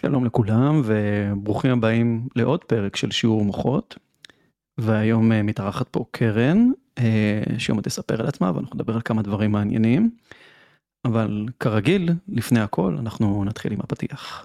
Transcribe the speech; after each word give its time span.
שלום 0.00 0.24
לכולם 0.24 0.82
וברוכים 0.84 1.70
הבאים 1.70 2.28
לעוד 2.36 2.64
פרק 2.64 2.96
של 2.96 3.10
שיעור 3.10 3.44
מוחות. 3.44 3.98
והיום 4.78 5.32
אה, 5.32 5.42
מתארחת 5.42 5.88
פה 5.88 6.04
קרן 6.10 6.70
אה, 6.98 7.42
שהיום 7.58 7.80
תספר 7.80 8.20
על 8.20 8.26
עצמה 8.26 8.52
ואנחנו 8.54 8.74
נדבר 8.74 8.94
על 8.94 9.00
כמה 9.04 9.22
דברים 9.22 9.52
מעניינים. 9.52 10.10
אבל 11.04 11.46
כרגיל 11.60 12.10
לפני 12.28 12.60
הכל 12.60 12.96
אנחנו 12.98 13.44
נתחיל 13.44 13.72
עם 13.72 13.80
הפתיח. 13.80 14.44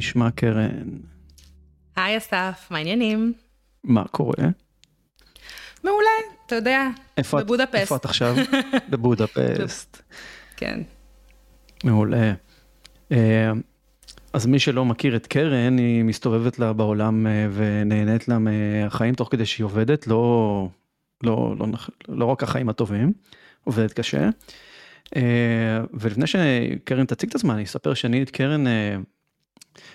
נשמע 0.00 0.30
קרן? 0.30 0.88
היי 1.96 2.16
אסף, 2.16 2.66
מה 2.70 2.78
העניינים? 2.78 3.32
מה 3.84 4.04
קורה? 4.04 4.48
מעולה, 5.84 6.10
אתה 6.46 6.54
יודע, 6.54 6.88
איפה 7.16 7.40
בבודפסט. 7.40 7.74
איפה 7.74 7.96
את 7.96 8.04
עכשיו? 8.04 8.36
בבודפסט. 8.90 10.02
כן. 10.56 10.80
מעולה. 11.84 12.32
אה, 13.12 13.50
אז 14.32 14.46
מי 14.46 14.58
שלא 14.58 14.84
מכיר 14.84 15.16
את 15.16 15.26
קרן, 15.26 15.78
היא 15.78 16.04
מסתובבת 16.04 16.58
לה 16.58 16.72
בעולם 16.72 17.26
אה, 17.26 17.48
ונהנית 17.52 18.28
לה 18.28 18.38
מהחיים 18.38 19.14
תוך 19.14 19.28
כדי 19.30 19.46
שהיא 19.46 19.64
עובדת, 19.64 20.06
לא, 20.06 20.68
לא, 21.22 21.54
לא, 21.58 21.66
לא 22.08 22.24
רק 22.24 22.42
החיים 22.42 22.68
הטובים, 22.68 23.12
עובדת 23.64 23.92
קשה. 23.92 24.28
אה, 25.16 25.80
ולפני 25.94 26.26
שקרן 26.26 27.06
תציג 27.06 27.28
את 27.28 27.34
עצמה, 27.34 27.54
אני 27.54 27.64
אספר 27.64 27.94
שאני 27.94 28.22
את 28.22 28.30
קרן, 28.30 28.64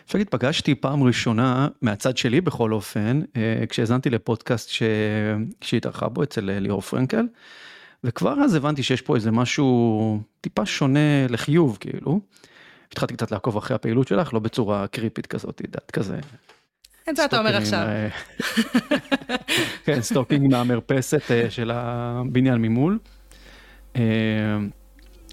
אפשר 0.06 0.18
להגיד, 0.18 0.30
פגשתי 0.30 0.76
פעם 0.76 1.04
ראשונה, 1.04 1.68
מהצד 1.82 2.18
שלי 2.18 2.42
בכל 2.42 2.74
אופן, 2.74 3.22
אה, 3.36 3.64
כשהאזנתי 3.70 4.10
לפודקאסט 4.10 4.70
ש... 4.70 4.84
שהיא 5.62 5.78
התארחה 5.78 6.10
בו 6.10 6.24
אצל 6.24 6.50
אה, 6.50 6.60
ליאור 6.60 6.82
פרנקל. 6.82 7.26
וכבר 8.04 8.34
אז 8.44 8.56
הבנתי 8.56 8.84
שיש 8.84 9.02
פה 9.02 9.16
איזה 9.16 9.32
משהו 9.32 10.20
טיפה 10.42 10.66
שונה 10.66 11.28
לחיוב 11.30 11.78
כאילו. 11.80 12.20
התחלתי 12.92 13.14
קצת 13.14 13.32
לעקוב 13.32 13.58
אחרי 13.58 13.76
הפעילות 13.76 14.08
שלך 14.08 14.34
לא 14.34 14.40
בצורה 14.40 14.88
קריפית 14.88 15.28
כזאת, 15.28 15.62
יודעת 15.62 15.92
כזה. 15.92 16.20
את 17.10 17.16
זה 17.16 17.26
אתה 17.26 17.40
אומר 17.40 17.56
עכשיו. 17.58 17.88
כן, 19.86 20.02
stalking 20.02 20.52
מהמרפסת 20.52 21.32
אה, 21.32 21.50
של 21.50 21.72
הבניין 21.74 22.62
ממול. 22.62 23.00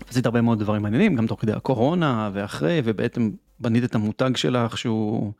עשית 0.08 0.26
הרבה 0.26 0.40
מאוד 0.40 0.58
דברים 0.58 0.82
מעניינים, 0.82 1.16
גם 1.16 1.26
תוך 1.26 1.40
כדי 1.40 1.52
הקורונה 1.52 2.30
ואחרי, 2.32 2.80
ובעצם 2.84 3.30
בנית 3.62 3.84
את 3.84 3.94
המותג 3.94 4.36
שלך 4.36 4.78
שהוא, 4.78 5.32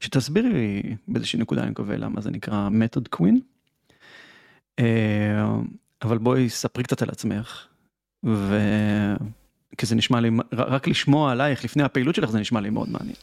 שתסבירי 0.00 0.48
לי 0.48 0.96
באיזושהי 1.08 1.38
נקודה 1.38 1.62
אני 1.62 1.70
מקווה 1.70 1.96
למה 1.96 2.20
זה 2.20 2.30
נקרא 2.30 2.68
מתוד 2.70 3.08
קווין. 3.08 3.40
אבל 6.02 6.18
בואי 6.18 6.48
ספרי 6.48 6.82
קצת 6.82 7.02
על 7.02 7.08
עצמך. 7.08 7.66
ו... 8.26 8.58
כי 9.78 9.86
זה 9.86 9.94
נשמע 9.94 10.20
לי, 10.20 10.30
רק 10.52 10.88
לשמוע 10.88 11.32
עלייך 11.32 11.64
לפני 11.64 11.82
הפעילות 11.82 12.14
שלך 12.14 12.30
זה 12.30 12.38
נשמע 12.38 12.60
לי 12.60 12.70
מאוד 12.70 12.88
מעניין. 12.88 13.16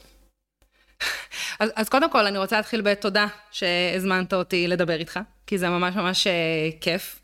אז, 1.59 1.69
אז 1.75 1.89
קודם 1.89 2.11
כל, 2.11 2.25
אני 2.25 2.37
רוצה 2.37 2.57
להתחיל 2.57 2.81
בתודה 2.81 3.27
שהזמנת 3.51 4.33
אותי 4.33 4.67
לדבר 4.67 4.99
איתך, 4.99 5.19
כי 5.47 5.57
זה 5.57 5.69
ממש 5.69 5.95
ממש 5.95 6.27
אה, 6.27 6.69
כיף. 6.81 7.21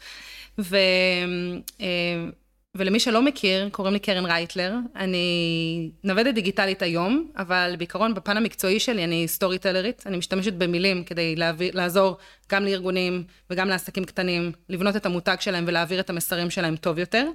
ו, 0.60 0.78
אה, 1.82 2.26
ולמי 2.78 3.00
שלא 3.00 3.22
מכיר, 3.22 3.70
קוראים 3.70 3.94
לי 3.94 4.00
קרן 4.00 4.26
רייטלר. 4.26 4.74
אני 4.96 5.92
נוודת 6.04 6.34
דיגיטלית 6.34 6.82
היום, 6.82 7.32
אבל 7.38 7.76
בעיקרון 7.78 8.14
בפן 8.14 8.38
המקצועי 8.38 8.80
שלי 8.80 9.04
אני 9.04 9.28
סטורי 9.28 9.58
טלרית. 9.58 10.04
אני 10.06 10.18
משתמשת 10.18 10.54
במילים 10.54 11.04
כדי 11.04 11.36
להביא, 11.36 11.72
לעזור 11.74 12.18
גם 12.52 12.66
לארגונים 12.66 13.24
וגם 13.50 13.68
לעסקים 13.70 14.06
קטנים, 14.06 14.52
לבנות 14.70 14.96
את 14.96 15.06
המותג 15.06 15.36
שלהם 15.40 15.64
ולהעביר 15.68 16.00
את 16.00 16.10
המסרים 16.10 16.50
שלהם 16.50 16.76
טוב 16.76 17.00
יותר. 17.00 17.28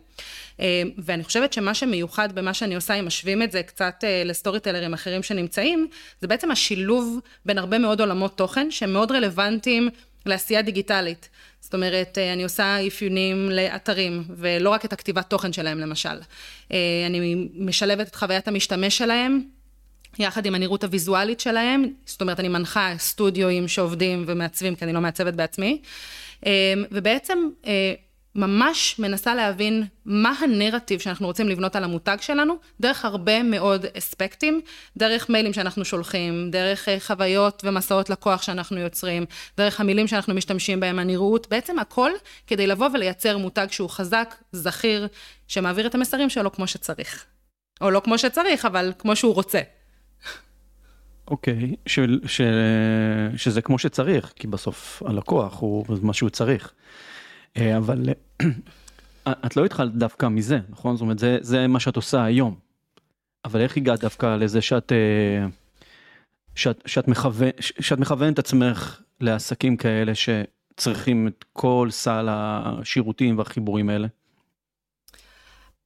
אה, 0.61 0.83
ואני 0.99 1.25
חושבת 1.25 1.53
שמה 1.53 1.75
שמיוחד 1.75 2.33
במה 2.33 2.55
שאני 2.55 2.75
עושה, 2.75 2.95
אם 2.95 3.07
משווים 3.07 3.43
את 3.43 3.53
זה 3.53 3.63
קצת 3.63 3.95
אה, 4.05 4.23
לסטורי 4.25 4.61
טלרים 4.61 4.95
אחרים 4.95 5.23
שנמצאים, 5.23 5.89
זה 6.21 6.29
בעצם 6.29 6.51
השילוב 6.51 7.19
בין 7.47 7.59
הרבה 7.59 7.79
מאוד 7.79 8.01
עולמות 8.01 8.39
תוכן 8.39 8.71
שהם 8.71 8.93
מאוד 8.93 9.13
רלוונטיים 9.13 9.89
לעשייה 10.27 10.63
דיגיטלית. 10.63 11.29
זאת 11.69 11.75
אומרת, 11.75 12.19
אה, 12.19 12.33
אני 12.33 12.43
עושה 12.43 12.87
אפיונים 12.87 13.51
לאתרים, 13.51 14.25
ולא 14.29 14.71
רק 14.71 14.85
את 14.85 14.93
הכתיבת 14.93 15.31
תוכן 15.31 15.53
שלהם 15.53 15.79
למשל. 15.79 16.21
אה, 16.73 16.79
אני 17.07 17.49
משלבת 17.55 18.09
את 18.09 18.15
חוויית 18.15 18.49
המשתמש 18.49 18.99
שלהם, 18.99 19.43
יחד 20.19 20.47
עם 20.47 20.55
הנראות 20.55 20.85
הוויזואלית 20.85 21.41
שלהם, 21.41 21.85
זאת 22.07 22.21
אומרת, 22.21 22.41
אני 22.41 22.49
מנחה 22.49 22.95
סטודיואים 22.99 23.69
שעובדים 23.69 24.25
ומעצבים, 24.27 24.75
כי 24.75 24.85
אני 24.85 24.93
לא 24.93 25.01
מעצבת 25.01 25.35
בעצמי, 25.35 25.83
אה, 26.47 26.75
ובעצם 26.91 27.39
ממש 28.35 28.99
מנסה 28.99 29.35
להבין 29.35 29.85
מה 30.05 30.33
הנרטיב 30.41 31.01
שאנחנו 31.01 31.27
רוצים 31.27 31.49
לבנות 31.49 31.77
על 31.77 31.85
המותג 31.85 32.17
שלנו, 32.21 32.55
דרך 32.81 33.05
הרבה 33.05 33.43
מאוד 33.43 33.87
אספקטים, 33.99 34.61
דרך 34.97 35.31
מיילים 35.31 35.53
שאנחנו 35.53 35.85
שולחים, 35.85 36.51
דרך 36.51 36.89
אה, 36.89 37.01
חוויות 37.01 37.63
ומסעות 37.65 38.11
לקוח 38.11 38.43
שאנחנו 38.43 38.79
יוצרים, 38.79 39.25
דרך 39.57 39.81
המילים 39.81 40.07
שאנחנו 40.07 40.35
משתמשים 40.35 40.81
בהם, 40.81 40.99
הנראות, 40.99 41.47
בעצם 41.51 41.79
הכל 41.79 42.11
כדי 42.47 42.67
לבוא 42.67 42.89
ולייצר 42.95 43.39
מותג 43.39 43.67
שהוא 43.71 43.91
חזק, 43.91 44.35
זכיר, 44.53 45.09
שמעביר 45.49 45.87
את 45.87 45.95
המסרים 45.95 46.31
שלו 46.31 46.53
כמו 46.53 46.67
שצריך. 46.67 47.25
או 47.81 47.91
לא 47.91 48.01
כמו 48.05 48.19
שצריך, 48.19 48.65
אבל 48.65 48.93
כמו 48.99 49.17
שהוא 49.17 49.35
רוצה. 49.35 49.61
אוקיי, 51.29 51.77
של, 51.87 52.21
ש, 52.27 52.41
שזה 53.37 53.63
כמו 53.63 53.79
שצריך, 53.79 54.33
כי 54.37 54.47
בסוף 54.47 55.03
הלקוח 55.07 55.61
הוא 55.61 55.85
מה 56.03 56.13
שהוא 56.13 56.31
צריך. 56.31 56.73
אה, 57.59 57.77
אבל 57.77 58.09
אה, 59.27 59.33
את 59.47 59.57
לא 59.57 59.65
התחלת 59.65 59.95
דווקא 59.95 60.27
מזה, 60.27 60.59
נכון? 60.69 60.97
זאת 60.97 61.01
אומרת, 61.01 61.19
זה, 61.19 61.39
זה 61.41 61.67
מה 61.67 61.81
שאת 61.81 61.97
עושה 61.97 62.25
היום. 62.25 62.55
אבל 63.45 63.61
איך 63.61 63.77
הגעת 63.77 64.01
דווקא 64.01 64.37
לזה 64.37 64.63
שאת, 64.63 64.93
אה, 64.93 65.47
שאת, 66.55 66.83
שאת, 66.87 67.09
מכוון, 67.09 67.51
שאת 67.61 67.99
מכוונת 67.99 68.35
את 68.35 68.39
עצמך 68.39 69.01
לעסקים 69.21 69.77
כאלה 69.77 70.13
שצריכים 70.15 71.29
את 71.29 71.45
כל 71.53 71.89
סל 71.91 72.27
השירותים 72.31 73.39
והחיבורים 73.39 73.89
האלה? 73.89 74.09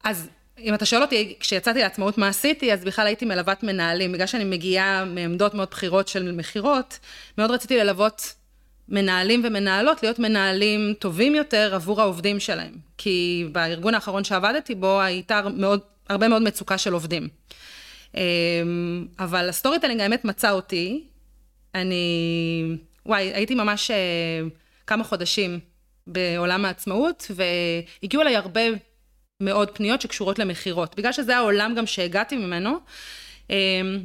אז 0.04 0.28
אם 0.58 0.74
אתה 0.74 0.86
שואל 0.86 1.02
אותי, 1.02 1.36
כשיצאתי 1.40 1.78
לעצמאות 1.78 2.18
מה 2.18 2.28
עשיתי, 2.28 2.72
אז 2.72 2.84
בכלל 2.84 3.06
הייתי 3.06 3.24
מלוות 3.24 3.62
מנהלים. 3.62 4.12
בגלל 4.12 4.26
שאני 4.26 4.44
מגיעה 4.44 5.04
מעמדות 5.04 5.54
מאוד 5.54 5.68
בכירות 5.70 6.08
של 6.08 6.32
מכירות, 6.32 6.98
מאוד 7.38 7.50
רציתי 7.50 7.76
ללוות 7.76 8.34
מנהלים 8.92 9.42
ומנהלות 9.44 10.02
להיות 10.02 10.18
מנהלים 10.18 10.94
טובים 10.98 11.34
יותר 11.34 11.74
עבור 11.74 12.00
העובדים 12.00 12.40
שלהם. 12.40 12.72
כי 12.98 13.46
בארגון 13.52 13.94
האחרון 13.94 14.24
שעבדתי 14.24 14.74
בו 14.74 15.00
הייתה 15.00 15.40
מאוד, 15.56 15.80
הרבה 16.08 16.28
מאוד 16.28 16.42
מצוקה 16.42 16.78
של 16.78 16.92
עובדים. 16.92 17.28
אמ, 18.16 19.06
אבל 19.18 19.48
ה 19.48 19.78
storytelling 19.78 20.00
האמת 20.00 20.24
מצא 20.24 20.50
אותי. 20.50 21.04
אני, 21.74 22.76
וואי, 23.06 23.32
הייתי 23.34 23.54
ממש 23.54 23.90
אה, 23.90 23.96
כמה 24.86 25.04
חודשים 25.04 25.60
בעולם 26.06 26.64
העצמאות, 26.64 27.30
והגיעו 27.34 28.22
אליי 28.22 28.36
הרבה 28.36 28.60
מאוד 29.40 29.70
פניות 29.70 30.00
שקשורות 30.00 30.38
למכירות. 30.38 30.96
בגלל 30.96 31.12
שזה 31.12 31.36
העולם 31.36 31.74
גם 31.76 31.86
שהגעתי 31.86 32.36
ממנו. 32.36 32.78
אמ, 33.50 33.56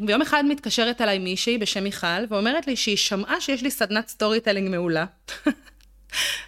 ויום 0.07 0.21
אחד 0.21 0.43
מתקשרת 0.45 1.01
אליי 1.01 1.19
מישהי 1.19 1.57
בשם 1.57 1.83
מיכל, 1.83 2.07
ואומרת 2.29 2.67
לי 2.67 2.75
שהיא 2.75 2.97
שמעה 2.97 3.41
שיש 3.41 3.63
לי 3.63 3.71
סדנת 3.71 4.07
storytelling 4.07 4.69
מעולה. 4.69 5.05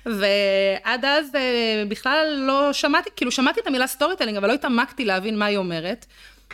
ועד 0.06 1.06
אז 1.06 1.36
אה, 1.36 1.84
בכלל 1.88 2.44
לא 2.48 2.74
שמעתי, 2.74 3.10
כאילו 3.16 3.32
שמעתי 3.32 3.60
את 3.60 3.68
המילה 3.68 3.88
storytelling, 3.88 4.38
אבל 4.38 4.48
לא 4.48 4.54
התעמקתי 4.54 5.06
להבין 5.06 5.38
מה 5.40 5.46
היא 5.46 5.58
אומרת. 5.58 6.06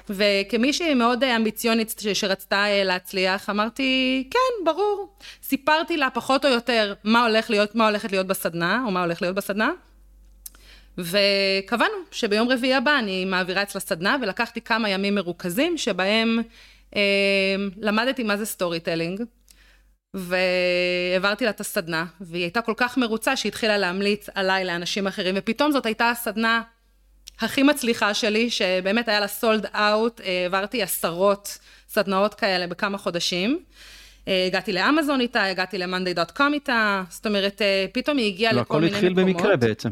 וכמישהי 0.10 0.94
מאוד 0.94 1.24
אה, 1.24 1.36
אמביציונית 1.36 2.02
שרצתה 2.14 2.66
אה, 2.66 2.84
להצליח, 2.84 3.50
אמרתי, 3.50 4.24
כן, 4.32 4.66
ברור. 4.66 5.10
סיפרתי 5.44 5.98
לה 5.98 6.10
פחות 6.10 6.46
או 6.46 6.50
יותר 6.50 6.94
מה 7.04 7.26
הולך 7.26 7.50
להיות, 7.50 7.76
מה 7.76 7.88
הולכת 7.88 8.12
להיות 8.12 8.28
בסדנה, 8.28 8.84
או 8.86 8.92
מה 8.92 9.04
הולך 9.04 9.22
להיות 9.22 9.36
בסדנה. 9.36 9.72
וקבענו 10.98 11.94
שביום 12.12 12.50
רביעי 12.50 12.74
הבא 12.74 13.00
אני 13.00 13.26
מעבירה 13.26 13.64
אצלה 13.64 13.82
סדנה, 13.82 14.18
ולקחתי 14.22 14.62
כמה 14.62 14.90
ימים 14.90 15.16
מרוכזים 15.16 15.78
שבהם 15.78 16.40
אה, 16.96 17.02
למדתי 17.78 18.24
מה 18.24 18.38
זה 18.38 18.46
storytelling, 18.46 19.22
והעברתי 20.14 21.46
לה 21.46 21.50
את 21.50 21.60
הסדנה, 21.60 22.06
והיא 22.22 22.44
הייתה 22.44 22.62
כל 22.62 22.74
כך 22.78 22.98
מרוצה 22.98 23.36
שהיא 23.36 23.50
התחילה 23.50 23.78
להמליץ 23.78 24.30
עליי 24.36 24.66
לאנשים 24.66 25.08
אחרים, 25.08 25.36
ופתאום 25.38 25.72
זאת 25.72 25.86
הייתה 25.86 26.10
הסדנה 26.10 26.62
הכי 27.40 27.64
מצליחה 27.64 28.14
שלי, 28.14 28.50
שבאמת 28.50 29.08
היה 29.08 29.20
לה 29.20 29.28
sold 29.28 29.66
out, 29.66 30.22
העברתי 30.24 30.84
עשרות 30.84 31.58
סדנאות 31.90 32.34
כאלה 32.34 32.68
בכמה 32.68 32.98
חודשים. 32.98 33.60
אה, 34.28 34.46
הגעתי 34.48 34.74
לאמזון 34.74 35.22
איתה, 35.22 35.44
הגעתי 35.44 35.78
ל-monday.com 35.78 36.54
איתה, 36.54 37.04
זאת 37.10 37.26
אומרת, 37.26 37.62
אה, 37.62 37.86
פתאום 37.92 38.18
היא 38.18 38.34
הגיעה 38.34 38.54
לא, 38.54 38.62
לכל 38.62 38.82
מיני 38.82 38.98
הכל 38.98 39.08
מקומות. 39.08 39.20
התחיל 39.20 39.34
במקרה 39.34 39.56
בעצם. 39.56 39.90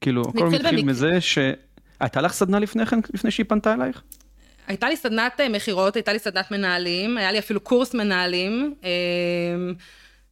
כאילו, 0.00 0.22
הכל 0.28 0.48
מתחיל 0.48 0.76
במק- 0.80 0.84
מזה 0.84 1.20
ש... 1.20 1.38
הייתה 2.00 2.20
לך 2.20 2.32
סדנה 2.32 2.58
לפני 2.58 2.86
כן, 2.86 2.98
לפני 3.14 3.30
שהיא 3.30 3.46
פנתה 3.48 3.74
אלייך? 3.74 4.02
הייתה 4.66 4.88
לי 4.88 4.96
סדנת 4.96 5.40
מכירות, 5.50 5.96
הייתה 5.96 6.12
לי 6.12 6.18
סדנת 6.18 6.50
מנהלים, 6.50 7.18
היה 7.18 7.32
לי 7.32 7.38
אפילו 7.38 7.60
קורס 7.60 7.94
מנהלים. 7.94 8.74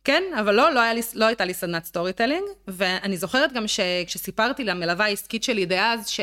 כן, 0.05 0.23
אבל 0.41 0.55
לא, 0.55 0.73
לא, 0.73 0.93
לי, 0.93 1.00
לא 1.14 1.25
הייתה 1.26 1.44
לי 1.44 1.55
סדנת 1.55 1.85
storytelling, 1.85 2.44
ואני 2.69 3.17
זוכרת 3.17 3.53
גם 3.53 3.64
שכשסיפרתי 3.69 4.64
למלווה 4.64 5.05
העסקית 5.05 5.44
שלי 5.44 5.67
דאז, 5.67 6.08
ש... 6.08 6.20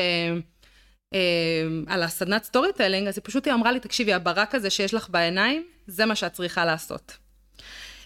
על 1.86 2.02
הסדנת 2.02 2.44
storytelling, 2.44 3.08
אז 3.08 3.18
היא 3.18 3.22
פשוט 3.24 3.46
היא 3.46 3.54
אמרה 3.54 3.72
לי, 3.72 3.80
תקשיבי, 3.80 4.12
הברק 4.12 4.54
הזה 4.54 4.70
שיש 4.70 4.94
לך 4.94 5.10
בעיניים, 5.10 5.64
זה 5.86 6.06
מה 6.06 6.14
שאת 6.14 6.32
צריכה 6.32 6.64
לעשות. 6.64 7.16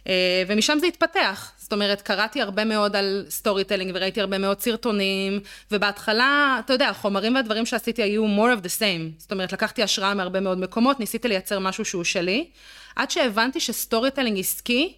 אה, 0.09 0.43
ומשם 0.47 0.79
זה 0.81 0.87
התפתח. 0.87 1.53
אומרת, 1.75 2.03
קראתי 2.03 2.41
הרבה 2.41 2.65
מאוד 2.65 2.97
על 2.97 3.25
storytelling 3.29 3.93
וראיתי 3.95 4.21
הרבה 4.21 4.39
מאוד 4.39 4.61
סרטונים, 4.61 5.41
ובהתחלה, 5.71 6.61
אתה 6.65 6.73
יודע, 6.73 6.89
החומרים 6.89 7.35
והדברים 7.35 7.67
שעשיתי 7.67 8.03
היו 8.03 8.27
more 8.27 8.59
of 8.61 8.65
the 8.65 8.81
same. 8.81 9.19
זאת 9.19 9.33
אומרת, 9.33 9.53
לקחתי 9.53 9.83
השראה 9.83 10.15
מהרבה 10.15 10.41
מאוד 10.41 10.59
מקומות, 10.59 11.01
ניסיתי 11.01 11.29
לייצר 11.29 11.59
משהו 11.59 11.85
שהוא 11.85 12.05
שלי, 12.05 12.47
עד 12.97 13.11
שהבנתי 13.11 13.61
ש 13.61 14.11
storytelling 14.11 14.39
עסקי, 14.39 14.95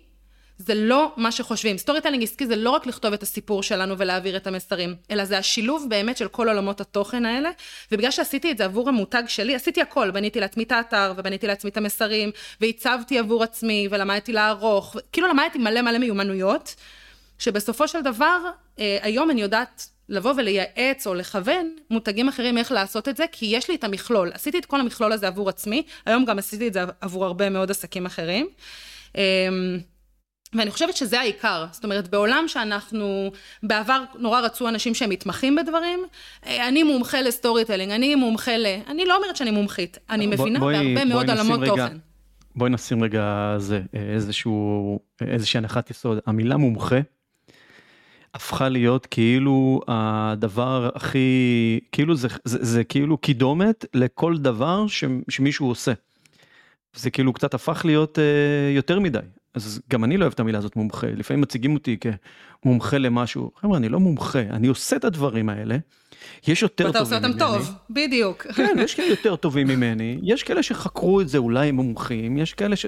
זה 0.58 0.74
לא 0.74 1.12
מה 1.16 1.32
שחושבים. 1.32 1.78
storytelling 1.78 2.22
עסקי 2.22 2.46
זה 2.46 2.56
לא 2.56 2.70
רק 2.70 2.86
לכתוב 2.86 3.12
את 3.12 3.22
הסיפור 3.22 3.62
שלנו 3.62 3.98
ולהעביר 3.98 4.36
את 4.36 4.46
המסרים, 4.46 4.94
אלא 5.10 5.24
זה 5.24 5.38
השילוב 5.38 5.86
באמת 5.88 6.16
של 6.16 6.28
כל 6.28 6.48
עולמות 6.48 6.80
התוכן 6.80 7.24
האלה, 7.24 7.50
ובגלל 7.92 8.10
שעשיתי 8.10 8.50
את 8.50 8.58
זה 8.58 8.64
עבור 8.64 8.88
המותג 8.88 9.22
שלי, 9.26 9.54
עשיתי 9.54 9.82
הכל, 9.82 10.10
בניתי 10.10 10.40
לעצמי 10.40 10.62
את 10.62 10.72
האתר, 10.72 11.12
ובניתי 11.16 11.46
לעצמי 11.46 11.70
את 11.70 11.76
המסרים, 11.76 12.30
והצבתי 12.60 13.18
עבור 13.18 13.42
עצמי, 13.42 13.88
ולמדתי 13.90 14.32
לערוך, 14.32 14.96
כאילו 15.12 15.28
למדתי 15.28 15.58
מלא 15.58 15.82
מלא 15.82 15.98
מיומנויות, 15.98 16.74
שבסופו 17.38 17.88
של 17.88 18.02
דבר, 18.02 18.38
אה, 18.78 18.98
היום 19.02 19.30
אני 19.30 19.42
יודעת 19.42 19.88
לבוא 20.08 20.32
ולייעץ 20.36 21.06
או 21.06 21.14
לכוון 21.14 21.76
מותגים 21.90 22.28
אחרים 22.28 22.58
איך 22.58 22.72
לעשות 22.72 23.08
את 23.08 23.16
זה, 23.16 23.24
כי 23.32 23.46
יש 23.46 23.70
לי 23.70 23.74
את 23.74 23.84
המכלול. 23.84 24.30
עשיתי 24.34 24.58
את 24.58 24.66
כל 24.66 24.80
המכלול 24.80 25.12
הזה 25.12 25.26
עבור 25.26 25.48
עצמי, 25.48 25.82
היום 26.06 26.24
גם 26.24 26.38
עשיתי 26.38 26.68
את 26.68 26.72
זה 26.72 26.80
עבור 27.00 27.24
הרבה 27.24 27.50
מאוד 27.50 27.70
עסקים 27.70 28.06
אחרים. 28.06 28.48
ואני 30.56 30.70
חושבת 30.70 30.96
שזה 30.96 31.20
העיקר, 31.20 31.66
זאת 31.72 31.84
אומרת 31.84 32.08
בעולם 32.08 32.44
שאנחנו, 32.46 33.30
בעבר 33.62 34.02
נורא 34.18 34.40
רצו 34.40 34.68
אנשים 34.68 34.94
שהם 34.94 35.10
מתמחים 35.10 35.56
בדברים, 35.56 36.04
אה, 36.46 36.68
אני 36.68 36.82
מומחה 36.82 37.22
ל 37.22 37.64
storytelling, 37.64 37.92
אני 37.92 38.14
מומחה 38.14 38.56
ל... 38.56 38.66
אני 38.88 39.04
לא 39.04 39.16
אומרת 39.16 39.36
שאני 39.36 39.50
מומחית, 39.50 39.98
אני 40.10 40.26
מבינה 40.26 40.58
בוא, 40.58 40.72
בהרבה 40.72 40.94
בואי 40.94 41.04
מאוד 41.04 41.30
עולמות 41.30 41.60
תוכן. 41.66 41.96
בואי 42.56 42.70
נשים 42.70 43.04
רגע 43.04 43.54
זה, 43.58 43.80
אה, 43.94 44.12
איזשהו, 44.14 44.98
אה, 45.22 45.26
איזושהי 45.26 45.58
הנחת 45.58 45.90
יסוד, 45.90 46.18
המילה 46.26 46.56
מומחה 46.56 47.00
הפכה 48.34 48.68
להיות 48.68 49.06
כאילו 49.06 49.80
הדבר 49.88 50.90
הכי, 50.94 51.80
כאילו 51.92 52.16
זה, 52.16 52.28
זה, 52.44 52.58
זה 52.64 52.84
כאילו 52.84 53.18
קידומת 53.18 53.84
לכל 53.94 54.36
דבר 54.38 54.86
ש, 54.86 55.04
שמישהו 55.28 55.68
עושה. 55.68 55.92
זה 56.94 57.10
כאילו 57.10 57.32
קצת 57.32 57.54
הפך 57.54 57.82
להיות 57.84 58.18
אה, 58.18 58.74
יותר 58.74 59.00
מדי. 59.00 59.18
אז 59.56 59.80
גם 59.90 60.04
אני 60.04 60.16
לא 60.16 60.22
אוהב 60.24 60.32
את 60.32 60.40
המילה 60.40 60.58
הזאת 60.58 60.76
מומחה, 60.76 61.06
לפעמים 61.06 61.40
מציגים 61.40 61.74
אותי 61.74 61.96
כמומחה 62.62 62.98
למשהו, 62.98 63.50
חבר'ה 63.56 63.76
אני 63.76 63.88
לא 63.88 64.00
מומחה, 64.00 64.40
אני 64.40 64.66
עושה 64.66 64.96
את 64.96 65.04
הדברים 65.04 65.48
האלה, 65.48 65.76
יש 66.46 66.62
יותר 66.62 66.92
טובים 66.92 67.22
ממני. 67.22 67.34
ואתה 67.34 67.44
עושה 67.44 67.56
אותם 67.56 67.68
טוב, 67.68 67.74
בדיוק. 67.90 68.46
כן, 68.46 68.76
יש 68.78 68.94
כאלה 68.94 69.08
יותר 69.08 69.36
טובים 69.36 69.66
ממני, 69.66 70.18
יש 70.22 70.42
כאלה 70.42 70.62
שחקרו 70.62 71.20
את 71.20 71.28
זה 71.28 71.38
אולי 71.38 71.70
מומחים, 71.70 72.38
יש 72.38 72.54
כאלה 72.54 72.76
ש... 72.76 72.86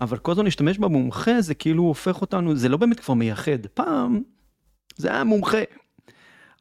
אבל 0.00 0.18
כל 0.18 0.32
הזמן 0.32 0.44
להשתמש 0.44 0.78
במומחה 0.78 1.40
זה 1.40 1.54
כאילו 1.54 1.82
הופך 1.82 2.20
אותנו, 2.20 2.56
זה 2.56 2.68
לא 2.68 2.76
באמת 2.76 3.00
כבר 3.00 3.14
מייחד, 3.14 3.66
פעם 3.74 4.22
זה 4.96 5.08
היה 5.08 5.24
מומחה. 5.24 5.62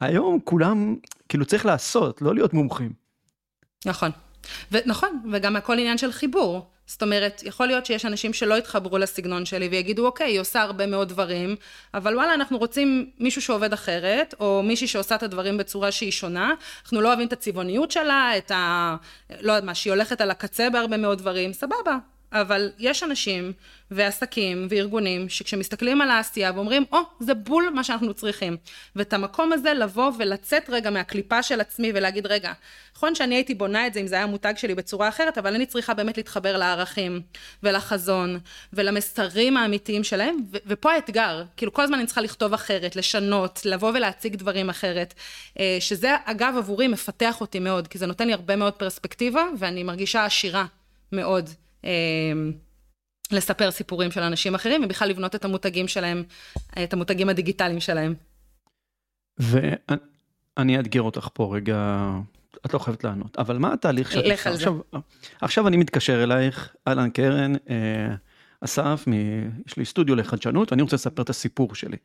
היום 0.01 0.39
כולם, 0.43 0.95
כאילו 1.29 1.45
צריך 1.45 1.65
לעשות, 1.65 2.21
לא 2.21 2.35
להיות 2.35 2.53
מומחים. 2.53 2.93
נכון. 3.85 4.11
ונכון, 4.71 5.21
וגם 5.31 5.55
הכל 5.55 5.73
עניין 5.73 5.97
של 5.97 6.11
חיבור. 6.11 6.65
זאת 6.89 7.01
אומרת, 7.01 7.41
יכול 7.45 7.67
להיות 7.67 7.85
שיש 7.85 8.05
אנשים 8.05 8.33
שלא 8.33 8.55
יתחברו 8.55 8.97
לסגנון 8.97 9.45
שלי 9.45 9.67
ויגידו, 9.67 10.05
אוקיי, 10.05 10.31
היא 10.31 10.39
עושה 10.39 10.61
הרבה 10.61 10.85
מאוד 10.85 11.09
דברים, 11.09 11.55
אבל 11.93 12.15
וואלה, 12.15 12.33
אנחנו 12.33 12.57
רוצים 12.57 13.09
מישהו 13.19 13.41
שעובד 13.41 13.73
אחרת, 13.73 14.35
או 14.39 14.63
מישהי 14.63 14.87
שעושה 14.87 15.15
את 15.15 15.23
הדברים 15.23 15.57
בצורה 15.57 15.91
שהיא 15.91 16.11
שונה, 16.11 16.53
אנחנו 16.83 17.01
לא 17.01 17.07
אוהבים 17.07 17.27
את 17.27 17.33
הצבעוניות 17.33 17.91
שלה, 17.91 18.37
את 18.37 18.51
ה... 18.51 18.95
לא 19.29 19.51
יודעת 19.51 19.63
מה, 19.63 19.75
שהיא 19.75 19.93
הולכת 19.93 20.21
על 20.21 20.31
הקצה 20.31 20.69
בהרבה 20.69 20.97
מאוד 20.97 21.17
דברים, 21.17 21.53
סבבה. 21.53 21.97
אבל 22.31 22.71
יש 22.79 23.03
אנשים 23.03 23.53
ועסקים 23.91 24.67
וארגונים 24.69 25.29
שכשמסתכלים 25.29 26.01
על 26.01 26.09
העשייה 26.09 26.51
ואומרים, 26.55 26.85
או, 26.91 26.97
oh, 26.97 27.03
זה 27.19 27.33
בול 27.33 27.69
מה 27.73 27.83
שאנחנו 27.83 28.13
צריכים. 28.13 28.57
ואת 28.95 29.13
המקום 29.13 29.53
הזה 29.53 29.73
לבוא 29.73 30.11
ולצאת 30.19 30.69
רגע 30.69 30.89
מהקליפה 30.89 31.43
של 31.43 31.61
עצמי 31.61 31.91
ולהגיד, 31.95 32.25
רגע, 32.27 32.53
נכון 32.95 33.15
שאני 33.15 33.35
הייתי 33.35 33.53
בונה 33.53 33.87
את 33.87 33.93
זה 33.93 33.99
אם 33.99 34.07
זה 34.07 34.15
היה 34.15 34.25
מותג 34.25 34.53
שלי 34.57 34.75
בצורה 34.75 35.09
אחרת, 35.09 35.37
אבל 35.37 35.55
אני 35.55 35.65
צריכה 35.65 35.93
באמת 35.93 36.17
להתחבר 36.17 36.57
לערכים 36.57 37.21
ולחזון 37.63 38.39
ולמסרים 38.73 39.57
האמיתיים 39.57 40.03
שלהם, 40.03 40.37
ו- 40.51 40.57
ופה 40.65 40.91
האתגר, 40.91 41.43
כאילו 41.57 41.73
כל 41.73 41.81
הזמן 41.81 41.97
אני 41.97 42.05
צריכה 42.05 42.21
לכתוב 42.21 42.53
אחרת, 42.53 42.95
לשנות, 42.95 43.61
לבוא 43.65 43.89
ולהציג 43.89 44.35
דברים 44.35 44.69
אחרת, 44.69 45.13
אה, 45.59 45.77
שזה 45.79 46.15
אגב 46.25 46.53
עבורי 46.57 46.87
מפתח 46.87 47.41
אותי 47.41 47.59
מאוד, 47.59 47.87
כי 47.87 47.97
זה 47.97 48.05
נותן 48.05 48.27
לי 48.27 48.33
הרבה 48.33 48.55
מאוד 48.55 48.73
פרספקטיבה 48.73 49.43
ואני 49.57 49.83
מרגישה 49.83 50.25
עשירה 50.25 50.65
מאוד. 51.11 51.49
אמ, 51.83 52.51
לספר 53.31 53.71
סיפורים 53.71 54.11
של 54.11 54.21
אנשים 54.21 54.55
אחרים, 54.55 54.83
ובכלל 54.83 55.09
לבנות 55.09 55.35
את 55.35 55.45
המותגים 55.45 55.87
שלהם, 55.87 56.23
את 56.83 56.93
המותגים 56.93 57.29
הדיגיטליים 57.29 57.79
שלהם. 57.79 58.13
ואני 59.37 60.77
אאתגר 60.77 61.01
אותך 61.01 61.27
פה 61.33 61.55
רגע, 61.55 62.09
את 62.65 62.73
לא 62.73 62.79
חייבת 62.79 63.03
לענות, 63.03 63.39
אבל 63.39 63.57
מה 63.57 63.73
התהליך 63.73 64.11
שאת 64.11 64.23
עושה? 64.31 64.49
עכשיו, 64.49 64.73
עכשיו 65.41 65.67
אני 65.67 65.77
מתקשר 65.77 66.23
אלייך, 66.23 66.75
אהלן 66.87 67.09
קרן, 67.09 67.53
אה, 67.69 68.15
אסף, 68.61 69.03
מ... 69.07 69.13
יש 69.67 69.77
לי 69.77 69.85
סטודיו 69.85 70.15
לחדשנות, 70.15 70.71
ואני 70.71 70.81
רוצה 70.81 70.95
לספר 70.95 71.23
את 71.23 71.29
הסיפור 71.29 71.75
שלי. 71.75 71.97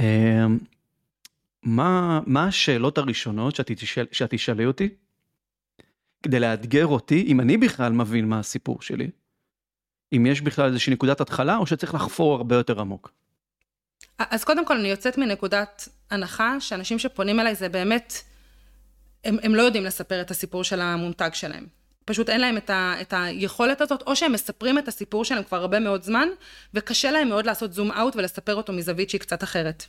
אה, 0.00 0.46
מה, 1.62 2.20
מה 2.26 2.44
השאלות 2.46 2.98
הראשונות 2.98 3.56
שאת 3.56 3.70
תשאל, 3.70 4.06
שאת 4.12 4.30
תשאלי 4.30 4.66
אותי 4.66 4.88
כדי 6.22 6.40
לאתגר 6.40 6.86
אותי, 6.86 7.24
אם 7.26 7.40
אני 7.40 7.56
בכלל 7.56 7.92
מבין 7.92 8.28
מה 8.28 8.38
הסיפור 8.38 8.82
שלי, 8.82 9.10
אם 10.16 10.26
יש 10.26 10.40
בכלל 10.40 10.66
איזושהי 10.66 10.92
נקודת 10.92 11.20
התחלה, 11.20 11.56
או 11.56 11.66
שצריך 11.66 11.94
לחפור 11.94 12.34
הרבה 12.34 12.56
יותר 12.56 12.80
עמוק. 12.80 13.10
אז 14.18 14.44
קודם 14.44 14.66
כל, 14.66 14.76
אני 14.76 14.88
יוצאת 14.88 15.18
מנקודת 15.18 15.88
הנחה 16.10 16.60
שאנשים 16.60 16.98
שפונים 16.98 17.40
אליי 17.40 17.54
זה 17.54 17.68
באמת, 17.68 18.14
הם, 19.24 19.36
הם 19.42 19.54
לא 19.54 19.62
יודעים 19.62 19.84
לספר 19.84 20.20
את 20.20 20.30
הסיפור 20.30 20.64
של 20.64 20.80
המומתג 20.80 21.30
שלהם. 21.32 21.66
פשוט 22.04 22.30
אין 22.30 22.40
להם 22.40 22.56
את, 22.56 22.70
ה, 22.70 22.94
את 23.00 23.14
היכולת 23.16 23.80
הזאת, 23.80 24.02
או 24.06 24.16
שהם 24.16 24.32
מספרים 24.32 24.78
את 24.78 24.88
הסיפור 24.88 25.24
שלהם 25.24 25.42
כבר 25.42 25.56
הרבה 25.56 25.78
מאוד 25.78 26.02
זמן, 26.02 26.28
וקשה 26.74 27.10
להם 27.10 27.28
מאוד 27.28 27.46
לעשות 27.46 27.72
זום 27.72 27.92
אאוט 27.92 28.16
ולספר 28.16 28.54
אותו 28.54 28.72
מזווית 28.72 29.10
שהיא 29.10 29.20
קצת 29.20 29.42
אחרת. 29.42 29.86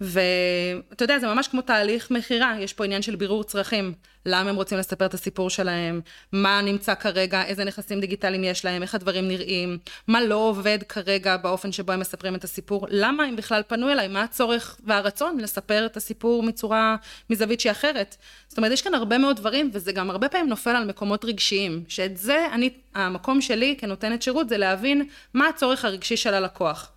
ואתה 0.00 1.04
יודע, 1.04 1.18
זה 1.18 1.26
ממש 1.26 1.48
כמו 1.48 1.62
תהליך 1.62 2.10
מכירה, 2.10 2.56
יש 2.60 2.72
פה 2.72 2.84
עניין 2.84 3.02
של 3.02 3.16
בירור 3.16 3.44
צרכים. 3.44 3.94
למה 4.26 4.50
הם 4.50 4.56
רוצים 4.56 4.78
לספר 4.78 5.06
את 5.06 5.14
הסיפור 5.14 5.50
שלהם, 5.50 6.00
מה 6.32 6.60
נמצא 6.60 6.94
כרגע, 6.94 7.44
איזה 7.44 7.64
נכסים 7.64 8.00
דיגיטליים 8.00 8.44
יש 8.44 8.64
להם, 8.64 8.82
איך 8.82 8.94
הדברים 8.94 9.28
נראים, 9.28 9.78
מה 10.06 10.22
לא 10.24 10.34
עובד 10.34 10.78
כרגע 10.88 11.36
באופן 11.36 11.72
שבו 11.72 11.92
הם 11.92 12.00
מספרים 12.00 12.34
את 12.34 12.44
הסיפור, 12.44 12.86
למה 12.90 13.24
הם 13.24 13.36
בכלל 13.36 13.62
פנו 13.66 13.90
אליי, 13.90 14.08
מה 14.08 14.22
הצורך 14.22 14.76
והרצון 14.84 15.38
לספר 15.40 15.86
את 15.86 15.96
הסיפור 15.96 16.42
מצורה, 16.42 16.96
מזווית 17.30 17.60
שהיא 17.60 17.72
אחרת. 17.72 18.16
זאת 18.48 18.58
אומרת, 18.58 18.72
יש 18.72 18.82
כאן 18.82 18.94
הרבה 18.94 19.18
מאוד 19.18 19.36
דברים, 19.36 19.70
וזה 19.72 19.92
גם 19.92 20.10
הרבה 20.10 20.28
פעמים 20.28 20.48
נופל 20.48 20.70
על 20.70 20.84
מקומות 20.84 21.24
רגשיים, 21.24 21.84
שאת 21.88 22.16
זה, 22.16 22.46
אני, 22.52 22.70
המקום 22.94 23.40
שלי 23.40 23.76
כנותנת 23.78 24.22
שירות 24.22 24.48
זה 24.48 24.58
להבין 24.58 25.08
מה 25.34 25.48
הצורך 25.48 25.84
הרגשי 25.84 26.16
של 26.16 26.34
הלקוח. 26.34 26.90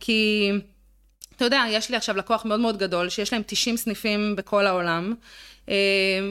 כי... 0.00 0.52
אתה 1.36 1.44
יודע, 1.44 1.62
יש 1.68 1.90
לי 1.90 1.96
עכשיו 1.96 2.16
לקוח 2.16 2.44
מאוד 2.44 2.60
מאוד 2.60 2.78
גדול, 2.78 3.08
שיש 3.08 3.32
להם 3.32 3.42
90 3.46 3.76
סניפים 3.76 4.36
בכל 4.36 4.66
העולם, 4.66 5.14
אה, 5.68 5.74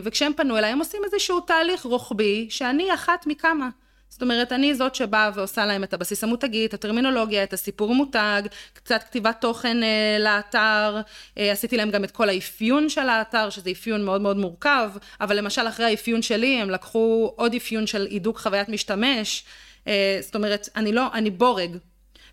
וכשהם 0.03 0.31
פנו 0.37 0.57
אליי, 0.57 0.71
הם 0.71 0.79
עושים 0.79 1.01
איזשהו 1.05 1.39
תהליך 1.39 1.83
רוחבי, 1.83 2.47
שאני 2.49 2.93
אחת 2.93 3.27
מכמה. 3.27 3.69
זאת 4.15 4.21
אומרת, 4.21 4.51
אני 4.51 4.75
זאת 4.75 4.95
שבאה 4.95 5.29
ועושה 5.33 5.65
להם 5.65 5.83
את 5.83 5.93
הבסיס 5.93 6.23
המותגי, 6.23 6.65
את 6.65 6.73
הטרמינולוגיה, 6.73 7.43
את 7.43 7.53
הסיפור 7.53 7.95
מותג, 7.95 8.41
קצת 8.73 9.03
כתיבת 9.03 9.37
תוכן 9.41 9.83
אה, 9.83 10.17
לאתר, 10.19 11.01
אה, 11.37 11.51
עשיתי 11.51 11.77
להם 11.77 11.91
גם 11.91 12.03
את 12.03 12.11
כל 12.11 12.29
האפיון 12.29 12.89
של 12.89 13.09
האתר, 13.09 13.49
שזה 13.49 13.71
אפיון 13.71 14.05
מאוד 14.05 14.21
מאוד 14.21 14.37
מורכב, 14.37 14.91
אבל 15.21 15.37
למשל 15.37 15.67
אחרי 15.67 15.85
האפיון 15.85 16.21
שלי, 16.21 16.61
הם 16.61 16.69
לקחו 16.69 17.33
עוד 17.35 17.53
אפיון 17.53 17.87
של 17.87 18.07
הידוק 18.09 18.39
חוויית 18.39 18.69
משתמש, 18.69 19.43
אה, 19.87 20.17
זאת 20.21 20.35
אומרת, 20.35 20.69
אני 20.75 20.91
לא, 20.91 21.07
אני 21.13 21.31
בורג, 21.31 21.77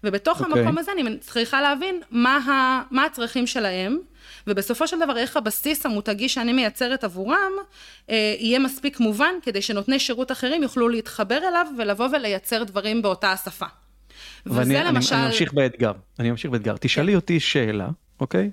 ובתוך 0.04 0.40
okay. 0.40 0.44
אוקיי. 0.44 0.62
המקום 0.62 0.78
הזה 0.78 0.92
אני 0.92 1.18
צריכה 1.18 1.62
להבין 1.62 2.00
מה, 2.10 2.36
ה, 2.36 2.82
מה 2.90 3.04
הצרכים 3.04 3.46
שלהם, 3.46 3.98
ובסופו 4.46 4.86
של 4.88 4.96
דבר 5.00 5.16
איך 5.16 5.36
הבסיס 5.36 5.86
המותגי 5.86 6.28
שאני 6.28 6.52
מייצרת 6.52 7.04
עבורם, 7.04 7.52
אה, 8.10 8.34
יהיה 8.38 8.58
מספיק 8.58 9.00
מובן 9.00 9.34
כדי 9.42 9.62
שנותני 9.62 9.98
שירות 9.98 10.32
אחרים 10.32 10.62
יוכלו 10.62 10.88
להתחבר 10.88 11.38
אליו 11.48 11.66
ולבוא 11.78 12.08
ולייצר 12.12 12.64
דברים 12.64 13.02
באותה 13.02 13.32
השפה. 13.32 13.66
וזה 14.46 14.82
למשל... 14.84 15.14
אני, 15.14 15.22
אני 15.22 15.30
ממשיך 15.30 15.52
באתגר, 15.52 15.92
אני 16.18 16.30
ממשיך 16.30 16.50
באתגר. 16.50 16.74
תשאלי 16.80 17.12
כן. 17.12 17.16
אותי 17.16 17.40
שאלה, 17.40 17.88
אוקיי? 18.20 18.50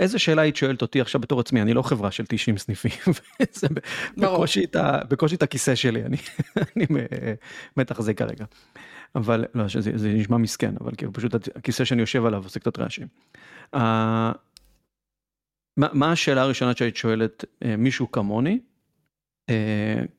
איזה 0.00 0.18
שאלה 0.18 0.42
היית 0.42 0.56
שואלת 0.56 0.82
אותי 0.82 1.00
עכשיו 1.00 1.20
בתור 1.20 1.40
עצמי, 1.40 1.62
אני 1.62 1.74
לא 1.74 1.82
חברה 1.82 2.10
של 2.10 2.24
90 2.28 2.58
סניפים, 2.58 3.14
זה 3.52 3.68
בקושי 4.16 4.64
את, 4.64 4.76
בקושי 5.08 5.34
את 5.34 5.42
הכיסא 5.42 5.74
שלי, 5.74 6.02
אני, 6.02 6.16
אני 6.76 6.86
מתחזק 7.76 8.18
כרגע. 8.18 8.44
אבל, 9.14 9.44
לא, 9.54 9.68
שזה, 9.68 9.90
זה 9.94 10.08
נשמע 10.08 10.36
מסכן, 10.36 10.74
אבל 10.80 10.92
כאילו 10.96 11.12
פשוט 11.12 11.34
הכיסא 11.56 11.84
שאני 11.84 12.00
יושב 12.00 12.24
עליו 12.24 12.42
עושה 12.44 12.60
קצת 12.60 12.78
רעשים. 12.78 13.06
Uh, 13.76 13.78
מה, 15.76 15.88
מה 15.92 16.12
השאלה 16.12 16.42
הראשונה 16.42 16.72
שהיית 16.76 16.96
שואלת 16.96 17.44
uh, 17.44 17.66
מישהו 17.78 18.12
כמוני, 18.12 18.58
uh, 19.50 19.54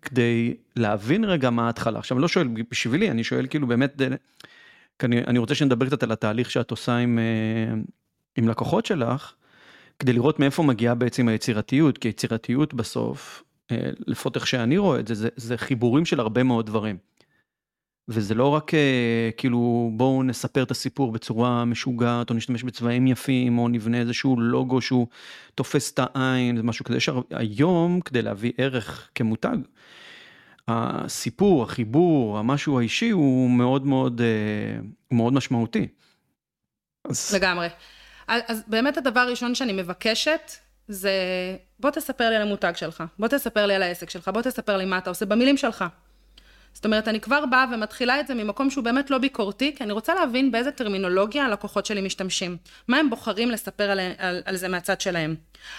כדי 0.02 0.58
להבין 0.76 1.24
רגע 1.24 1.50
מה 1.50 1.66
ההתחלה? 1.66 2.00
עכשיו, 2.00 2.18
אני 2.18 2.22
לא 2.22 2.28
שואל 2.28 2.48
בשבילי, 2.72 3.12
אני 3.12 3.24
שואל 3.24 3.48
כאילו 3.48 3.68
באמת, 3.68 4.02
אני, 5.04 5.24
אני 5.24 5.40
רוצה 5.40 5.56
שנדבר 5.56 5.86
קצת 5.86 6.04
על 6.04 6.12
התהליך 6.12 6.52
שאת 6.52 6.72
עושה 6.72 6.98
עם, 6.98 7.20
עם 8.36 8.48
לקוחות 8.48 8.86
שלך, 8.86 9.34
כדי 10.00 10.14
לראות 10.14 10.40
מאיפה 10.40 10.64
מגיעה 10.64 10.96
בעצם 10.96 11.28
היצירתיות, 11.28 11.98
כי 11.98 12.08
יצירתיות 12.08 12.74
בסוף, 12.74 13.44
לפחות 14.08 14.36
איך 14.36 14.48
שאני 14.48 14.78
רואה 14.78 15.00
את 15.00 15.08
זה, 15.08 15.16
זה, 15.16 15.30
זה 15.36 15.58
חיבורים 15.58 16.06
של 16.06 16.20
הרבה 16.20 16.44
מאוד 16.44 16.66
דברים. 16.66 16.98
וזה 18.08 18.36
לא 18.36 18.48
רק 18.48 18.74
אה, 18.74 19.30
כאילו 19.38 19.92
בואו 19.94 20.24
נספר 20.24 20.64
את 20.64 20.72
הסיפור 20.72 21.12
בצורה 21.12 21.66
משוגעת 21.66 22.30
או 22.30 22.36
נשתמש 22.36 22.64
בצבעים 22.64 23.08
יפים 23.08 23.58
או 23.58 23.68
נבנה 23.68 24.00
איזשהו 24.00 24.40
לוגו 24.40 24.82
שהוא 24.82 25.08
תופס 25.56 25.94
את 25.94 26.00
העין 26.04 26.58
זה 26.58 26.64
משהו 26.64 26.86
כזה 26.86 27.00
שהיום 27.00 28.02
כדי 28.02 28.22
להביא 28.22 28.52
ערך 28.58 29.10
כמותג. 29.16 29.58
הסיפור 30.68 31.64
החיבור 31.64 32.38
המשהו 32.38 32.80
האישי 32.80 33.10
הוא 33.10 33.50
מאוד 33.50 33.86
מאוד 33.86 34.22
אה, 34.22 34.82
מאוד 35.12 35.34
משמעותי. 35.34 35.88
אז... 37.10 37.36
לגמרי. 37.36 37.68
אז 38.28 38.64
באמת 38.68 38.98
הדבר 38.98 39.20
הראשון 39.20 39.56
שאני 39.56 39.74
מבקשת, 39.74 40.52
זה 40.88 41.12
בוא 41.80 41.90
תספר 41.90 42.30
לי 42.30 42.36
על 42.36 42.42
המותג 42.42 42.74
שלך, 42.76 43.04
בוא 43.20 43.28
תספר 43.28 43.66
לי 43.66 43.76
על 43.76 43.84
העסק 43.84 44.10
שלך, 44.10 44.28
בוא 44.28 44.42
תספר 44.42 44.78
לי 44.78 44.86
מה 44.86 44.98
אתה 44.98 45.10
עושה 45.10 45.26
במילים 45.26 45.58
שלך. 45.58 45.86
זאת 46.74 46.86
אומרת, 46.86 47.08
אני 47.08 47.20
כבר 47.20 47.46
באה 47.46 47.66
ומתחילה 47.74 48.20
את 48.20 48.28
זה 48.28 48.34
ממקום 48.34 48.70
שהוא 48.70 48.84
באמת 48.84 49.10
לא 49.10 49.18
ביקורתי, 49.18 49.76
כי 49.76 49.84
אני 49.84 49.94
רוצה 49.94 50.14
להבין 50.14 50.52
באיזה 50.52 50.72
טרמינולוגיה 50.72 51.46
הלקוחות 51.46 51.86
שלי 51.86 52.02
משתמשים. 52.02 52.58
מה 52.88 52.98
הם 52.98 53.10
בוחרים 53.10 53.52
לספר 53.52 53.92
על, 53.92 54.00
על, 54.18 54.42
על 54.46 54.56
זה 54.56 54.68
מהצד 54.68 55.02
שלהם. 55.02 55.36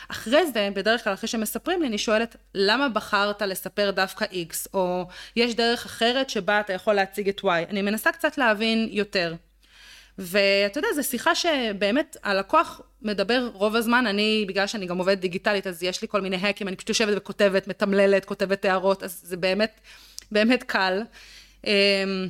אחרי 0.09 0.47
זה, 0.47 0.69
בדרך 0.75 1.05
כלל 1.05 1.13
אחרי 1.13 1.29
שמספרים 1.29 1.83
לי, 1.83 1.89
אני 1.89 1.99
שואלת, 1.99 2.37
למה 2.55 2.89
בחרת 2.89 3.43
לספר 3.43 3.91
דווקא 3.91 4.25
X, 4.25 4.67
או 4.75 5.07
יש 5.37 5.55
דרך 5.55 5.87
אחרת 5.87 6.31
שבה 6.31 6.61
אתה 6.61 6.73
יכול 6.73 6.95
להציג 6.95 7.29
את 7.29 7.41
Y. 7.41 7.71
אני 7.71 7.83
מנסה 7.83 8.13
קצת 8.13 8.39
להבין 8.39 8.89
יותר. 8.91 9.35
ואתה 10.19 10.79
יודע, 10.79 10.89
זו 10.95 11.03
שיחה 11.03 11.35
שבאמת 11.35 12.17
הלקוח 12.23 12.81
מדבר 13.03 13.51
רוב 13.53 13.77
הזמן, 13.77 14.07
אני, 14.07 14.45
בגלל 14.49 14.67
שאני 14.67 14.87
גם 14.87 14.99
עובדת 14.99 15.19
דיגיטלית, 15.19 15.67
אז 15.67 15.83
יש 15.83 16.03
לי 16.03 16.09
כל 16.09 16.21
מיני 16.21 16.37
האקים, 16.37 16.69
אני 16.69 16.77
פשוט 16.77 16.89
יושבת 16.89 17.15
וכותבת, 17.17 17.69
מתמללת, 17.69 18.25
כותבת 18.25 18.65
הערות, 18.65 19.03
אז 19.03 19.21
זה 19.25 19.37
באמת, 19.37 19.81
באמת 20.33 20.63
קל. 20.63 21.03
אמ, 21.67 22.29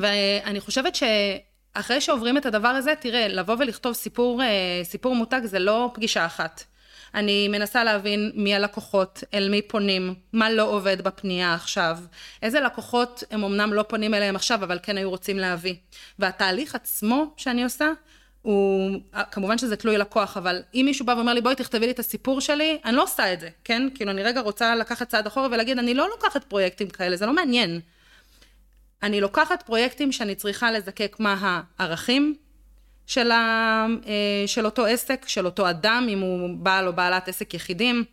ואני 0.00 0.60
חושבת 0.60 0.94
שאחרי 0.94 2.00
שעוברים 2.00 2.36
את 2.36 2.46
הדבר 2.46 2.68
הזה, 2.68 2.94
תראה, 3.00 3.28
לבוא 3.28 3.56
ולכתוב 3.58 3.92
סיפור, 3.92 4.42
אה, 4.42 4.80
סיפור 4.84 5.14
מותג 5.14 5.40
זה 5.44 5.58
לא 5.58 5.90
פגישה 5.94 6.26
אחת. 6.26 6.64
אני 7.14 7.48
מנסה 7.48 7.84
להבין 7.84 8.32
מי 8.34 8.54
הלקוחות, 8.54 9.24
אל 9.34 9.48
מי 9.48 9.62
פונים, 9.62 10.14
מה 10.32 10.50
לא 10.50 10.62
עובד 10.62 11.00
בפנייה 11.00 11.54
עכשיו, 11.54 11.98
איזה 12.42 12.60
לקוחות 12.60 13.24
הם 13.30 13.44
אמנם 13.44 13.72
לא 13.72 13.82
פונים 13.82 14.14
אליהם 14.14 14.36
עכשיו, 14.36 14.64
אבל 14.64 14.78
כן 14.82 14.96
היו 14.96 15.10
רוצים 15.10 15.38
להביא. 15.38 15.74
והתהליך 16.18 16.74
עצמו 16.74 17.34
שאני 17.36 17.64
עושה, 17.64 17.88
הוא, 18.42 19.00
כמובן 19.30 19.58
שזה 19.58 19.76
תלוי 19.76 19.98
לקוח, 19.98 20.36
אבל 20.36 20.62
אם 20.74 20.82
מישהו 20.86 21.06
בא 21.06 21.12
ואומר 21.12 21.34
לי, 21.34 21.40
בואי 21.40 21.54
תכתבי 21.54 21.86
לי 21.86 21.92
את 21.92 21.98
הסיפור 21.98 22.40
שלי, 22.40 22.78
אני 22.84 22.96
לא 22.96 23.02
עושה 23.02 23.32
את 23.32 23.40
זה, 23.40 23.48
כן? 23.64 23.88
כאילו, 23.94 24.10
אני 24.10 24.22
רגע 24.22 24.40
רוצה 24.40 24.74
לקחת 24.74 25.08
צעד 25.08 25.26
אחורה 25.26 25.46
ולהגיד, 25.46 25.78
אני 25.78 25.94
לא 25.94 26.08
לוקחת 26.08 26.44
פרויקטים 26.44 26.88
כאלה, 26.88 27.16
זה 27.16 27.26
לא 27.26 27.32
מעניין. 27.32 27.80
אני 29.02 29.20
לוקחת 29.20 29.62
פרויקטים 29.62 30.12
שאני 30.12 30.34
צריכה 30.34 30.72
לזקק 30.72 31.16
מה 31.18 31.62
הערכים, 31.78 32.34
של, 33.06 33.30
ה, 33.30 33.86
אה, 34.06 34.44
של 34.46 34.64
אותו 34.64 34.86
עסק, 34.86 35.28
של 35.28 35.46
אותו 35.46 35.70
אדם, 35.70 36.06
אם 36.10 36.20
הוא 36.20 36.50
בעל 36.58 36.86
או 36.86 36.92
בעלת 36.92 37.28
עסק 37.28 37.54
יחידים, 37.54 38.04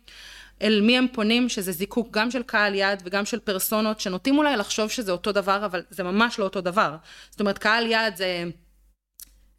אל 0.62 0.80
מי 0.80 0.98
הם 0.98 1.06
פונים, 1.12 1.48
שזה 1.48 1.72
זיקוק 1.72 2.08
גם 2.10 2.30
של 2.30 2.42
קהל 2.42 2.74
יעד 2.74 3.02
וגם 3.04 3.24
של 3.24 3.38
פרסונות, 3.38 4.00
שנוטים 4.00 4.38
אולי 4.38 4.56
לחשוב 4.56 4.90
שזה 4.90 5.12
אותו 5.12 5.32
דבר, 5.32 5.64
אבל 5.64 5.82
זה 5.90 6.02
ממש 6.02 6.38
לא 6.38 6.44
אותו 6.44 6.60
דבר. 6.60 6.96
זאת 7.30 7.40
אומרת, 7.40 7.58
קהל 7.58 7.86
יעד 7.86 8.16
זה 8.16 8.44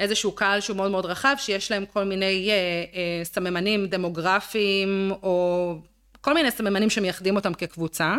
איזשהו 0.01 0.31
קהל 0.31 0.59
שהוא 0.59 0.77
מאוד 0.77 0.91
מאוד 0.91 1.05
רחב, 1.05 1.35
שיש 1.37 1.71
להם 1.71 1.85
כל 1.85 2.03
מיני 2.03 2.49
אה, 2.49 2.55
אה, 2.55 3.23
סממנים 3.23 3.87
דמוגרפיים, 3.87 5.11
או 5.23 5.75
כל 6.21 6.33
מיני 6.33 6.51
סממנים 6.51 6.89
שמייחדים 6.89 7.35
אותם 7.35 7.53
כקבוצה. 7.53 8.15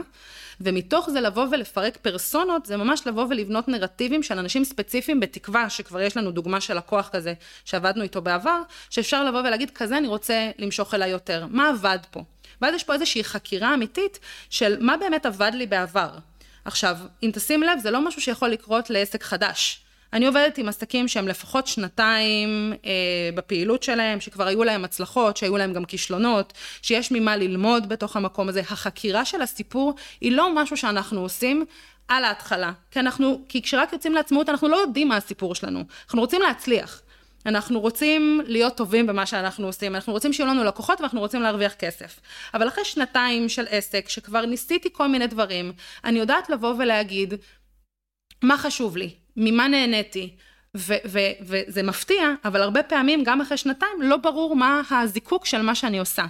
ומתוך 0.61 1.11
זה 1.11 1.21
לבוא 1.21 1.47
ולפרק 1.51 1.97
פרסונות, 1.97 2.67
זה 2.67 2.77
ממש 2.77 3.07
לבוא 3.07 3.27
ולבנות 3.31 3.69
נרטיבים 3.69 4.23
של 4.23 4.39
אנשים 4.39 4.65
ספציפיים, 4.65 5.21
בתקווה 5.21 5.71
שכבר 5.71 6.01
יש 6.01 6.17
לנו 6.17 6.31
דוגמה 6.31 6.61
של 6.61 6.77
לקוח 6.77 7.09
כזה, 7.13 7.35
שעבדנו 7.65 8.03
איתו 8.03 8.23
בעבר, 8.23 8.61
שאפשר 8.91 9.25
לבוא 9.25 9.41
ולהגיד, 9.41 9.71
כזה 9.71 9.99
אני 9.99 10.09
רוצה 10.09 10.51
למשוך 10.59 10.95
אליי 10.95 11.11
יותר. 11.11 11.47
מה 11.51 11.69
עבד 11.69 11.99
פה? 12.11 12.21
ואז 12.63 12.75
יש 12.75 12.85
פה 12.85 12.95
איזושהי 12.95 13.25
חקירה 13.25 13.75
אמיתית 13.75 14.19
של 14.51 14.77
מה 14.81 14.97
באמת 14.97 15.27
עבד 15.27 15.51
לי 15.55 15.67
בעבר. 15.67 16.11
עכשיו, 16.65 16.97
אם 17.23 17.31
תשים 17.35 17.63
לב, 17.63 17.79
זה 17.79 17.91
לא 17.91 18.07
משהו 18.07 18.23
שיכול 18.23 18.49
לקרות 18.49 18.91
לעסק 18.91 19.23
חדש. 19.23 19.83
אני 20.13 20.27
עובדת 20.27 20.59
עם 20.59 20.69
עסקים 20.69 21.09
שהם 21.09 21.29
לפחות 21.29 21.67
שנתיים 21.67 22.73
אה, 22.85 23.31
בפעילות 23.35 23.83
שלהם, 23.83 24.21
שכבר 24.21 24.47
היו 24.47 24.65
להם 24.65 24.85
הצלחות, 24.85 25.37
שהיו 25.37 25.57
להם 25.57 25.73
גם 25.73 25.85
כישלונות, 25.85 26.53
שיש 26.83 27.13
ממה 27.13 27.37
ללמוד 27.37 27.89
בתוך 27.89 28.17
המקום 28.17 28.49
הזה. 28.49 28.61
החקירה 28.61 29.25
של 29.25 29.43
הסיפור 29.43 29.95
היא 30.21 30.33
לא 30.33 30.55
משהו 30.55 30.77
שאנחנו 30.77 31.21
עושים 31.21 31.65
על 32.09 32.25
ההתחלה. 32.25 32.73
כי 32.91 33.01
אנחנו, 33.01 33.45
כי 33.49 33.63
כשרק 33.63 33.93
יוצאים 33.93 34.15
לעצמאות 34.15 34.49
אנחנו 34.49 34.69
לא 34.69 34.77
יודעים 34.77 35.09
מה 35.09 35.17
הסיפור 35.17 35.55
שלנו. 35.55 35.85
אנחנו 36.07 36.21
רוצים 36.21 36.41
להצליח. 36.41 37.03
אנחנו 37.47 37.81
רוצים 37.81 38.41
להיות 38.47 38.77
טובים 38.77 39.07
במה 39.07 39.27
שאנחנו 39.27 39.67
עושים, 39.67 39.95
אנחנו 39.95 40.13
רוצים 40.13 40.33
שיהיו 40.33 40.49
לנו 40.49 40.65
לקוחות 40.65 41.01
ואנחנו 41.01 41.21
רוצים 41.21 41.43
להרוויח 41.43 41.75
כסף. 41.75 42.21
אבל 42.55 42.69
אחרי 42.69 42.85
שנתיים 42.85 43.49
של 43.49 43.65
עסק, 43.71 44.09
שכבר 44.09 44.47
ניסיתי 44.47 44.89
כל 44.93 45.07
מיני 45.07 45.27
דברים, 45.27 45.73
אני 46.05 46.19
יודעת 46.19 46.51
לבוא 46.51 46.75
ולהגיד, 46.79 47.35
מה 48.43 48.59
חשוב 48.59 48.97
לי? 48.97 49.22
ממה 49.37 49.69
נהניתי. 49.69 50.31
וזה 50.75 51.83
מפתיע, 51.83 52.29
אבל 52.45 52.63
הרבה 52.63 52.83
פעמים, 52.83 53.25
גם 53.25 53.41
אחרי 53.41 53.57
שנתיים, 53.57 54.03
לא 54.03 54.17
ברור 54.17 54.57
מה 54.57 54.83
הזיקוק 54.91 55.47
של 55.47 55.63
מה 55.63 55.75
שאני 55.75 55.99
עושה. 55.99 56.25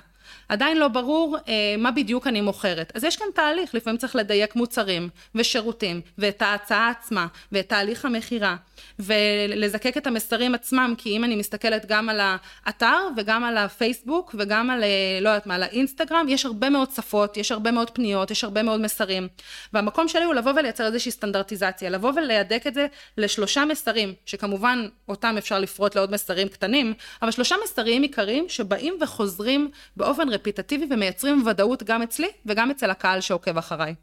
עדיין 0.52 0.78
לא 0.78 0.88
ברור 0.88 1.36
אה, 1.48 1.74
מה 1.78 1.90
בדיוק 1.90 2.26
אני 2.26 2.40
מוכרת. 2.40 2.92
אז 2.94 3.04
יש 3.04 3.16
כאן 3.16 3.26
תהליך, 3.34 3.74
לפעמים 3.74 3.98
צריך 3.98 4.16
לדייק 4.16 4.56
מוצרים 4.56 5.08
ושירותים, 5.34 6.00
ואת 6.18 6.42
ההצעה 6.42 6.90
עצמה, 6.90 7.26
ואת 7.52 7.68
תהליך 7.68 8.04
המכירה, 8.04 8.56
ולזקק 8.98 9.96
את 9.96 10.06
המסרים 10.06 10.54
עצמם, 10.54 10.94
כי 10.98 11.16
אם 11.16 11.24
אני 11.24 11.36
מסתכלת 11.36 11.86
גם 11.86 12.08
על 12.08 12.20
האתר, 12.66 13.08
וגם 13.16 13.44
על 13.44 13.56
הפייסבוק, 13.56 14.34
וגם 14.38 14.70
על, 14.70 14.82
אה, 14.82 14.88
לא 15.20 15.28
יודעת 15.28 15.46
מה, 15.46 15.54
על 15.54 15.62
האינסטגרם, 15.62 16.26
יש 16.28 16.46
הרבה 16.46 16.70
מאוד 16.70 16.90
שפות, 16.90 17.36
יש 17.36 17.52
הרבה 17.52 17.70
מאוד 17.70 17.90
פניות, 17.90 18.30
יש 18.30 18.44
הרבה 18.44 18.62
מאוד 18.62 18.80
מסרים. 18.80 19.28
והמקום 19.72 20.08
שלי 20.08 20.24
הוא 20.24 20.34
לבוא 20.34 20.52
ולייצר 20.56 20.86
איזושהי 20.86 21.12
סטנדרטיזציה, 21.12 21.90
לבוא 21.90 22.12
ולהדק 22.16 22.66
את 22.66 22.74
זה 22.74 22.86
לשלושה 23.18 23.64
מסרים, 23.64 24.14
שכמובן 24.26 24.88
אותם 25.08 25.34
אפשר 25.38 25.58
לפרוט 25.58 25.94
לעוד 25.94 26.12
מסרים 26.12 26.48
קטנים, 26.48 26.94
אבל 27.22 27.30
שלושה 27.30 27.54
מסרים 27.64 28.02
עיקריים 28.02 28.48
שבאים 28.48 28.94
וחוזרים 29.00 29.70
באופן 29.96 30.28
רפיטטיבי 30.42 30.86
ומייצרים 30.90 31.46
ודאות 31.46 31.82
גם 31.82 32.02
אצלי 32.02 32.28
וגם 32.46 32.70
אצל 32.70 32.90
הקהל 32.90 33.20
שעוקב 33.20 33.58
אחריי. 33.58 33.94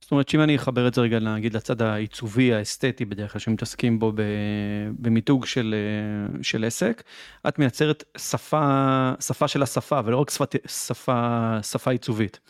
זאת 0.00 0.10
אומרת 0.10 0.28
שאם 0.28 0.40
אני 0.40 0.56
אחבר 0.56 0.88
את 0.88 0.94
זה 0.94 1.00
רגע 1.00 1.18
נגיד 1.18 1.56
לצד 1.56 1.82
העיצובי 1.82 2.54
האסתטי 2.54 3.04
בדרך 3.04 3.32
כלל 3.32 3.40
שמתעסקים 3.40 3.98
בו 3.98 4.12
במיתוג 4.98 5.46
של, 5.46 5.74
של 6.42 6.64
עסק, 6.64 7.02
את 7.48 7.58
מייצרת 7.58 8.04
שפה, 8.16 9.12
שפה 9.20 9.48
של 9.48 9.62
השפה 9.62 10.00
ולא 10.04 10.16
רק 10.16 10.30
שפת, 10.30 10.56
שפה, 10.68 11.58
שפה 11.62 11.90
עיצובית. 11.90 12.40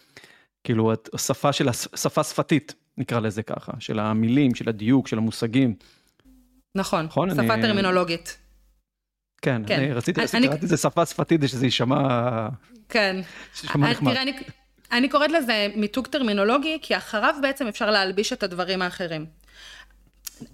כאילו 0.64 0.92
את 0.92 1.08
שפה 1.16 1.52
של 1.52 1.72
שפה 1.72 2.22
שפתית 2.22 2.74
נקרא 2.98 3.20
לזה 3.20 3.42
ככה, 3.42 3.72
של 3.78 3.98
המילים, 3.98 4.54
של 4.54 4.68
הדיוק, 4.68 5.08
של 5.08 5.18
המושגים. 5.18 5.74
נכון, 6.74 7.04
נכון 7.04 7.30
שפה 7.30 7.54
אני... 7.54 7.62
טרמינולוגית. 7.62 8.38
כן, 9.44 9.62
כן. 9.66 9.78
אני 9.78 9.92
רציתי, 9.92 10.20
אני... 10.34 10.48
קראתי 10.48 10.66
לזה 10.66 10.76
שפה 10.76 11.06
שפתית, 11.06 11.40
שזה 11.46 11.66
יישמע... 11.66 12.48
כן. 12.88 13.16
שישמע 13.54 13.90
נחמד. 13.90 14.12
תראה, 14.12 14.22
אני, 14.22 14.32
אני 14.92 15.08
קוראת 15.08 15.30
לזה 15.30 15.68
מיתוג 15.74 16.06
טרמינולוגי, 16.06 16.78
כי 16.82 16.96
אחריו 16.96 17.34
בעצם 17.42 17.66
אפשר 17.66 17.90
להלביש 17.90 18.32
את 18.32 18.42
הדברים 18.42 18.82
האחרים. 18.82 19.26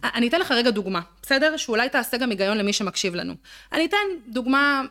אני 0.04 0.28
אתן 0.28 0.40
לך 0.40 0.50
רגע 0.50 0.70
דוגמה, 0.70 1.00
בסדר? 1.23 1.56
שאולי 1.56 1.88
תעשה 1.88 2.16
גם 2.16 2.30
היגיון 2.30 2.59
למי 2.59 2.73
שמקשיב 2.73 3.14
לנו. 3.14 3.35
אני 3.73 3.87
אתן 3.87 3.97
דוגמה 4.28 4.82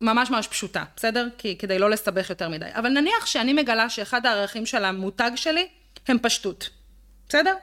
ממש 0.00 0.30
ממש 0.30 0.48
פשוטה, 0.48 0.84
בסדר? 0.96 1.28
כי 1.38 1.56
כדי 1.58 1.78
לא 1.78 1.90
לסבך 1.90 2.30
יותר 2.30 2.48
מדי. 2.48 2.66
אבל 2.72 2.88
נניח 2.88 3.26
שאני 3.26 3.52
מגלה 3.52 3.90
שאחד 3.90 4.26
הערכים 4.26 4.66
של 4.66 4.84
המותג 4.84 5.30
שלי 5.36 5.68
הם 6.08 6.18
פשטות, 6.18 6.70
בסדר? 7.28 7.54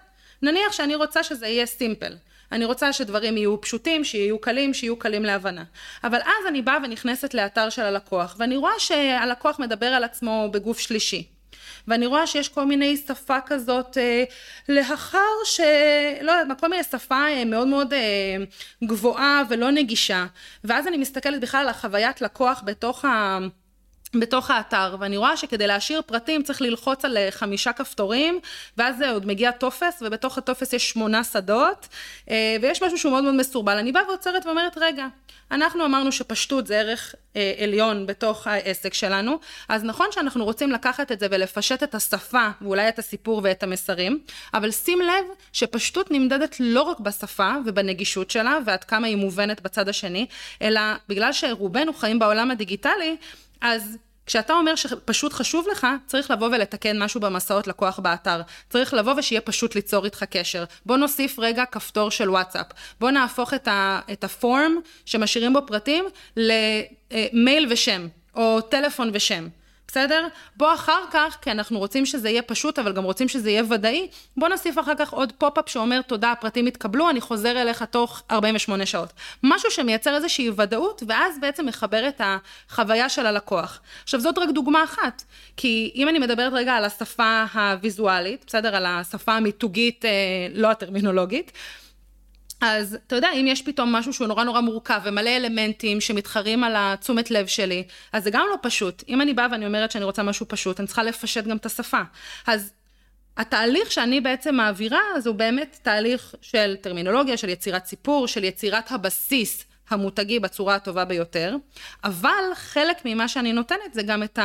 נניח 0.41 0.71
שאני 0.71 0.95
רוצה 0.95 1.23
שזה 1.23 1.47
יהיה 1.47 1.65
סימפל. 1.65 2.15
אני 2.53 2.65
רוצה 2.65 2.93
שדברים 2.93 3.37
יהיו 3.37 3.61
פשוטים, 3.61 4.03
שיהיו 4.03 4.39
קלים, 4.39 4.73
שיהיו 4.73 4.95
קלים 4.95 5.25
להבנה. 5.25 5.63
אבל 6.03 6.19
אז 6.21 6.47
אני 6.47 6.61
באה 6.61 6.77
ונכנסת 6.83 7.33
לאתר 7.33 7.69
של 7.69 7.81
הלקוח, 7.81 8.35
ואני 8.39 8.57
רואה 8.57 8.73
שהלקוח 8.79 9.59
מדבר 9.59 9.85
על 9.85 10.03
עצמו 10.03 10.49
בגוף 10.51 10.79
שלישי. 10.79 11.27
ואני 11.87 12.05
רואה 12.05 12.27
שיש 12.27 12.49
כל 12.49 12.65
מיני 12.65 12.97
שפה 12.97 13.41
כזאת 13.45 13.97
אה, 13.97 14.23
לאחר 14.69 15.19
ש... 15.45 15.59
לא 16.21 16.31
יודעת, 16.31 16.59
כל 16.59 16.67
מיני 16.67 16.83
שפה 16.83 17.27
אה, 17.27 17.45
מאוד 17.45 17.67
מאוד 17.67 17.93
אה, 17.93 17.99
גבוהה 18.83 19.43
ולא 19.49 19.71
נגישה. 19.71 20.25
ואז 20.63 20.87
אני 20.87 20.97
מסתכלת 20.97 21.41
בכלל 21.41 21.61
על 21.61 21.69
החוויית 21.69 22.21
לקוח 22.21 22.61
בתוך 22.65 23.05
ה... 23.05 23.39
בתוך 24.19 24.51
האתר, 24.51 24.95
ואני 24.99 25.17
רואה 25.17 25.37
שכדי 25.37 25.67
להשאיר 25.67 26.01
פרטים 26.01 26.43
צריך 26.43 26.61
ללחוץ 26.61 27.05
על 27.05 27.17
אה, 27.17 27.27
חמישה 27.31 27.73
כפתורים, 27.73 28.39
ואז 28.77 28.97
זה 28.97 29.09
עוד 29.09 29.25
מגיע 29.25 29.51
טופס, 29.51 30.03
ובתוך 30.05 30.37
הטופס 30.37 30.73
יש 30.73 30.89
שמונה 30.89 31.23
שדות, 31.23 31.87
אה, 32.29 32.55
ויש 32.61 32.83
משהו 32.83 32.97
שהוא 32.97 33.11
מאוד 33.11 33.23
מאוד 33.23 33.35
מסורבל. 33.35 33.77
אני 33.77 33.91
באה 33.91 34.03
ועוצרת 34.07 34.45
ואומרת, 34.45 34.77
רגע, 34.81 35.07
אנחנו 35.51 35.85
אמרנו 35.85 36.11
שפשטות 36.11 36.67
זה 36.67 36.79
ערך 36.79 37.15
אה, 37.35 37.53
עליון 37.57 38.05
בתוך 38.05 38.47
העסק 38.47 38.93
שלנו, 38.93 39.39
אז 39.69 39.83
נכון 39.83 40.07
שאנחנו 40.11 40.45
רוצים 40.45 40.71
לקחת 40.71 41.11
את 41.11 41.19
זה 41.19 41.27
ולפשט 41.31 41.83
את 41.83 41.95
השפה, 41.95 42.47
ואולי 42.61 42.89
את 42.89 42.99
הסיפור 42.99 43.41
ואת 43.43 43.63
המסרים, 43.63 44.19
אבל 44.53 44.71
שים 44.71 45.01
לב 45.01 45.25
שפשטות 45.53 46.11
נמדדת 46.11 46.55
לא 46.59 46.81
רק 46.81 46.99
בשפה 46.99 47.53
ובנגישות 47.65 48.31
שלה, 48.31 48.57
ועד 48.65 48.83
כמה 48.83 49.07
היא 49.07 49.17
מובנת 49.17 49.61
בצד 49.61 49.89
השני, 49.89 50.25
אלא 50.61 50.81
בגלל 51.09 51.33
שרובנו 51.33 51.93
חיים 51.93 52.19
בעולם 52.19 52.51
הדיגיטלי, 52.51 53.17
אז 53.63 53.97
כשאתה 54.25 54.53
אומר 54.53 54.75
שפשוט 54.75 55.33
חשוב 55.33 55.67
לך, 55.71 55.87
צריך 56.05 56.31
לבוא 56.31 56.47
ולתקן 56.47 57.03
משהו 57.03 57.21
במסעות 57.21 57.67
לקוח 57.67 57.99
באתר. 57.99 58.41
צריך 58.69 58.93
לבוא 58.93 59.13
ושיהיה 59.17 59.41
פשוט 59.41 59.75
ליצור 59.75 60.05
איתך 60.05 60.23
קשר. 60.23 60.63
בוא 60.85 60.97
נוסיף 60.97 61.39
רגע 61.39 61.65
כפתור 61.65 62.11
של 62.11 62.29
וואטסאפ. 62.29 62.65
בוא 62.99 63.11
נהפוך 63.11 63.53
את, 63.53 63.67
ה, 63.67 63.99
את 64.11 64.23
הפורם 64.23 64.75
שמשאירים 65.05 65.53
בו 65.53 65.59
פרטים 65.67 66.05
למייל 66.37 67.67
ושם, 67.69 68.07
או 68.35 68.61
טלפון 68.61 69.09
ושם. 69.13 69.47
בסדר? 69.93 70.27
בוא 70.57 70.73
אחר 70.73 71.01
כך, 71.11 71.37
כי 71.41 71.51
אנחנו 71.51 71.79
רוצים 71.79 72.05
שזה 72.05 72.29
יהיה 72.29 72.41
פשוט, 72.41 72.79
אבל 72.79 72.93
גם 72.93 73.03
רוצים 73.03 73.27
שזה 73.27 73.49
יהיה 73.49 73.63
ודאי, 73.69 74.07
בוא 74.37 74.47
נוסיף 74.47 74.79
אחר 74.79 74.95
כך 74.95 75.13
עוד 75.13 75.31
pop-up 75.37 75.69
שאומר, 75.69 76.01
תודה, 76.01 76.31
הפרטים 76.31 76.65
התקבלו, 76.65 77.09
אני 77.09 77.21
חוזר 77.21 77.61
אליך 77.61 77.83
תוך 77.83 78.23
48 78.31 78.85
שעות. 78.85 79.13
משהו 79.43 79.71
שמייצר 79.71 80.15
איזושהי 80.15 80.49
ודאות, 80.55 81.03
ואז 81.07 81.39
בעצם 81.39 81.65
מחבר 81.65 82.07
את 82.07 82.21
החוויה 82.23 83.09
של 83.09 83.25
הלקוח. 83.25 83.81
עכשיו, 84.03 84.19
זאת 84.19 84.37
רק 84.37 84.49
דוגמה 84.49 84.83
אחת, 84.83 85.23
כי 85.57 85.91
אם 85.95 86.09
אני 86.09 86.19
מדברת 86.19 86.53
רגע 86.53 86.73
על 86.73 86.85
השפה 86.85 87.43
הוויזואלית, 87.53 88.43
בסדר? 88.47 88.75
על 88.75 88.85
השפה 88.85 89.33
המיתוגית, 89.33 90.05
אה, 90.05 90.11
לא 90.53 90.71
הטרמינולוגית, 90.71 91.51
אז 92.65 92.97
אתה 93.07 93.15
יודע, 93.15 93.31
אם 93.33 93.47
יש 93.47 93.61
פתאום 93.61 93.91
משהו 93.91 94.13
שהוא 94.13 94.27
נורא 94.27 94.43
נורא 94.43 94.61
מורכב 94.61 95.01
ומלא 95.03 95.29
אלמנטים 95.29 96.01
שמתחרים 96.01 96.63
על 96.63 96.73
התשומת 96.77 97.31
לב 97.31 97.47
שלי, 97.47 97.83
אז 98.13 98.23
זה 98.23 98.31
גם 98.31 98.45
לא 98.51 98.57
פשוט. 98.61 99.03
אם 99.09 99.21
אני 99.21 99.33
באה 99.33 99.47
ואני 99.51 99.65
אומרת 99.65 99.91
שאני 99.91 100.03
רוצה 100.03 100.23
משהו 100.23 100.45
פשוט, 100.49 100.79
אני 100.79 100.87
צריכה 100.87 101.03
לפשט 101.03 101.43
גם 101.43 101.57
את 101.57 101.65
השפה. 101.65 102.01
אז 102.47 102.71
התהליך 103.37 103.91
שאני 103.91 104.21
בעצם 104.21 104.55
מעבירה, 104.55 104.99
אז 105.15 105.27
הוא 105.27 105.35
באמת 105.35 105.79
תהליך 105.81 106.35
של 106.41 106.75
טרמינולוגיה, 106.81 107.37
של 107.37 107.49
יצירת 107.49 107.85
סיפור, 107.85 108.27
של 108.27 108.43
יצירת 108.43 108.91
הבסיס 108.91 109.65
המותגי 109.89 110.39
בצורה 110.39 110.75
הטובה 110.75 111.05
ביותר, 111.05 111.55
אבל 112.03 112.43
חלק 112.55 112.97
ממה 113.05 113.27
שאני 113.27 113.53
נותנת 113.53 113.93
זה 113.93 114.03
גם 114.03 114.23
את 114.23 114.39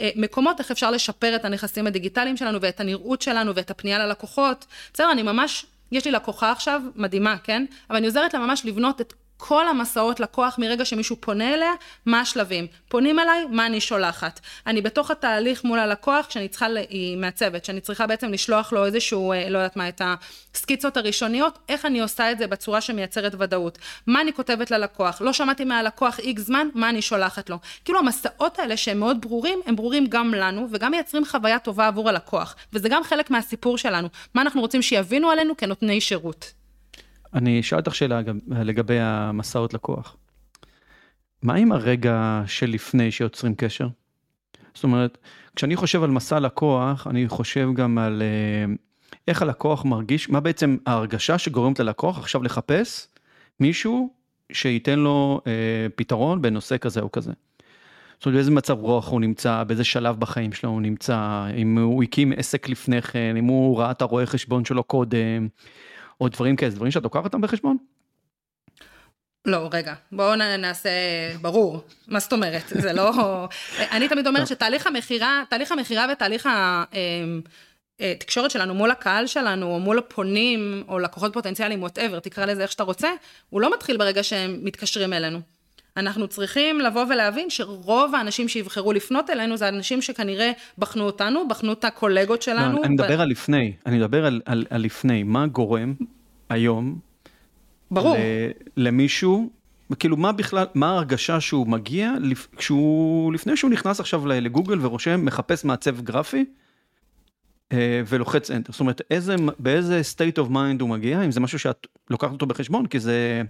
המקומות, 0.00 0.60
איך 0.60 0.70
אפשר 0.70 0.90
לשפר 0.90 1.36
את 1.36 1.44
הנכסים 1.44 1.86
הדיגיטליים 1.86 2.36
שלנו 2.36 2.58
ואת 2.60 2.80
הנראות 2.80 3.22
שלנו 3.22 3.54
ואת 3.54 3.70
הפנייה 3.70 3.98
ללקוחות. 3.98 4.66
בסדר, 4.92 5.12
אני 5.12 5.22
ממש 5.22 5.66
יש 5.94 6.04
לי 6.04 6.10
לקוחה 6.10 6.52
עכשיו, 6.52 6.82
מדהימה, 6.96 7.36
כן? 7.38 7.64
אבל 7.90 7.96
אני 7.96 8.06
עוזרת 8.06 8.34
לה 8.34 8.40
ממש 8.40 8.64
לבנות 8.64 9.00
את 9.00 9.12
כל 9.36 9.68
המסעות 9.68 10.20
לקוח 10.20 10.58
מרגע 10.58 10.84
שמישהו 10.84 11.16
פונה 11.20 11.54
אליה, 11.54 11.72
מה 12.06 12.20
השלבים. 12.20 12.66
פונים 12.88 13.18
אליי, 13.18 13.44
מה 13.50 13.66
אני 13.66 13.80
שולחת. 13.80 14.40
אני 14.66 14.82
בתוך 14.82 15.10
התהליך 15.10 15.64
מול 15.64 15.78
הלקוח, 15.78 16.26
כשאני 16.26 16.48
צריכה, 16.48 16.66
היא 16.88 17.16
מעצבת, 17.16 17.64
שאני 17.64 17.80
צריכה 17.80 18.06
בעצם 18.06 18.32
לשלוח 18.32 18.72
לו 18.72 18.86
איזשהו, 18.86 19.32
אה, 19.32 19.48
לא 19.50 19.58
יודעת 19.58 19.76
מה, 19.76 19.88
את 19.88 20.02
הסקיצות 20.54 20.96
הראשוניות, 20.96 21.58
איך 21.68 21.84
אני 21.84 22.00
עושה 22.00 22.32
את 22.32 22.38
זה 22.38 22.46
בצורה 22.46 22.80
שמייצרת 22.80 23.34
ודאות. 23.38 23.78
מה 24.06 24.20
אני 24.20 24.32
כותבת 24.32 24.70
ללקוח, 24.70 25.20
לא 25.20 25.32
שמעתי 25.32 25.64
מהלקוח 25.64 26.18
איקס 26.18 26.42
זמן, 26.42 26.68
מה 26.74 26.88
אני 26.88 27.02
שולחת 27.02 27.50
לו. 27.50 27.58
כאילו 27.84 27.98
המסעות 27.98 28.58
האלה 28.58 28.76
שהם 28.76 29.00
מאוד 29.00 29.20
ברורים, 29.20 29.60
הם 29.66 29.76
ברורים 29.76 30.06
גם 30.06 30.34
לנו, 30.34 30.68
וגם 30.70 30.90
מייצרים 30.90 31.24
חוויה 31.24 31.58
טובה 31.58 31.86
עבור 31.86 32.08
הלקוח. 32.08 32.56
וזה 32.72 32.88
גם 32.88 33.04
חלק 33.04 33.30
מהסיפור 33.30 33.78
שלנו. 33.78 34.08
מה 34.34 34.42
אנחנו 34.42 34.60
רוצים 34.60 34.82
שיבינו 34.82 35.30
עלינו 35.30 35.56
כנותני 35.56 36.00
שירות. 36.00 36.63
אני 37.34 37.60
אשאל 37.60 37.78
אותך 37.78 37.94
שאלה 37.94 38.20
לגבי 38.48 38.98
המסעות 39.00 39.74
לקוח. 39.74 40.16
מה 41.42 41.54
עם 41.54 41.72
הרגע 41.72 42.42
שלפני 42.46 43.10
שיוצרים 43.10 43.54
קשר? 43.54 43.88
זאת 44.74 44.84
אומרת, 44.84 45.18
כשאני 45.56 45.76
חושב 45.76 46.02
על 46.02 46.10
מסע 46.10 46.40
לקוח, 46.40 47.06
אני 47.06 47.28
חושב 47.28 47.68
גם 47.74 47.98
על 47.98 48.22
אה, 48.22 48.74
איך 49.28 49.42
הלקוח 49.42 49.84
מרגיש, 49.84 50.30
מה 50.30 50.40
בעצם 50.40 50.76
ההרגשה 50.86 51.38
שגורמת 51.38 51.80
ללקוח 51.80 52.18
עכשיו 52.18 52.42
לחפש 52.42 53.08
מישהו 53.60 54.10
שייתן 54.52 54.98
לו 54.98 55.40
אה, 55.46 55.52
פתרון 55.94 56.42
בנושא 56.42 56.78
כזה 56.78 57.00
או 57.00 57.12
כזה. 57.12 57.32
זאת 58.18 58.26
אומרת, 58.26 58.34
באיזה 58.34 58.50
מצב 58.50 58.78
רוח 58.78 59.08
הוא 59.08 59.20
נמצא, 59.20 59.64
באיזה 59.64 59.84
שלב 59.84 60.20
בחיים 60.20 60.52
שלו 60.52 60.70
הוא 60.70 60.80
נמצא, 60.80 61.46
אם 61.56 61.78
הוא 61.78 62.02
הקים 62.02 62.32
עסק 62.36 62.68
לפני 62.68 63.02
כן, 63.02 63.36
אם 63.36 63.44
הוא 63.44 63.78
ראה 63.78 63.90
את 63.90 64.02
הרואה 64.02 64.26
חשבון 64.26 64.64
שלו 64.64 64.82
קודם, 64.82 65.48
או 66.20 66.28
דברים 66.28 66.56
כאלה, 66.56 66.70
דברים 66.70 66.90
שאת 66.90 67.02
לוקחת 67.02 67.24
אותם 67.24 67.40
בחשבון? 67.40 67.76
לא, 69.46 69.68
רגע, 69.72 69.94
בואו 70.12 70.36
נעשה 70.36 70.90
ברור, 71.40 71.84
מה 72.08 72.20
זאת 72.20 72.32
אומרת, 72.32 72.62
זה 72.68 72.92
לא... 72.92 73.12
אני 73.94 74.08
תמיד 74.08 74.26
אומרת 74.26 74.46
שתהליך 74.46 74.86
המכירה, 74.86 75.42
תהליך 75.50 75.72
המכירה 75.72 76.06
ותהליך 76.12 76.48
התקשורת 78.00 78.44
אמ, 78.44 78.58
אה, 78.58 78.60
שלנו 78.60 78.74
מול 78.74 78.90
הקהל 78.90 79.26
שלנו, 79.26 79.66
או 79.66 79.80
מול 79.80 79.98
הפונים, 79.98 80.84
או 80.88 80.98
לקוחות 80.98 81.32
פוטנציאליים, 81.32 81.80
whatever, 81.80 82.18
תקרא 82.18 82.44
לזה 82.44 82.62
איך 82.62 82.72
שאתה 82.72 82.82
רוצה, 82.82 83.08
הוא 83.50 83.60
לא 83.60 83.74
מתחיל 83.74 83.96
ברגע 83.96 84.22
שהם 84.22 84.58
מתקשרים 84.62 85.12
אלינו. 85.12 85.40
אנחנו 85.96 86.28
צריכים 86.28 86.80
לבוא 86.80 87.04
ולהבין 87.04 87.50
שרוב 87.50 88.14
האנשים 88.14 88.48
שיבחרו 88.48 88.92
לפנות 88.92 89.30
אלינו 89.30 89.56
זה 89.56 89.68
אנשים 89.68 90.02
שכנראה 90.02 90.52
בחנו 90.78 91.04
אותנו, 91.04 91.48
בחנו 91.48 91.72
את 91.72 91.84
הקולגות 91.84 92.42
שלנו. 92.42 92.76
לא, 92.76 92.84
אני 92.84 92.94
מדבר. 92.94 93.20
על 93.20 93.28
לפני, 93.28 93.72
אני 93.86 93.96
מדבר 93.98 94.26
על, 94.26 94.40
על, 94.44 94.66
על 94.70 94.82
לפני, 94.82 95.22
מה 95.22 95.46
גורם 95.46 95.94
היום, 96.48 96.98
ברור, 97.90 98.16
למישהו, 98.76 99.50
כאילו 99.98 100.16
מה 100.16 100.32
בכלל, 100.32 100.66
מה 100.74 100.90
ההרגשה 100.90 101.40
שהוא 101.40 101.66
מגיע, 101.66 102.12
כשהוא, 102.56 103.32
לפני 103.32 103.56
שהוא 103.56 103.70
נכנס 103.70 104.00
עכשיו 104.00 104.26
לגוגל 104.26 104.78
ורושם, 104.86 105.24
מחפש 105.24 105.64
מעצב 105.64 106.00
גרפי, 106.00 106.44
אה, 107.72 108.02
ולוחץ 108.06 108.50
enter, 108.50 108.70
זאת 108.72 108.80
אומרת 108.80 109.00
איזה, 109.10 109.36
באיזה 109.58 110.00
state 110.16 110.38
of 110.38 110.50
mind 110.50 110.80
הוא 110.80 110.88
מגיע, 110.88 111.22
אם 111.24 111.30
זה 111.30 111.40
משהו 111.40 111.58
שאת 111.58 111.86
לוקחת 112.10 112.32
אותו 112.32 112.46
בחשבון, 112.46 112.86
כי 112.86 113.00
זה, 113.00 113.42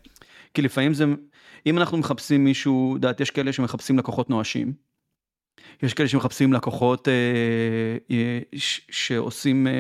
כי 0.55 0.63
לפעמים 0.63 0.95
זה, 0.95 1.05
אם 1.67 1.79
אנחנו 1.79 1.99
מחפשים 1.99 2.45
מישהו, 2.45 2.97
דעת, 3.01 3.21
יש 3.21 3.31
כאלה 3.31 3.53
שמחפשים 3.53 3.99
לקוחות 3.99 4.31
נואשים. 4.31 4.73
יש 5.83 5.95
כאלה 5.95 6.09
שמחפשים 6.09 6.53
לקוחות 6.53 7.09
אה, 7.09 7.13
אה, 8.11 8.39
שעושים 8.91 9.67
אה, 9.67 9.73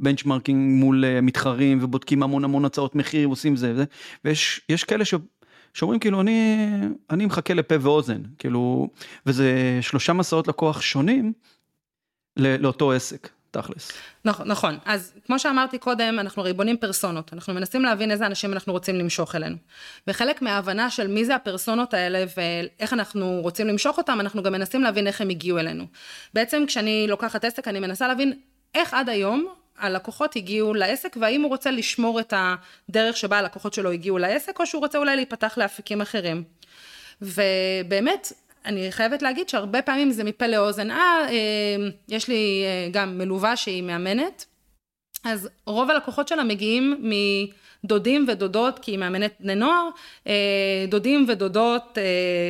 בנצ'מרקינג 0.00 0.80
מול 0.80 1.04
אה, 1.04 1.20
מתחרים 1.20 1.78
ובודקים 1.82 2.22
המון 2.22 2.44
המון 2.44 2.64
הצעות 2.64 2.94
מחיר, 2.94 3.28
ועושים 3.28 3.56
זה 3.56 3.72
וזה, 3.72 3.84
ויש 4.24 4.84
כאלה 4.86 5.04
ש... 5.04 5.14
שאומרים 5.74 6.00
כאילו 6.00 6.20
אני, 6.20 6.66
אני 7.10 7.26
מחכה 7.26 7.54
לפה 7.54 7.74
ואוזן, 7.80 8.22
כאילו, 8.38 8.88
וזה 9.26 9.78
שלושה 9.80 10.12
מסעות 10.12 10.48
לקוח 10.48 10.80
שונים 10.80 11.32
לאותו 12.36 12.92
עסק. 12.92 13.28
תכלס. 13.52 13.92
נכון, 14.24 14.48
נכון. 14.48 14.78
אז 14.84 15.12
כמו 15.26 15.38
שאמרתי 15.38 15.78
קודם, 15.78 16.18
אנחנו 16.18 16.42
הרי 16.42 16.52
בונים 16.52 16.76
פרסונות. 16.76 17.32
אנחנו 17.32 17.54
מנסים 17.54 17.82
להבין 17.82 18.10
איזה 18.10 18.26
אנשים 18.26 18.52
אנחנו 18.52 18.72
רוצים 18.72 18.96
למשוך 18.96 19.34
אלינו. 19.34 19.56
וחלק 20.06 20.42
מההבנה 20.42 20.90
של 20.90 21.06
מי 21.06 21.24
זה 21.24 21.34
הפרסונות 21.34 21.94
האלה 21.94 22.24
ואיך 22.36 22.92
אנחנו 22.92 23.38
רוצים 23.42 23.66
למשוך 23.66 23.98
אותם, 23.98 24.20
אנחנו 24.20 24.42
גם 24.42 24.52
מנסים 24.52 24.82
להבין 24.82 25.06
איך 25.06 25.20
הם 25.20 25.28
הגיעו 25.28 25.58
אלינו. 25.58 25.84
בעצם 26.34 26.64
כשאני 26.66 27.06
לוקחת 27.08 27.44
עסק, 27.44 27.68
אני 27.68 27.80
מנסה 27.80 28.08
להבין 28.08 28.32
איך 28.74 28.94
עד 28.94 29.08
היום 29.08 29.46
הלקוחות 29.78 30.36
הגיעו 30.36 30.74
לעסק, 30.74 31.16
והאם 31.20 31.42
הוא 31.42 31.48
רוצה 31.48 31.70
לשמור 31.70 32.20
את 32.20 32.34
הדרך 32.36 33.16
שבה 33.16 33.38
הלקוחות 33.38 33.74
שלו 33.74 33.90
הגיעו 33.90 34.18
לעסק, 34.18 34.60
או 34.60 34.66
שהוא 34.66 34.80
רוצה 34.80 34.98
אולי 34.98 35.16
להיפתח 35.16 35.54
לאפיקים 35.56 36.00
אחרים. 36.00 36.44
ובאמת, 37.22 38.32
אני 38.64 38.92
חייבת 38.92 39.22
להגיד 39.22 39.48
שהרבה 39.48 39.82
פעמים 39.82 40.10
זה 40.10 40.24
מפה 40.24 40.46
לאוזן, 40.46 40.90
אה, 40.90 40.96
אה, 41.28 41.88
יש 42.08 42.28
לי 42.28 42.64
אה, 42.64 42.88
גם 42.90 43.18
מלווה 43.18 43.56
שהיא 43.56 43.82
מאמנת, 43.82 44.44
אז 45.24 45.48
רוב 45.66 45.90
הלקוחות 45.90 46.28
שלה 46.28 46.44
מגיעים 46.44 47.10
מדודים 47.84 48.26
ודודות, 48.28 48.78
כי 48.78 48.90
היא 48.90 48.98
מאמנת 48.98 49.32
בני 49.40 49.54
נוער, 49.54 49.88
אה, 50.26 50.84
דודים 50.88 51.24
ודודות 51.28 51.98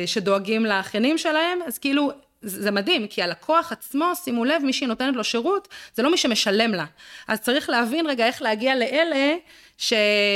שדואגים 0.05 0.65
לאחיינים 0.65 1.17
שלהם, 1.17 1.59
אז 1.67 1.77
כאילו 1.77 2.11
זה 2.41 2.71
מדהים, 2.71 3.07
כי 3.07 3.21
הלקוח 3.21 3.71
עצמו, 3.71 4.11
שימו 4.15 4.45
לב, 4.45 4.61
מי 4.63 4.73
שהיא 4.73 4.87
נותנת 4.87 5.15
לו 5.15 5.23
שירות, 5.23 5.67
זה 5.93 6.03
לא 6.03 6.11
מי 6.11 6.17
שמשלם 6.17 6.71
לה. 6.71 6.85
אז 7.27 7.41
צריך 7.41 7.69
להבין 7.69 8.07
רגע 8.07 8.25
איך 8.27 8.41
להגיע 8.41 8.75
לאלה 8.75 9.35
ש, 9.83 9.93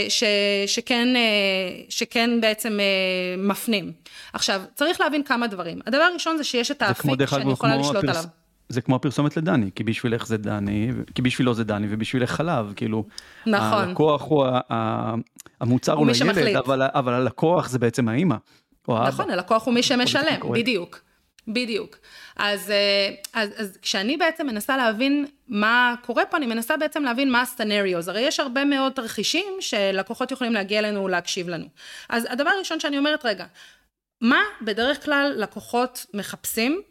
ש, 0.10 0.24
שכן, 0.68 1.16
אה, 1.16 1.22
שכן 1.90 2.42
בעצם 2.42 2.80
אה, 2.80 2.86
מפנים. 3.38 3.92
עכשיו, 4.34 4.62
צריך 4.76 5.02
להבין 5.02 5.24
כמה 5.24 5.48
דברים. 5.48 5.80
הדבר 5.86 6.02
הראשון 6.02 6.38
זה 6.38 6.44
שיש 6.44 6.72
את 6.72 6.82
האפיק 6.82 7.26
שאני 7.26 7.52
יכולה 7.52 7.76
לשלוט 7.76 7.96
הפרס... 7.96 8.18
עליו. 8.18 8.30
זה 8.70 8.82
כמו 8.82 8.96
הפרסומת 8.96 9.38
לדני, 9.38 9.70
כי 9.76 9.84
בשבילך 9.84 10.28
זה 10.28 10.38
דני, 10.38 10.92
כי 11.16 11.22
בשבילו 11.22 11.54
זה 11.54 11.64
דני 11.64 11.88
ובשבילך 11.90 12.32
חלב, 12.32 12.74
כאילו, 12.76 13.06
נכון. 13.46 13.88
הלקוח 13.88 14.24
הוא, 14.24 14.46
המוצר 15.62 15.94
הוא 15.94 16.08
לילד, 16.08 16.56
אבל, 16.56 16.82
אבל 16.84 17.14
הלקוח 17.14 17.70
זה 17.70 17.80
בעצם 17.80 18.08
האימא. 18.08 18.36
נכון, 18.88 19.30
הלקוח 19.30 19.66
הוא 19.66 19.74
מי 19.74 19.84
שמשלם, 19.84 20.40
בדיוק. 20.54 21.07
בדיוק. 21.48 21.98
אז, 22.36 22.72
אה, 22.72 23.10
אז, 23.34 23.50
אז 23.58 23.78
כשאני 23.82 24.18
בעצם 24.18 24.48
מנסה 24.48 24.78
להבין 24.78 25.26
מה 25.48 25.96
קורה 26.06 26.26
פה, 26.26 26.38
אני 26.38 26.46
מנסה 26.46 26.78
בעצם 26.78 27.04
להבין 27.04 27.32
מה 27.32 27.42
ה 27.42 27.48
scenarios. 27.48 28.08
הרי 28.08 28.22
יש 28.22 28.40
הרבה 28.40 28.66
מאוד 28.66 28.94
תרחישים 28.94 29.54
שלקוחות 29.60 30.32
יכולים 30.32 30.54
להגיע 30.54 30.80
אלינו 30.80 31.08
להקשיב 31.08 31.50
לנו. 31.50 31.66
אז 32.10 32.28
הדבר 32.30 32.50
הראשון 32.50 32.80
שאני 32.80 32.98
אומרת, 32.98 33.26
רגע, 33.26 33.46
מה 34.22 34.42
בדרך 34.62 35.06
כלל 35.06 35.34
לקוחות 35.38 36.06
מחפשים 36.14 36.82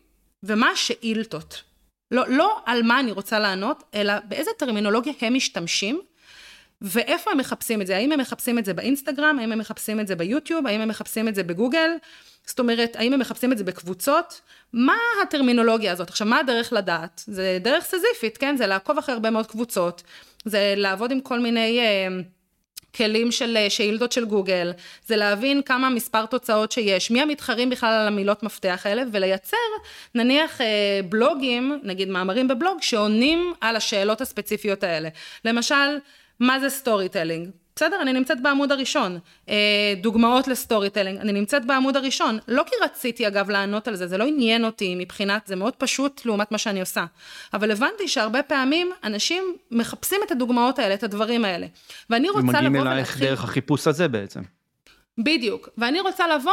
ומה 0.42 0.70
השאילתות? 0.70 1.62
לא, 2.10 2.24
לא 2.28 2.58
על 2.66 2.82
מה 2.82 3.00
אני 3.00 3.12
רוצה 3.12 3.38
לענות, 3.38 3.84
אלא 3.94 4.12
באיזה 4.24 4.50
טרמינולוגיה 4.58 5.12
הם 5.20 5.34
משתמשים 5.34 6.00
ואיפה 6.82 7.30
הם 7.30 7.38
מחפשים 7.38 7.82
את 7.82 7.86
זה? 7.86 7.96
האם 7.96 8.12
הם 8.12 8.20
מחפשים 8.20 8.58
את 8.58 8.64
זה 8.64 8.74
באינסטגרם? 8.74 9.38
האם 9.38 9.52
הם 9.52 9.58
מחפשים 9.58 10.00
את 10.00 10.06
זה 10.06 10.16
ביוטיוב? 10.16 10.66
האם 10.66 10.80
הם 10.80 10.88
מחפשים 10.88 11.28
את 11.28 11.34
זה 11.34 11.42
בגוגל? 11.42 11.90
זאת 12.46 12.58
אומרת, 12.58 12.96
האם 12.96 13.12
הם 13.12 13.20
מחפשים 13.20 13.52
את 13.52 13.58
זה 13.58 13.64
בקבוצות? 13.64 14.40
מה 14.72 14.96
הטרמינולוגיה 15.22 15.92
הזאת? 15.92 16.08
עכשיו, 16.08 16.26
מה 16.26 16.38
הדרך 16.38 16.72
לדעת? 16.72 17.22
זה 17.26 17.58
דרך 17.60 17.84
סזיפית, 17.84 18.36
כן? 18.38 18.56
זה 18.56 18.66
לעקוב 18.66 18.98
אחרי 18.98 19.12
הרבה 19.12 19.30
מאוד 19.30 19.46
קבוצות, 19.46 20.02
זה 20.44 20.74
לעבוד 20.76 21.10
עם 21.10 21.20
כל 21.20 21.40
מיני... 21.40 21.80
אה, 21.80 22.08
כלים 22.96 23.32
של 23.32 23.56
אה, 23.56 23.70
שאילתות 23.70 24.12
של 24.12 24.24
גוגל, 24.24 24.72
זה 25.06 25.16
להבין 25.16 25.62
כמה 25.62 25.90
מספר 25.90 26.26
תוצאות 26.26 26.72
שיש, 26.72 27.10
מי 27.10 27.22
המתחרים 27.22 27.70
בכלל 27.70 27.92
על 27.92 28.06
המילות 28.06 28.42
מפתח 28.42 28.82
האלה, 28.84 29.02
ולייצר 29.12 29.56
נניח 30.14 30.60
אה, 30.60 31.00
בלוגים, 31.08 31.80
נגיד 31.82 32.08
מאמרים 32.08 32.48
בבלוג, 32.48 32.82
שעונים 32.82 33.52
על 33.60 33.76
השאלות 33.76 34.20
הספציפיות 34.20 34.84
האלה. 34.84 35.08
למשל, 35.44 35.98
מה 36.40 36.60
זה 36.60 36.68
storytelling? 36.70 37.50
בסדר, 37.76 38.02
אני 38.02 38.12
נמצאת 38.12 38.42
בעמוד 38.42 38.72
הראשון. 38.72 39.18
אה, 39.48 39.94
דוגמאות 40.00 40.48
ל 40.48 40.90
storytelling, 40.90 41.18
אני 41.18 41.32
נמצאת 41.32 41.64
בעמוד 41.64 41.96
הראשון. 41.96 42.38
לא 42.48 42.62
כי 42.66 42.74
רציתי 42.84 43.26
אגב 43.26 43.50
לענות 43.50 43.88
על 43.88 43.96
זה, 43.96 44.06
זה 44.06 44.18
לא 44.18 44.24
עניין 44.24 44.64
אותי 44.64 44.94
מבחינת, 44.94 45.46
זה 45.46 45.56
מאוד 45.56 45.74
פשוט 45.76 46.26
לעומת 46.26 46.52
מה 46.52 46.58
שאני 46.58 46.80
עושה. 46.80 47.04
אבל 47.54 47.70
הבנתי 47.70 48.08
שהרבה 48.08 48.42
פעמים 48.42 48.90
אנשים 49.04 49.56
מחפשים 49.70 50.20
את 50.26 50.30
הדוגמאות 50.30 50.78
האלה, 50.78 50.94
את 50.94 51.02
הדברים 51.02 51.44
האלה. 51.44 51.66
ואני 52.10 52.28
רוצה 52.28 52.40
לבוא 52.40 52.50
ולהתחיל... 52.50 52.66
ומגיעים 52.66 52.86
אלייך 52.86 53.20
דרך 53.20 53.44
החיפוש 53.44 53.86
הזה 53.86 54.08
בעצם. 54.08 54.40
בדיוק. 55.18 55.68
ואני 55.78 56.00
רוצה 56.00 56.24
לבוא 56.28 56.52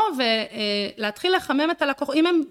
ולהתחיל 0.97 1.35
לחמם 1.35 1.71
את 1.71 1.81
הלקוח, 1.81 2.09
אם 2.15 2.27
הם 2.27 2.41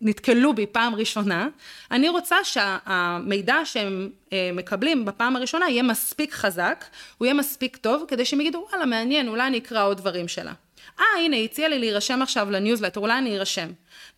נתקלו 0.00 0.54
בי 0.54 0.66
פעם 0.66 0.94
ראשונה, 0.94 1.48
אני 1.90 2.08
רוצה 2.08 2.36
שהמידע 2.44 3.56
שהם 3.64 4.10
אה, 4.32 4.50
מקבלים 4.52 5.04
בפעם 5.04 5.36
הראשונה 5.36 5.70
יהיה 5.70 5.82
מספיק 5.82 6.32
חזק, 6.32 6.84
הוא 7.18 7.26
יהיה 7.26 7.34
מספיק 7.34 7.76
טוב, 7.76 8.04
כדי 8.08 8.24
שהם 8.24 8.40
יגידו 8.40 8.66
וואלה 8.70 8.86
מעניין, 8.86 9.28
אולי 9.28 9.46
אני 9.46 9.58
אקרא 9.58 9.86
עוד 9.86 9.96
דברים 9.96 10.28
שלה. 10.28 10.52
אה 11.00 11.04
הנה 11.24 11.36
הציע 11.36 11.68
לי 11.68 11.78
להירשם 11.78 12.22
עכשיו 12.22 12.50
לניוזלטר, 12.50 13.00
אולי 13.00 13.18
אני 13.18 13.38
ארשם. 13.38 13.68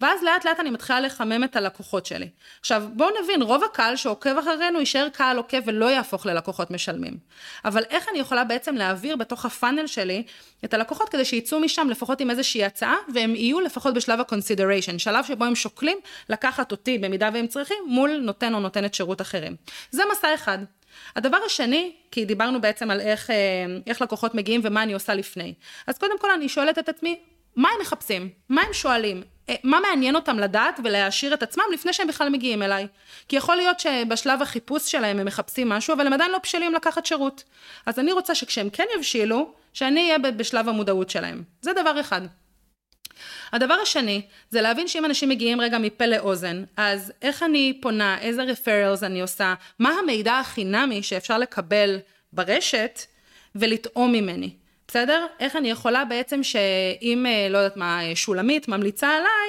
ואז 0.01 0.23
לאט 0.23 0.45
לאט 0.45 0.61
אני 0.61 0.71
מתחילה 0.71 1.01
לחמם 1.01 1.45
את 1.45 1.57
הלקוחות 1.57 2.07
שלי. 2.07 2.29
עכשיו 2.61 2.85
בואו 2.93 3.09
נבין, 3.23 3.43
רוב 3.43 3.65
הקהל 3.65 3.97
שעוקב 3.97 4.39
אחרינו 4.39 4.81
יישאר 4.81 5.09
קהל 5.09 5.37
עוקב 5.37 5.61
ולא 5.67 5.87
יהפוך 5.87 6.27
ללקוחות 6.27 6.71
משלמים. 6.71 7.17
אבל 7.65 7.83
איך 7.91 8.07
אני 8.11 8.19
יכולה 8.19 8.45
בעצם 8.45 8.75
להעביר 8.75 9.17
בתוך 9.17 9.45
הפאנל 9.45 9.87
שלי 9.87 10.23
את 10.65 10.75
הלקוחות 10.75 11.09
כדי 11.09 11.25
שיצאו 11.25 11.61
משם 11.61 11.89
לפחות 11.91 12.21
עם 12.21 12.31
איזושהי 12.31 12.65
הצעה 12.65 12.97
והם 13.15 13.35
יהיו 13.35 13.61
לפחות 13.61 13.95
בשלב 13.95 14.21
ה-consideration, 14.21 14.99
שלב 14.99 15.25
שבו 15.25 15.45
הם 15.45 15.55
שוקלים 15.55 15.99
לקחת 16.29 16.73
אותי 16.73 16.99
במידה 16.99 17.31
והם 17.35 17.47
צריכים 17.47 17.77
מול 17.87 18.17
נותן 18.17 18.55
או 18.55 18.61
נותנת 18.61 18.95
שירות 18.95 19.21
אחרים. 19.21 19.57
זה 19.91 20.03
מסע 20.13 20.35
אחד. 20.35 20.59
הדבר 21.17 21.39
השני, 21.47 21.93
כי 22.11 22.25
דיברנו 22.25 22.61
בעצם 22.61 22.91
על 22.91 23.01
איך, 23.01 23.31
אה, 23.31 23.37
איך 23.87 24.03
לקוחות 24.03 24.35
מגיעים 24.35 24.61
ומה 24.65 24.83
אני 24.83 24.93
עושה 24.93 25.15
לפני. 25.15 25.55
אז 25.87 25.99
קודם 25.99 26.19
כל 26.19 26.31
אני 26.31 26.49
שואלת 26.49 26.79
את 26.79 26.89
עצמי, 26.89 27.19
מה 27.57 27.69
הם 27.75 27.81
מחפשים? 27.81 28.29
מה 28.49 28.63
הם 28.63 28.73
שואלים? 28.73 29.23
אה, 29.49 29.55
מה 29.65 29.81
מעניין 29.81 30.17
אותם 30.17 30.39
לדעת 30.39 30.81
ולהעשיר 30.85 31.35
את 31.35 31.43
עצמם 31.43 31.65
לפני 31.73 31.93
שהם 31.93 32.09
בכלל 32.09 32.29
מגיעים 32.29 32.63
אליי? 32.63 32.87
כי 33.29 33.37
יכול 33.37 33.57
להיות 33.57 33.81
שבשלב 33.81 34.43
החיפוש 34.43 34.91
שלהם 34.91 35.19
הם 35.19 35.27
מחפשים 35.27 35.69
משהו, 35.69 35.95
אבל 35.95 36.07
הם 36.07 36.13
עדיין 36.13 36.31
לא 36.31 36.39
בשלים 36.43 36.75
לקחת 36.75 37.07
שירות. 37.07 37.45
אז 37.87 37.99
אני 37.99 38.13
רוצה 38.13 38.35
שכשהם 38.35 38.71
כן 38.71 38.85
יבשילו, 38.97 39.53
שאני 39.73 40.01
אהיה 40.01 40.19
בשלב 40.19 40.69
המודעות 40.69 41.11
שלהם. 41.11 41.43
זה 41.61 41.73
דבר 41.73 42.01
אחד. 42.01 42.21
הדבר 43.53 43.75
השני, 43.75 44.23
זה 44.51 44.61
להבין 44.61 44.89
שאם 44.89 45.05
אנשים 45.05 45.29
מגיעים 45.29 45.61
רגע 45.61 45.79
מפה 45.79 46.07
לאוזן, 46.07 46.65
אז 46.77 47.13
איך 47.23 47.43
אני 47.43 47.79
פונה, 47.83 48.19
איזה 48.19 48.43
רפרלס 48.43 49.03
אני 49.03 49.21
עושה, 49.21 49.55
מה 49.79 49.91
המידע 50.03 50.39
החינמי 50.39 51.03
שאפשר 51.03 51.39
לקבל 51.39 51.99
ברשת 52.33 53.01
ולטעום 53.55 54.13
ממני. 54.13 54.51
בסדר? 54.89 55.27
איך 55.41 55.57
אני 55.57 55.71
יכולה 55.71 56.05
בעצם 56.05 56.43
שאם, 56.43 57.27
אה, 57.27 57.49
לא 57.51 57.59
יודעת 57.59 57.77
מה, 57.77 58.01
שולמית 58.15 58.69
ממליצה 58.69 59.09
עליי 59.09 59.49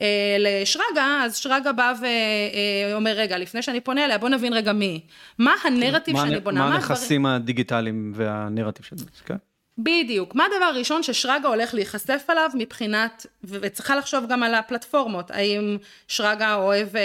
אה, 0.00 0.36
לשרגא, 0.38 1.24
אז 1.24 1.36
שרגא 1.36 1.72
בא 1.72 1.92
ואומר, 2.00 3.10
רגע, 3.10 3.38
לפני 3.38 3.62
שאני 3.62 3.80
פונה 3.80 4.04
אליה, 4.04 4.18
בוא 4.18 4.28
נבין 4.28 4.52
רגע 4.52 4.72
מי. 4.72 5.00
מה 5.38 5.54
הנרטיב 5.64 6.16
שאני 6.16 6.40
בונה? 6.40 6.68
מה 6.68 6.74
הנכסים 6.74 7.26
הדיגיטליים 7.26 8.12
והנרטיב 8.14 8.84
של 8.84 8.98
זה, 8.98 9.04
כן? 9.24 9.36
בדיוק. 9.78 10.34
מה 10.34 10.44
הדבר 10.44 10.64
הראשון 10.64 11.02
ששרגא 11.02 11.48
הולך 11.48 11.74
להיחשף 11.74 12.24
עליו 12.28 12.50
מבחינת, 12.54 13.26
וצריכה 13.44 13.96
לחשוב 13.96 14.26
גם 14.28 14.42
על 14.42 14.54
הפלטפורמות, 14.54 15.30
האם 15.30 15.78
שרגא 16.08 16.54
אוהב 16.54 16.96
אה, 16.96 17.02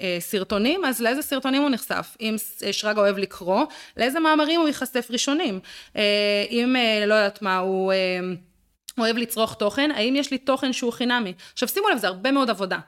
אה, 0.00 0.16
סרטונים, 0.20 0.84
אז 0.84 1.00
לאיזה 1.00 1.22
סרטונים 1.22 1.62
הוא 1.62 1.70
נחשף? 1.70 2.16
אם 2.20 2.36
אה, 2.62 2.72
שרגא 2.72 3.00
אוהב 3.00 3.18
לקרוא, 3.18 3.64
לאיזה 3.96 4.20
מאמרים 4.20 4.60
הוא 4.60 4.68
ייחשף 4.68 5.08
ראשונים? 5.10 5.60
אה, 5.96 6.44
אם, 6.50 6.76
אה, 6.76 7.06
לא 7.06 7.14
יודעת 7.14 7.42
מה, 7.42 7.58
הוא... 7.58 7.92
אה, 7.92 8.20
אוהב 8.98 9.16
לצרוך 9.16 9.54
תוכן, 9.54 9.90
האם 9.94 10.16
יש 10.16 10.30
לי 10.30 10.38
תוכן 10.38 10.72
שהוא 10.72 10.92
חינמי? 10.92 11.32
עכשיו 11.52 11.68
שימו 11.68 11.88
לב, 11.88 11.98
זה 11.98 12.06
הרבה 12.06 12.32
מאוד 12.32 12.50
עבודה. 12.50 12.78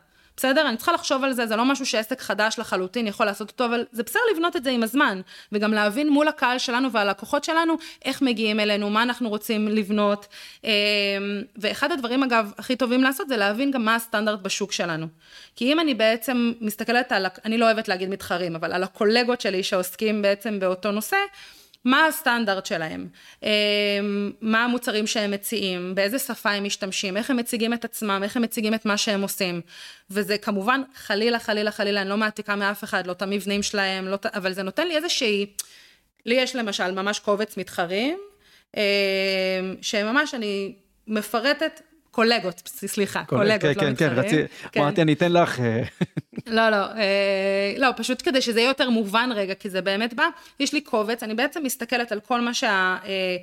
בסדר? 0.40 0.68
אני 0.68 0.76
צריכה 0.76 0.92
לחשוב 0.92 1.24
על 1.24 1.33
זה, 1.33 1.46
זה 1.46 1.57
לא 1.57 1.64
משהו 1.64 1.87
שעסק 1.87 2.20
חדש 2.20 2.59
לחלוטין 2.59 3.07
יכול 3.07 3.26
לעשות 3.26 3.50
אותו, 3.50 3.64
אבל 3.64 3.85
זה 3.92 4.03
בסדר 4.03 4.20
לבנות 4.35 4.57
את 4.57 4.64
זה 4.64 4.70
עם 4.70 4.83
הזמן, 4.83 5.20
וגם 5.53 5.72
להבין 5.72 6.09
מול 6.09 6.29
הקהל 6.29 6.59
שלנו 6.59 6.92
והלקוחות 6.92 7.44
שלנו, 7.44 7.74
איך 8.05 8.22
מגיעים 8.22 8.61
אלינו, 8.61 8.90
מה 8.90 9.03
אנחנו 9.03 9.29
רוצים 9.29 9.68
לבנות. 9.68 10.26
אמ, 10.64 10.70
ואחד 11.57 11.92
הדברים, 11.92 12.22
אגב, 12.22 12.53
הכי 12.59 12.76
טובים 12.76 13.03
לעשות, 13.03 13.29
זה 13.29 13.37
להבין 13.37 13.70
גם 13.70 13.85
מה 13.85 13.94
הסטנדרט 13.94 14.40
בשוק 14.40 14.72
שלנו. 14.72 15.07
כי 15.57 15.72
אם 15.72 15.81
אני 15.81 15.94
בעצם 15.94 16.53
מסתכלת 16.61 17.12
על, 17.12 17.26
אני 17.44 17.59
לא 17.59 17.64
אוהבת 17.64 17.88
להגיד 17.88 18.09
מתחרים, 18.09 18.57
אבל 18.57 18.72
על 18.72 18.83
הקולגות 18.83 19.40
שלי 19.40 19.62
שעוסקים 19.62 20.22
בעצם 20.22 20.61
באותו 20.61 20.90
נושא, 20.90 21.16
מה 21.85 22.07
הסטנדרט 22.07 22.66
שלהם, 22.66 23.09
אמ, 23.43 23.49
מה 24.40 24.64
המוצרים 24.64 25.07
שהם 25.07 25.31
מציעים, 25.31 25.95
באיזה 25.95 26.19
שפה 26.19 26.51
הם 26.51 26.64
משתמשים, 26.64 27.16
איך 27.16 27.31
הם 27.31 27.37
מציגים 27.37 27.73
את 27.73 27.85
עצמם, 27.85 28.21
איך 28.25 28.37
הם 28.37 28.43
מציגים 28.43 28.75
את 28.75 28.87
מה 28.87 28.97
שהם 28.97 29.23
עושים. 29.23 29.61
וזה 30.11 30.38
כמובן 30.38 30.83
חלילה 30.95 31.38
חלילה 31.38 31.71
חלילה, 31.71 32.01
אני 32.01 32.09
לא 32.09 32.16
מעתיקה 32.16 32.57
מאף 32.57 32.85
אחד, 32.85 33.07
לא 33.07 33.12
את 33.12 33.23
המבנים 33.23 33.62
שלהם, 33.62 34.09
לא, 34.09 34.16
אבל 34.35 34.53
זה 34.53 34.62
נותן 34.62 34.88
לי 34.88 34.97
איזושהי, 34.97 35.47
לי 36.27 36.35
יש 36.35 36.57
למשל 36.57 36.90
ממש 36.90 37.19
קובץ 37.19 37.57
מתחרים, 37.57 38.19
אמ, 38.77 38.81
שממש 39.83 40.35
אני 40.35 40.75
מפרטת 41.07 41.81
קולגות, 42.11 42.62
סליחה, 42.66 43.25
קולגות, 43.25 43.64
לא 43.64 43.70
מתחרים. 43.70 43.96
כן, 43.96 44.09
כן, 44.09 44.14
רציתי, 44.18 44.42
כן. 44.73 44.81
אמרתי, 44.81 45.03
אני 45.03 45.12
אתן 45.12 45.33
לך. 45.33 45.61
אה, 45.61 45.83
לא, 46.46 46.70
לא, 46.70 46.77
אה, 46.77 47.75
לא, 47.79 47.88
פשוט 47.96 48.23
כדי 48.25 48.40
שזה 48.40 48.61
יהיה 48.61 48.68
יותר 48.68 48.90
מובן 48.90 49.31
רגע, 49.35 49.55
כי 49.55 49.70
זה 49.70 49.83
באמת 49.83 50.14
בא, 50.14 50.25
יש 50.61 50.73
לי 50.73 50.81
קובץ, 50.81 51.23
אני 51.23 51.35
בעצם 51.35 51.62
מסתכלת 51.64 52.12
על 52.12 52.20
כל 52.20 52.40
מה 52.40 52.55
שה... 52.55 52.96
אה, 53.05 53.37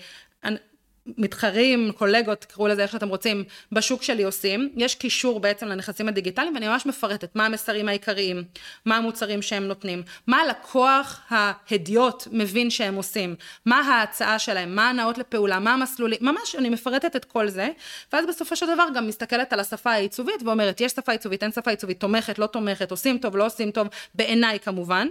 מתחרים, 1.17 1.91
קולגות, 1.91 2.41
תקראו 2.41 2.67
לזה 2.67 2.82
איך 2.82 2.91
שאתם 2.91 3.10
רוצים, 3.10 3.43
בשוק 3.72 4.04
שלי 4.04 4.24
עושים. 4.24 4.70
יש 4.78 4.96
קישור 4.96 5.39
בעצם 5.39 5.65
לנכסים 5.67 6.08
הדיגיטליים, 6.08 6.54
ואני 6.54 6.67
ממש 6.67 6.86
מפרטת 6.86 7.36
מה 7.36 7.46
המסרים 7.46 7.89
העיקריים, 7.89 8.43
מה 8.86 8.98
המוצרים 8.98 9.41
שהם 9.41 9.63
נותנים, 9.63 10.04
מה 10.28 10.38
הלקוח 10.38 11.22
ההדיוט 11.30 12.28
מבין 12.32 12.70
שהם 12.70 12.96
עושים, 12.96 13.36
מה 13.65 13.80
ההצעה 13.80 14.39
שלהם, 14.39 14.76
מה 14.76 14.89
הנאות 14.89 15.17
לפעולה, 15.17 15.60
מה 15.60 15.74
המסלולים, 15.74 16.20
ממש 16.22 16.56
אני 16.58 16.70
מפרטת 16.70 17.15
את 17.15 17.26
כל 17.26 17.50
זה, 17.50 17.70
ואז 18.13 18.26
בסופו 18.26 18.56
של 18.56 18.65
דבר 18.65 18.86
גם 18.96 19.08
מסתכלת 19.08 19.54
על 19.54 19.60
השפה 19.60 19.91
העיצובית 19.91 20.43
ואומרת, 20.46 20.82
יש 20.82 20.91
שפה 20.91 21.12
עיצובית, 21.12 21.43
אין 21.43 21.52
שפה 21.52 21.72
עיצובית, 21.72 22.00
תומכת, 22.00 22.39
לא 22.39 22.46
תומכת, 22.46 22.91
עושים 22.91 23.17
טוב, 23.17 23.38
לא 23.38 23.46
עושים 23.46 23.72
טוב, 23.72 23.88
בעיניי 24.15 24.60
כמובן. 24.60 25.08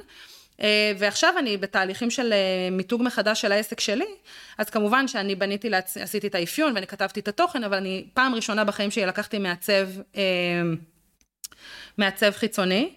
אה, 0.62 0.92
ועכשיו 0.98 1.34
אני 1.38 1.56
בתהליכים 1.56 2.10
של 2.10 2.32
אה, 2.32 2.68
מיתוג 2.72 3.02
מחדש 3.02 3.40
של 3.40 3.52
העסק 3.52 3.80
שלי, 3.80 4.06
אז 4.58 4.70
כמובן 4.70 5.08
שאני 5.08 5.34
בניתי, 5.34 5.70
לעצ... 5.70 5.96
עשיתי 5.96 6.26
את 6.26 6.34
האפיון 6.34 6.72
ואני 6.74 6.86
כתבתי 6.86 7.20
את 7.20 7.28
התוכן, 7.28 7.64
אבל 7.64 7.76
אני 7.76 8.06
פעם 8.14 8.34
ראשונה 8.34 8.64
בחיים 8.64 8.90
שלי 8.90 9.06
לקחתי 9.06 9.38
מעצב 9.38 9.88
אה, 10.16 10.22
מעצב 11.98 12.30
חיצוני. 12.30 12.90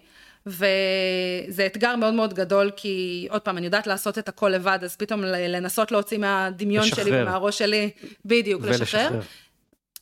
וזה 0.46 1.66
אתגר 1.66 1.96
מאוד 1.96 2.14
מאוד 2.14 2.34
גדול, 2.34 2.70
כי 2.76 3.26
עוד 3.30 3.40
פעם, 3.40 3.58
אני 3.58 3.66
יודעת 3.66 3.86
לעשות 3.86 4.18
את 4.18 4.28
הכל 4.28 4.48
לבד, 4.48 4.78
אז 4.82 4.96
פתאום 4.96 5.24
לנסות 5.24 5.92
להוציא 5.92 6.18
מהדמיון 6.18 6.86
לשחרר. 6.86 7.04
שלי 7.04 7.22
ומהראש 7.22 7.58
שלי, 7.58 7.90
בדיוק, 8.24 8.62
ולשחרר. 8.64 9.04
לשחרר. 9.04 9.20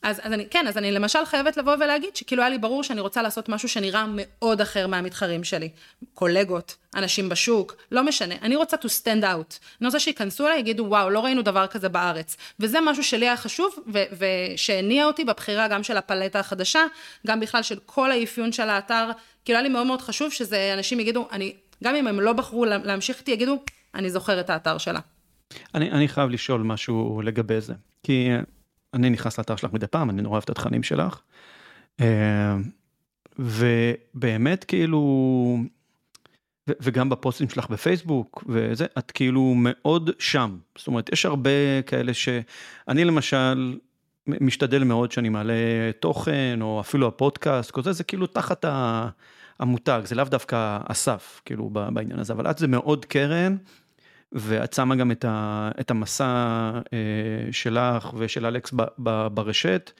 אז, 0.02 0.20
אז 0.22 0.32
אני, 0.32 0.46
כן, 0.50 0.66
אז 0.68 0.78
אני 0.78 0.92
למשל 0.92 1.24
חייבת 1.24 1.56
לבוא 1.56 1.74
ולהגיד 1.74 2.16
שכאילו 2.16 2.42
היה 2.42 2.50
לי 2.50 2.58
ברור 2.58 2.82
שאני 2.82 3.00
רוצה 3.00 3.22
לעשות 3.22 3.48
משהו 3.48 3.68
שנראה 3.68 4.04
מאוד 4.08 4.60
אחר 4.60 4.86
מהמתחרים 4.86 5.44
שלי. 5.44 5.68
קולגות, 6.14 6.76
אנשים 6.94 7.28
בשוק, 7.28 7.76
לא 7.92 8.02
משנה. 8.02 8.34
אני 8.42 8.56
רוצה 8.56 8.76
to 8.76 8.88
stand 8.88 9.22
out. 9.22 9.58
אני 9.80 9.86
רוצה 9.86 10.00
שייכנסו 10.00 10.46
אליי, 10.46 10.58
יגידו, 10.58 10.84
וואו, 10.88 11.10
לא 11.10 11.20
ראינו 11.20 11.42
דבר 11.42 11.66
כזה 11.66 11.88
בארץ. 11.88 12.36
וזה 12.60 12.78
משהו 12.80 13.04
שלי 13.04 13.26
היה 13.26 13.36
חשוב, 13.36 13.74
ושהניע 14.18 15.06
אותי 15.06 15.24
בבחירה 15.24 15.68
גם 15.68 15.82
של 15.82 15.96
הפלטה 15.96 16.40
החדשה, 16.40 16.80
גם 17.26 17.40
בכלל 17.40 17.62
של 17.62 17.78
כל 17.86 18.10
האפיון 18.12 18.52
של 18.52 18.68
האתר. 18.68 19.10
כאילו 19.44 19.56
היה 19.56 19.62
לי 19.62 19.68
מאוד 19.68 19.86
מאוד 19.86 20.02
חשוב 20.02 20.32
שזה, 20.32 20.70
אנשים 20.74 21.00
יגידו, 21.00 21.28
אני, 21.32 21.54
גם 21.84 21.94
אם 21.94 22.06
הם 22.06 22.20
לא 22.20 22.32
בחרו 22.32 22.64
להמשיך 22.64 23.18
איתי, 23.18 23.30
יגידו, 23.30 23.62
אני 23.94 24.10
זוכר 24.10 24.40
את 24.40 24.50
האתר 24.50 24.78
שלה. 24.78 25.00
אני, 25.74 25.90
אני 25.90 26.08
חייב 26.08 26.30
לשאול 26.30 26.62
משהו 26.62 27.22
לגבי 27.24 27.60
זה. 27.60 27.74
כי 28.02 28.28
אני 28.94 29.10
נכנס 29.10 29.38
לאתר 29.38 29.56
שלך 29.56 29.72
מדי 29.72 29.86
פעם, 29.86 30.10
אני 30.10 30.22
נורא 30.22 30.32
אוהב 30.32 30.42
את 30.42 30.50
התכנים 30.50 30.82
שלך. 30.82 31.20
אה, 32.00 32.56
ובאמת 33.38 34.64
כאילו, 34.64 35.58
וגם 36.68 37.08
בפוסטים 37.08 37.48
שלך 37.48 37.70
בפייסבוק 37.70 38.44
וזה, 38.48 38.86
את 38.98 39.10
כאילו 39.10 39.54
מאוד 39.56 40.10
שם. 40.18 40.58
זאת 40.78 40.86
אומרת, 40.86 41.12
יש 41.12 41.26
הרבה 41.26 41.82
כאלה 41.86 42.14
שאני 42.14 43.04
למשל 43.04 43.78
משתדל 44.26 44.84
מאוד 44.84 45.12
שאני 45.12 45.28
מעלה 45.28 45.54
תוכן, 46.00 46.58
או 46.62 46.80
אפילו 46.80 47.08
הפודקאסט, 47.08 47.70
כל 47.70 47.82
זה, 47.82 47.92
זה 47.92 48.04
כאילו 48.04 48.26
תחת 48.26 48.64
המותג, 49.58 50.00
זה 50.04 50.14
לאו 50.14 50.24
דווקא 50.24 50.78
אסף, 50.88 51.40
כאילו 51.44 51.70
בעניין 51.70 52.18
הזה, 52.18 52.32
אבל 52.32 52.50
את 52.50 52.58
זה 52.58 52.68
מאוד 52.68 53.04
קרן. 53.04 53.56
ואת 54.32 54.72
שמה 54.72 54.96
גם 54.96 55.10
את, 55.10 55.24
ה, 55.24 55.70
את 55.80 55.90
המסע 55.90 56.26
אה, 56.92 57.52
שלך 57.52 58.10
ושל 58.16 58.46
אלכס 58.46 58.72
ב, 58.76 58.82
ב, 58.98 59.26
ברשת, 59.26 59.90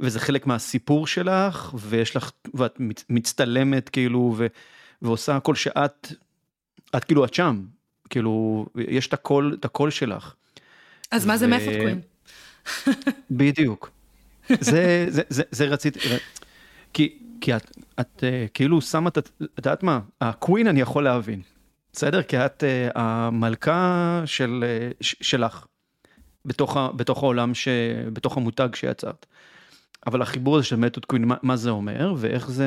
וזה 0.00 0.20
חלק 0.20 0.46
מהסיפור 0.46 1.06
שלך, 1.06 1.74
ויש 1.74 2.16
לך, 2.16 2.30
ואת 2.54 2.80
מצטלמת 3.08 3.88
כאילו, 3.88 4.34
ו, 4.36 4.46
ועושה 5.02 5.36
הכל 5.36 5.54
שאת, 5.54 6.12
את 6.96 7.04
כאילו, 7.04 7.24
את 7.24 7.34
שם, 7.34 7.62
כאילו, 8.10 8.66
יש 8.76 9.06
את 9.06 9.12
הקול, 9.12 9.56
את 9.60 9.64
הקול 9.64 9.90
שלך. 9.90 10.34
אז 11.10 11.24
ו... 11.24 11.28
מה 11.28 11.36
זה 11.36 11.46
מפוד 11.46 11.74
קווין? 11.80 12.00
בדיוק. 13.30 13.90
זה, 14.60 15.06
זה, 15.08 15.22
זה, 15.28 15.42
זה 15.50 15.64
רציתי, 15.64 15.98
כי, 16.92 17.18
כי 17.40 17.56
את, 17.56 17.76
את 18.00 18.24
אה, 18.24 18.46
כאילו 18.54 18.80
שמה 18.80 19.08
את, 19.08 19.18
את 19.18 19.30
יודעת 19.58 19.82
מה, 19.82 20.00
הקווין 20.20 20.66
אני 20.66 20.80
יכול 20.80 21.04
להבין. 21.04 21.42
בסדר? 21.98 22.22
כי 22.22 22.36
את 22.36 22.62
uh, 22.62 22.98
המלכה 22.98 24.22
של, 24.26 24.64
uh, 24.64 24.94
שלך, 25.00 25.66
בתוך, 26.44 26.76
ה, 26.76 26.88
בתוך 26.96 27.22
העולם, 27.22 27.54
ש, 27.54 27.68
בתוך 28.12 28.36
המותג 28.36 28.68
שיצרת. 28.74 29.26
אבל 30.06 30.22
החיבור 30.22 30.56
הזה 30.56 30.66
של 30.66 30.76
מתוד 30.76 31.04
קווין, 31.04 31.24
מה, 31.24 31.34
מה 31.42 31.56
זה 31.56 31.70
אומר, 31.70 32.14
ואיך 32.16 32.50
זה... 32.50 32.66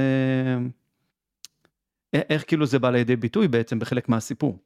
איך 2.13 2.43
כאילו 2.47 2.65
זה 2.65 2.79
בא 2.79 2.89
לידי 2.89 3.15
ביטוי 3.15 3.47
בעצם 3.47 3.79
בחלק 3.79 4.09
מהסיפור? 4.09 4.57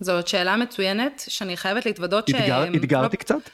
זאת 0.00 0.28
שאלה 0.28 0.56
מצוינת, 0.56 1.24
שאני 1.28 1.56
חייבת 1.56 1.86
להתוודות 1.86 2.28
ש... 2.28 2.34
אתגר, 2.34 2.64
אתגרתי 2.76 3.16
לא... 3.16 3.20
קצת? 3.20 3.50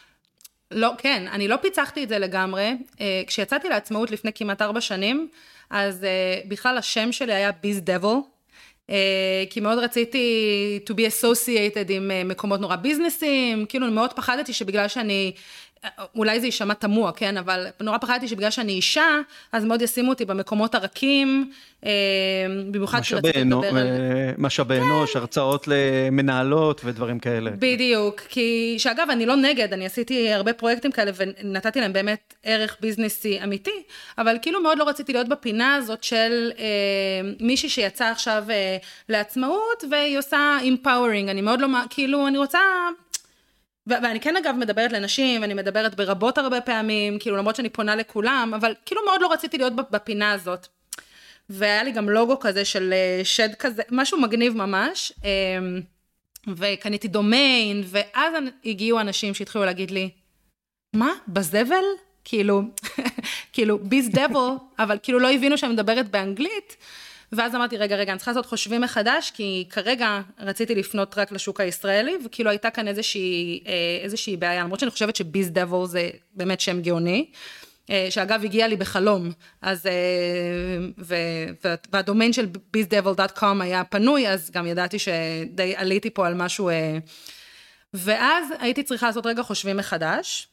לא, 0.71 0.93
כן, 0.99 1.29
אני 1.33 1.49
לא 1.49 1.57
פיצחתי 1.57 2.05
את 2.05 2.09
זה 2.09 2.19
לגמרי. 2.19 2.77
אה, 3.01 3.23
כשיצאתי 3.27 3.69
לעצמאות 3.69 4.11
לפני 4.11 4.31
כמעט 4.35 4.63
ארבע 4.63 4.81
שנים, 4.81 5.29
אז 5.71 6.07
בכלל 6.49 6.79
השם 6.79 7.13
שלי 7.13 7.35
היה 7.35 7.53
ביז 7.53 7.81
דבל, 7.81 8.09
אה, 8.09 8.34
כי 9.51 9.61
מאוד 9.61 9.79
רציתי 9.79 10.81
to 10.91 10.93
be 10.93 10.97
associated 10.97 11.93
עם 11.93 12.11
אה, 12.11 12.25
מקומות 12.25 12.61
נורא 12.61 12.77
ביזנסים, 12.77 13.67
כאילו 13.67 13.91
מאוד 13.91 14.13
פחדתי 14.13 14.53
שבגלל 14.53 14.89
שאני 14.89 15.33
אולי 16.17 16.41
זה 16.41 16.47
יישמע 16.47 16.75
תמוה, 16.75 17.13
כן? 17.13 17.37
אבל 17.37 17.67
נורא 17.81 17.99
פחדתי 17.99 18.29
שבגלל 18.29 18.51
שאני 18.51 18.73
אישה, 18.73 19.19
אז 19.53 19.65
מאוד 19.65 19.83
ישימו 19.83 20.11
אותי 20.11 20.25
במקומות 20.25 20.75
הרכים, 20.75 21.51
אה, 21.87 21.91
במיוחד 22.71 23.01
כשרציתי 23.01 23.41
לדבר 23.41 23.77
על... 23.77 23.87
משאבי 24.39 24.77
כן. 24.77 24.83
אנוש, 24.83 25.17
הרצאות 25.17 25.69
למנהלות 25.69 26.81
ודברים 26.85 27.19
כאלה. 27.19 27.51
בדיוק, 27.59 28.21
כי, 28.21 28.75
שאגב, 28.79 29.07
אני 29.11 29.27
לא 29.27 29.37
נגד, 29.37 29.73
אני 29.73 29.87
עשיתי 29.87 30.33
הרבה 30.33 30.53
פרויקטים 30.53 30.93
כאלה 30.93 31.11
ונתתי 31.17 31.81
להם 31.81 31.93
באמת 31.93 32.35
ערך 32.43 32.77
ביזנסי 32.81 33.39
אמיתי, 33.45 33.83
אבל 34.19 34.37
כאילו 34.43 34.63
מאוד 34.63 34.79
לא 34.79 34.89
רציתי 34.89 35.13
להיות 35.13 35.29
בפינה 35.29 35.75
הזאת 35.75 36.05
של 36.05 36.51
אה, 36.59 36.65
מישהי 37.41 37.69
שיצאה 37.69 38.11
עכשיו 38.11 38.45
אה, 38.51 38.77
לעצמאות 39.09 39.85
והיא 39.91 40.19
עושה 40.19 40.59
empowering, 40.63 41.31
אני 41.31 41.41
מאוד 41.41 41.61
לא, 41.61 41.69
כאילו, 41.91 42.27
אני 42.27 42.39
רוצה... 42.39 42.61
ואני 43.87 44.21
כן 44.21 44.37
אגב 44.37 44.55
מדברת 44.59 44.93
לנשים, 44.93 45.41
ואני 45.41 45.55
מדברת 45.55 45.95
ברבות 45.95 46.39
הרבה 46.39 46.61
פעמים, 46.61 47.19
כאילו 47.19 47.37
למרות 47.37 47.57
שאני 47.57 47.69
פונה 47.69 47.97
לכולם, 47.97 48.53
אבל 48.57 48.75
כאילו 48.87 49.01
מאוד 49.05 49.21
לא 49.21 49.33
רציתי 49.33 49.59
להיות 49.59 49.73
בפינה 49.91 50.33
הזאת. 50.33 50.67
והיה 51.51 51.83
לי 51.83 51.93
גם 51.93 52.11
לוגו 52.11 52.41
כזה 52.41 52.65
של 52.65 52.93
אה, 52.93 53.25
שד 53.25 53.55
כזה, 53.55 53.83
משהו 53.91 54.21
מגניב 54.21 54.57
ממש, 54.57 55.13
אמ, 55.25 55.81
וקניתי 56.57 57.09
דומיין, 57.09 57.83
ואז 57.87 58.35
הגיעו 58.65 59.01
אנשים 59.01 59.35
שהתחילו 59.35 59.65
להגיד 59.65 59.91
לי, 59.91 60.11
מה, 60.93 61.13
בזבל? 61.29 61.85
כאילו, 62.25 62.63
כאילו, 63.53 63.79
ביז 63.79 64.09
דבל, 64.09 64.51
אבל 64.79 64.99
כאילו 65.03 65.19
לא 65.19 65.33
הבינו 65.33 65.59
שאני 65.59 65.73
מדברת 65.73 66.11
באנגלית. 66.11 66.77
ואז 67.33 67.55
אמרתי, 67.55 67.77
רגע, 67.77 67.97
רגע, 67.97 68.13
אני 68.13 68.19
צריכה 68.19 68.31
לעשות 68.31 68.47
חושבים 68.47 68.81
מחדש, 68.81 69.31
כי 69.31 69.65
כרגע 69.71 70.21
רציתי 70.39 70.75
לפנות 70.75 71.19
רק 71.19 71.33
לשוק 71.33 71.61
הישראלי, 71.61 72.17
וכאילו 72.25 72.51
הייתה 72.51 72.71
כאן 72.71 72.89
איזושהי, 72.89 73.63
אה, 73.67 73.73
איזושהי 74.03 74.37
בעיה, 74.37 74.65
למרות 74.65 74.81
שאני 74.81 74.91
חושבת 74.91 75.17
שביז 75.17 75.51
דבל 75.51 75.87
זה 75.87 76.11
באמת 76.35 76.61
שם 76.61 76.81
גאוני. 76.81 77.27
אה, 77.91 78.07
שאגב 78.11 78.45
הגיע 78.45 78.69
לי 78.69 78.77
בחלום, 78.77 79.31
אז, 79.63 79.87
אה, 79.87 79.93
ו, 80.99 81.15
והדומיין 81.93 82.33
של 82.33 82.49
bizdevil.com 82.77 83.63
היה 83.63 83.85
פנוי, 83.85 84.29
אז 84.29 84.51
גם 84.51 84.67
ידעתי 84.67 84.99
שדי 84.99 85.75
עליתי 85.77 86.11
פה 86.11 86.27
על 86.27 86.35
משהו, 86.35 86.71
ואז 87.95 88.49
הייתי 88.59 88.83
צריכה 88.83 89.07
לעשות 89.07 89.27
רגע 89.27 89.43
חושבים 89.43 89.77
מחדש, 89.77 90.49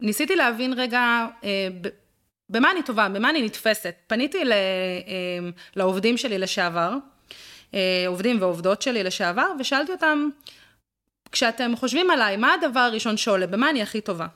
וניסיתי 0.00 0.36
להבין 0.36 0.72
רגע 0.72 1.26
במה 2.48 2.70
אני 2.70 2.82
טובה, 2.82 3.08
במה 3.08 3.30
אני 3.30 3.42
נתפסת. 3.42 3.94
פניתי 4.06 4.44
ל, 4.44 4.52
אמ, 4.52 5.52
לעובדים 5.76 6.16
שלי 6.16 6.38
לשעבר, 6.38 6.94
אה, 7.74 8.04
עובדים 8.06 8.40
ועובדות 8.40 8.82
שלי 8.82 9.02
לשעבר, 9.02 9.46
ושאלתי 9.58 9.92
אותם, 9.92 10.28
כשאתם 11.32 11.72
חושבים 11.76 12.10
עליי, 12.10 12.36
מה 12.36 12.54
הדבר 12.54 12.80
הראשון 12.80 13.16
שעולה, 13.16 13.46
במה 13.46 13.70
אני 13.70 13.82
הכי 13.82 14.00
טובה? 14.00 14.26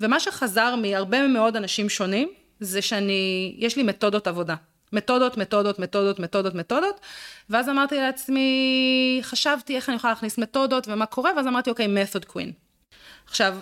ומה 0.00 0.20
שחזר 0.20 0.76
מהרבה 0.76 1.28
מאוד 1.28 1.56
אנשים 1.56 1.88
שונים, 1.88 2.28
זה 2.60 2.82
שאני, 2.82 3.54
יש 3.58 3.76
לי 3.76 3.82
מתודות 3.82 4.26
עבודה. 4.26 4.54
מתודות, 4.92 5.36
מתודות, 5.36 5.78
מתודות, 5.78 6.18
מתודות, 6.18 6.54
מתודות, 6.54 7.00
ואז 7.50 7.68
אמרתי 7.68 7.96
לעצמי, 7.96 9.20
חשבתי 9.22 9.76
איך 9.76 9.88
אני 9.88 9.96
יכולה 9.96 10.12
להכניס 10.12 10.38
מתודות 10.38 10.88
ומה 10.88 11.06
קורה, 11.06 11.30
ואז 11.36 11.46
אמרתי, 11.46 11.70
אוקיי, 11.70 11.86
method 11.86 12.24
queen. 12.24 12.50
עכשיו, 13.26 13.56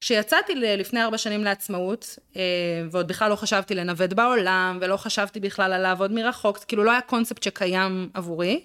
כשיצאתי 0.00 0.54
לפני 0.54 1.02
ארבע 1.02 1.18
שנים 1.18 1.44
לעצמאות, 1.44 2.18
אה, 2.36 2.42
ועוד 2.90 3.08
בכלל 3.08 3.30
לא 3.30 3.36
חשבתי 3.36 3.74
לנווט 3.74 4.12
בעולם, 4.12 4.78
ולא 4.80 4.96
חשבתי 4.96 5.40
בכלל 5.40 5.72
על 5.72 5.82
לעבוד 5.82 6.12
מרחוק, 6.12 6.58
כאילו 6.58 6.84
לא 6.84 6.90
היה 6.90 7.00
קונספט 7.00 7.42
שקיים 7.42 8.10
עבורי, 8.14 8.64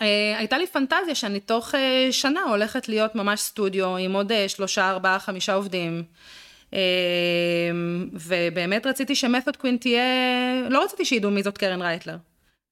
אה, 0.00 0.38
הייתה 0.38 0.58
לי 0.58 0.66
פנטזיה 0.66 1.14
שאני 1.14 1.40
תוך 1.40 1.74
אה, 1.74 2.08
שנה 2.10 2.42
הולכת 2.42 2.88
להיות 2.88 3.14
ממש 3.14 3.40
סטודיו 3.40 3.96
עם 3.96 4.12
עוד 4.12 4.32
שלושה, 4.48 4.90
ארבעה, 4.90 5.18
חמישה 5.18 5.54
עובדים. 5.54 6.02
ובאמת 8.12 8.86
רציתי 8.86 9.14
שמתוד 9.14 9.56
קווין 9.56 9.76
תהיה, 9.76 10.02
לא 10.70 10.84
רציתי 10.84 11.04
שידעו 11.04 11.30
מי 11.30 11.42
זאת 11.42 11.58
קרן 11.58 11.82
רייטלר. 11.82 12.16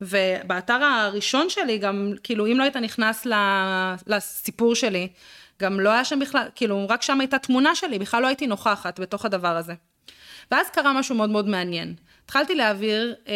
ובאתר 0.00 0.84
הראשון 0.84 1.50
שלי 1.50 1.78
גם, 1.78 2.12
כאילו 2.22 2.46
אם 2.46 2.58
לא 2.58 2.62
היית 2.62 2.76
נכנס 2.76 3.26
לסיפור 4.06 4.74
שלי, 4.74 5.08
גם 5.60 5.80
לא 5.80 5.90
היה 5.90 6.04
שם 6.04 6.18
בכלל, 6.18 6.48
כאילו, 6.54 6.86
רק 6.88 7.02
שם 7.02 7.20
הייתה 7.20 7.38
תמונה 7.38 7.74
שלי, 7.74 7.98
בכלל 7.98 8.22
לא 8.22 8.26
הייתי 8.26 8.46
נוכחת 8.46 9.00
בתוך 9.00 9.24
הדבר 9.24 9.56
הזה. 9.56 9.74
ואז 10.50 10.70
קרה 10.70 10.92
משהו 10.92 11.14
מאוד 11.14 11.30
מאוד 11.30 11.48
מעניין. 11.48 11.94
התחלתי 12.24 12.54
להעביר 12.54 13.14
אה, 13.28 13.34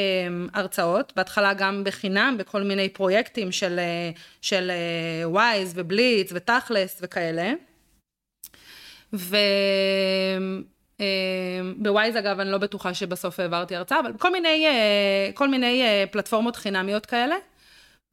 הרצאות, 0.55 1.13
בהתחלה 1.17 1.55
גם 1.55 1.85
בחינם, 1.85 2.37
בכל 2.39 2.63
מיני 2.63 2.89
פרויקטים 2.89 3.53
של, 3.53 3.79
אה, 3.79 4.11
של 4.43 4.71
אה, 4.71 5.29
ווייז 5.29 5.73
ובליץ 5.77 6.31
ותכלס 6.35 6.99
וכאלה. 7.03 7.53
ו... 9.13 9.37
אה, 11.01 11.61
בווייז 11.77 12.17
אגב, 12.17 12.41
אני 12.41 12.51
לא 12.51 12.59
בטוחה 12.59 12.95
שבסוף 12.95 13.41
העברתי 13.41 13.77
הרצאה, 13.77 14.01
אבל 14.01 14.13
כל 14.19 14.33
מיני, 14.33 14.67
אה, 14.67 15.31
כל 15.35 15.49
מיני 15.49 15.83
אה, 15.83 16.05
פלטפורמות 16.11 16.57
חינמיות 16.57 17.07
כאלה. 17.07 17.37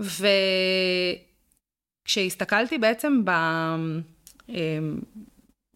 ו... 0.02 0.28
כשהסתכלתי 2.06 2.78
בעצם 2.78 3.22
ב... 3.26 3.32
אמ, 4.50 5.00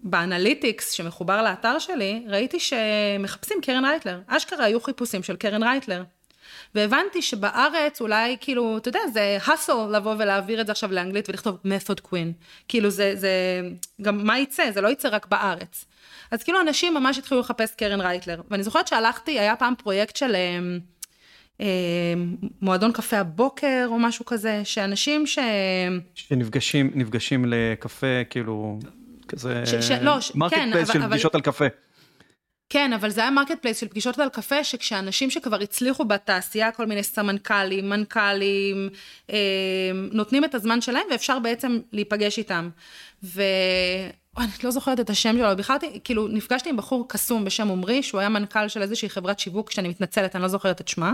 ב 0.03 0.12
analytics 0.12 0.91
שמחובר 0.91 1.41
לאתר 1.41 1.79
שלי, 1.79 2.25
ראיתי 2.27 2.57
שמחפשים 2.59 3.57
קרן 3.61 3.85
רייטלר. 3.85 4.19
אשכרה 4.27 4.65
היו 4.65 4.81
חיפושים 4.81 5.23
של 5.23 5.35
קרן 5.35 5.63
רייטלר. 5.63 6.03
והבנתי 6.75 7.21
שבארץ 7.21 8.01
אולי, 8.01 8.37
כאילו, 8.41 8.77
אתה 8.77 8.89
יודע, 8.89 8.99
זה 9.13 9.37
hassle 9.45 9.73
לבוא 9.91 10.15
ולהעביר 10.19 10.61
את 10.61 10.65
זה 10.65 10.71
עכשיו 10.71 10.91
לאנגלית 10.91 11.29
ולכתוב 11.29 11.57
method 11.65 12.01
queen. 12.07 12.43
כאילו, 12.67 12.89
זה, 12.89 13.15
זה, 13.15 13.29
גם 14.01 14.25
מה 14.25 14.39
יצא? 14.39 14.71
זה 14.71 14.81
לא 14.81 14.87
יצא 14.87 15.09
רק 15.11 15.25
בארץ. 15.25 15.85
אז 16.31 16.43
כאילו, 16.43 16.61
אנשים 16.61 16.93
ממש 16.93 17.17
התחילו 17.17 17.39
לחפש 17.39 17.75
קרן 17.75 18.01
רייטלר. 18.01 18.41
ואני 18.51 18.63
זוכרת 18.63 18.87
שהלכתי, 18.87 19.39
היה 19.39 19.55
פעם 19.55 19.73
פרויקט 19.77 20.15
של... 20.15 20.35
אה, 21.62 22.13
מועדון 22.62 22.91
קפה 22.91 23.17
הבוקר 23.17 23.86
או 23.88 24.00
משהו 24.00 24.26
כזה, 24.26 24.62
שאנשים 24.63 25.28
ש... 25.28 25.39
שנפגשים 26.15 26.91
נפגשים 26.96 27.46
לקפה, 27.48 28.24
כאילו, 28.30 28.80
כזה... 29.28 29.65
ש, 29.65 29.70
ש, 29.70 29.91
לא, 29.91 30.22
ש, 30.22 30.36
market 30.36 30.56
כן, 30.56 30.70
place 30.71 30.89
אבל, 30.89 31.00
של 31.00 31.04
אבל, 31.04 31.12
פגישות 31.12 31.36
על 31.36 31.41
קפה. 31.41 31.65
כן, 32.70 32.93
אבל 32.93 33.10
זה 33.10 33.22
היה 33.22 33.32
marketplace 33.32 33.80
של 33.80 33.88
פגישות 33.88 34.20
על 34.20 34.30
קפה, 34.30 34.63
שכשאנשים 34.63 35.30
שכבר 35.30 35.62
הצליחו 35.62 36.06
בתעשייה, 36.06 36.72
כל 36.72 36.86
מיני 36.86 37.04
סמנכ"לים, 37.04 37.89
מנכ"לים, 37.89 38.89
אה, 39.30 39.38
נותנים 40.12 40.46
את 40.46 40.56
הזמן 40.56 40.82
שלהם 40.82 41.04
ואפשר 41.12 41.39
בעצם 41.39 41.80
להיפגש 41.91 42.38
איתם. 42.38 42.70
ו... 43.24 43.41
אני 44.38 44.47
לא 44.63 44.71
זוכרת 44.71 45.00
את 45.00 45.10
השם 45.10 45.38
שלו, 45.38 45.58
בכלל, 45.58 45.78
כאילו, 46.04 46.28
נפגשתי 46.28 46.69
עם 46.69 46.78
בחור 46.78 47.06
קסום 47.10 47.45
בשם 47.45 47.71
עמרי, 47.71 48.04
שהוא 48.04 48.19
היה 48.19 48.30
מנכ"ל 48.30 48.67
של 48.67 48.82
איזושהי 48.82 49.10
חברת 49.10 49.39
שיווק, 49.39 49.71
שאני 49.71 49.88
מתנצלת, 49.88 50.36
אני 50.36 50.41
לא 50.41 50.47
זוכרת 50.47 50.82
את 50.82 50.88
שמה. 50.88 51.13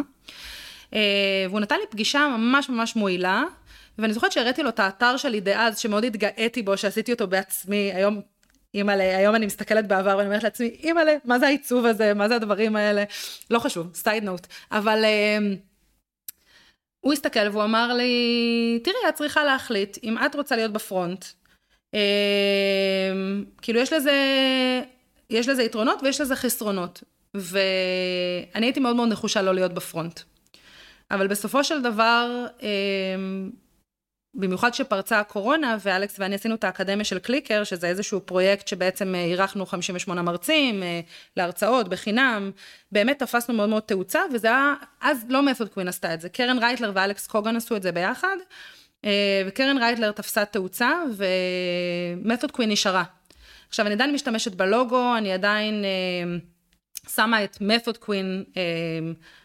אה, 0.94 1.46
והוא 1.50 1.60
נתן 1.60 1.76
לי 1.76 1.86
פגישה 1.90 2.28
ממש 2.38 2.70
ממש 2.70 2.96
מועילה, 2.96 3.44
ואני 3.98 4.14
זוכרת 4.14 4.32
שהראיתי 4.32 4.64
לו 4.64 4.70
את 4.70 4.80
האתר 4.80 5.18
שלי 5.18 5.40
דאז, 5.40 5.80
שמאוד 5.80 6.04
התגאיתי 6.04 6.62
בו, 6.62 6.78
שעשיתי 6.78 7.14
אותו 7.14 7.28
בעצמי, 7.28 7.92
היום 7.94 8.22
אימא'לה, 8.74 9.18
היום 9.18 9.36
אני 9.36 9.46
מסתכלת 9.46 9.88
בעבר 9.88 10.16
ואני 10.18 10.28
אומרת 10.28 10.44
לעצמי, 10.44 10.68
אימא'לה, 10.84 11.16
מה 11.26 11.40
זה 11.40 11.46
העיצוב 11.46 11.86
הזה, 11.86 12.14
מה 12.14 12.28
זה 12.28 12.36
הדברים 12.36 12.76
האלה, 12.76 13.04
לא 13.52 13.60
חשוב, 13.60 13.88
סטייד 13.94 14.24
נוט, 14.24 14.48
אבל 14.72 15.04
uh, 15.04 15.58
הוא 17.00 17.14
הסתכל 17.14 17.50
והוא 17.52 17.64
אמר 17.64 17.94
לי, 17.94 18.80
תראי, 18.84 18.96
את 19.10 19.14
צריכה 19.14 19.44
להחליט, 19.44 19.98
אם 20.04 20.18
את 20.26 20.36
רוצה 20.36 20.56
להיות 20.56 20.74
בפרונט, 20.74 21.26
כאילו 23.62 23.80
יש 23.80 23.94
לזה, 23.94 24.12
יש 25.30 25.48
לזה 25.48 25.64
יתרונות 25.64 26.04
ויש 26.04 26.22
לזה 26.22 26.36
חסרונות, 26.36 27.04
ואני 27.34 28.66
הייתי 28.66 28.80
מאוד 28.80 28.96
מאוד 28.96 29.10
נחושה 29.10 29.42
לא 29.42 29.54
להיות 29.54 29.74
בפרונט. 29.74 30.20
אבל 31.12 31.28
בסופו 31.28 31.64
של 31.64 31.82
דבר, 31.82 32.46
uh, 32.60 32.64
במיוחד 34.36 34.74
שפרצה 34.74 35.20
הקורונה, 35.20 35.78
ואלכס 35.82 36.16
ואני 36.20 36.36
עשינו 36.36 36.56
את 36.56 36.64
האקדמיה 36.64 37.06
של 37.06 37.20
קליקר, 37.20 37.64
שזה 37.64 37.88
איזשהו 37.88 38.22
פרויקט 38.22 38.68
שבעצם 38.68 39.16
אה, 39.16 39.24
אירחנו 39.24 39.66
58 39.66 40.22
מרצים 40.22 40.84
אה, 40.84 41.00
להרצאות 41.38 41.90
בחינם, 41.90 42.52
באמת 42.92 43.20
תפסנו 43.20 43.56
מאוד 43.56 43.70
מאוד 43.70 43.84
תאוצה, 43.84 44.20
וזה 44.34 44.48
היה, 44.48 44.74
אז 45.02 45.26
לא 45.30 45.44
Method 45.44 45.70
Queen 45.70 45.88
עשתה 45.88 46.14
את 46.14 46.22
זה, 46.22 46.30
קרן 46.30 46.60
רייטלר 46.60 46.92
ואלכס 46.96 47.28
קוגן 47.28 47.56
עשו 47.56 47.76
את 47.76 47.84
זה 47.84 47.92
ביחד, 47.92 48.38
וקרן 49.48 49.78
רייטלר 49.78 50.12
תפסה 50.12 50.46
תאוצה, 50.46 50.90
ו 51.18 51.37
Method 51.37 52.52
Queen 52.52 52.72
נשארה. 52.72 53.04
עכשיו, 53.70 53.86
אני 53.86 53.94
עדיין 53.96 54.14
משתמשת 54.14 54.56
בלוגו, 54.56 55.18
אני 55.18 55.34
עדיין 55.34 55.84
שמה 57.10 57.44
את 57.44 57.58
Method 57.62 57.98
Queen 57.98 58.44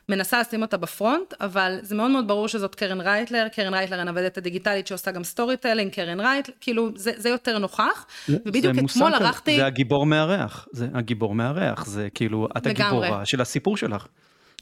מנסה 0.09 0.41
לשים 0.41 0.63
אותה 0.63 0.77
ב 0.77 0.85
front, 0.85 1.35
אבל 1.41 1.79
זה 1.83 1.95
מאוד 1.95 2.11
מאוד 2.11 2.29
ברור 2.29 2.49
שזאת 2.49 2.75
קרן 2.75 3.01
רייטלר, 3.01 3.49
קרן 3.49 3.75
רייטלר 3.75 4.01
הנוודת 4.01 4.39
הדיגיטלית 4.39 4.87
שעושה 4.87 5.11
גם 5.11 5.25
storytelling, 5.25 5.93
קרן 5.93 6.21
רייטלר, 6.21 6.55
כאילו 6.61 6.91
זה, 6.95 7.13
זה 7.17 7.29
יותר 7.29 7.59
נוכח, 7.59 8.07
ובדיוק 8.29 8.75
אתמול 8.79 9.15
ערכתי... 9.15 9.57
זה 9.57 9.67
הגיבור 9.67 10.07
מארח, 10.07 10.69
זה 10.73 10.87
הגיבור 10.95 11.35
מארח, 11.35 11.87
זה 11.87 12.09
כאילו, 12.15 12.47
את 12.57 12.67
הגיבורה 12.67 13.25
של 13.25 13.41
הסיפור 13.41 13.77
שלך. 13.77 14.07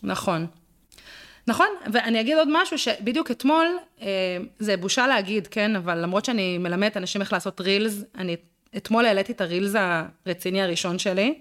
נכון. 0.02 0.46
נכון, 1.48 1.66
ואני 1.92 2.20
אגיד 2.20 2.36
עוד 2.36 2.48
משהו 2.50 2.78
שבדיוק 2.78 3.30
אתמול, 3.30 3.66
אה, 4.02 4.06
זה 4.58 4.76
בושה 4.76 5.06
להגיד, 5.06 5.46
כן, 5.46 5.76
אבל 5.76 5.98
למרות 5.98 6.24
שאני 6.24 6.58
מלמדת 6.58 6.96
אנשים 6.96 7.20
איך 7.20 7.32
לעשות 7.32 7.60
reels, 7.60 8.04
אני 8.14 8.36
אתמול 8.76 9.04
העליתי 9.04 9.32
את 9.32 9.40
ה 9.40 9.46
reels 9.46 9.74
הרציני 9.74 10.62
הראשון 10.62 10.98
שלי. 10.98 11.34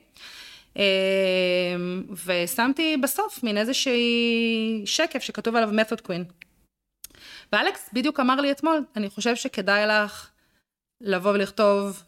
אמ, 0.76 2.04
ושמתי 2.26 2.98
בסוף 2.98 3.44
מין 3.44 3.58
איזושהי 3.58 4.82
שקף 4.86 5.20
שכתוב 5.20 5.56
עליו 5.56 5.70
method 5.70 6.02
queen. 6.08 6.48
ואלכס 7.52 7.90
בדיוק 7.94 8.20
אמר 8.20 8.36
לי 8.36 8.52
אתמול, 8.52 8.84
אני 8.96 9.10
חושב 9.10 9.36
שכדאי 9.36 9.88
לך 9.88 10.30
לבוא 11.02 11.32
ולכתוב 11.32 12.04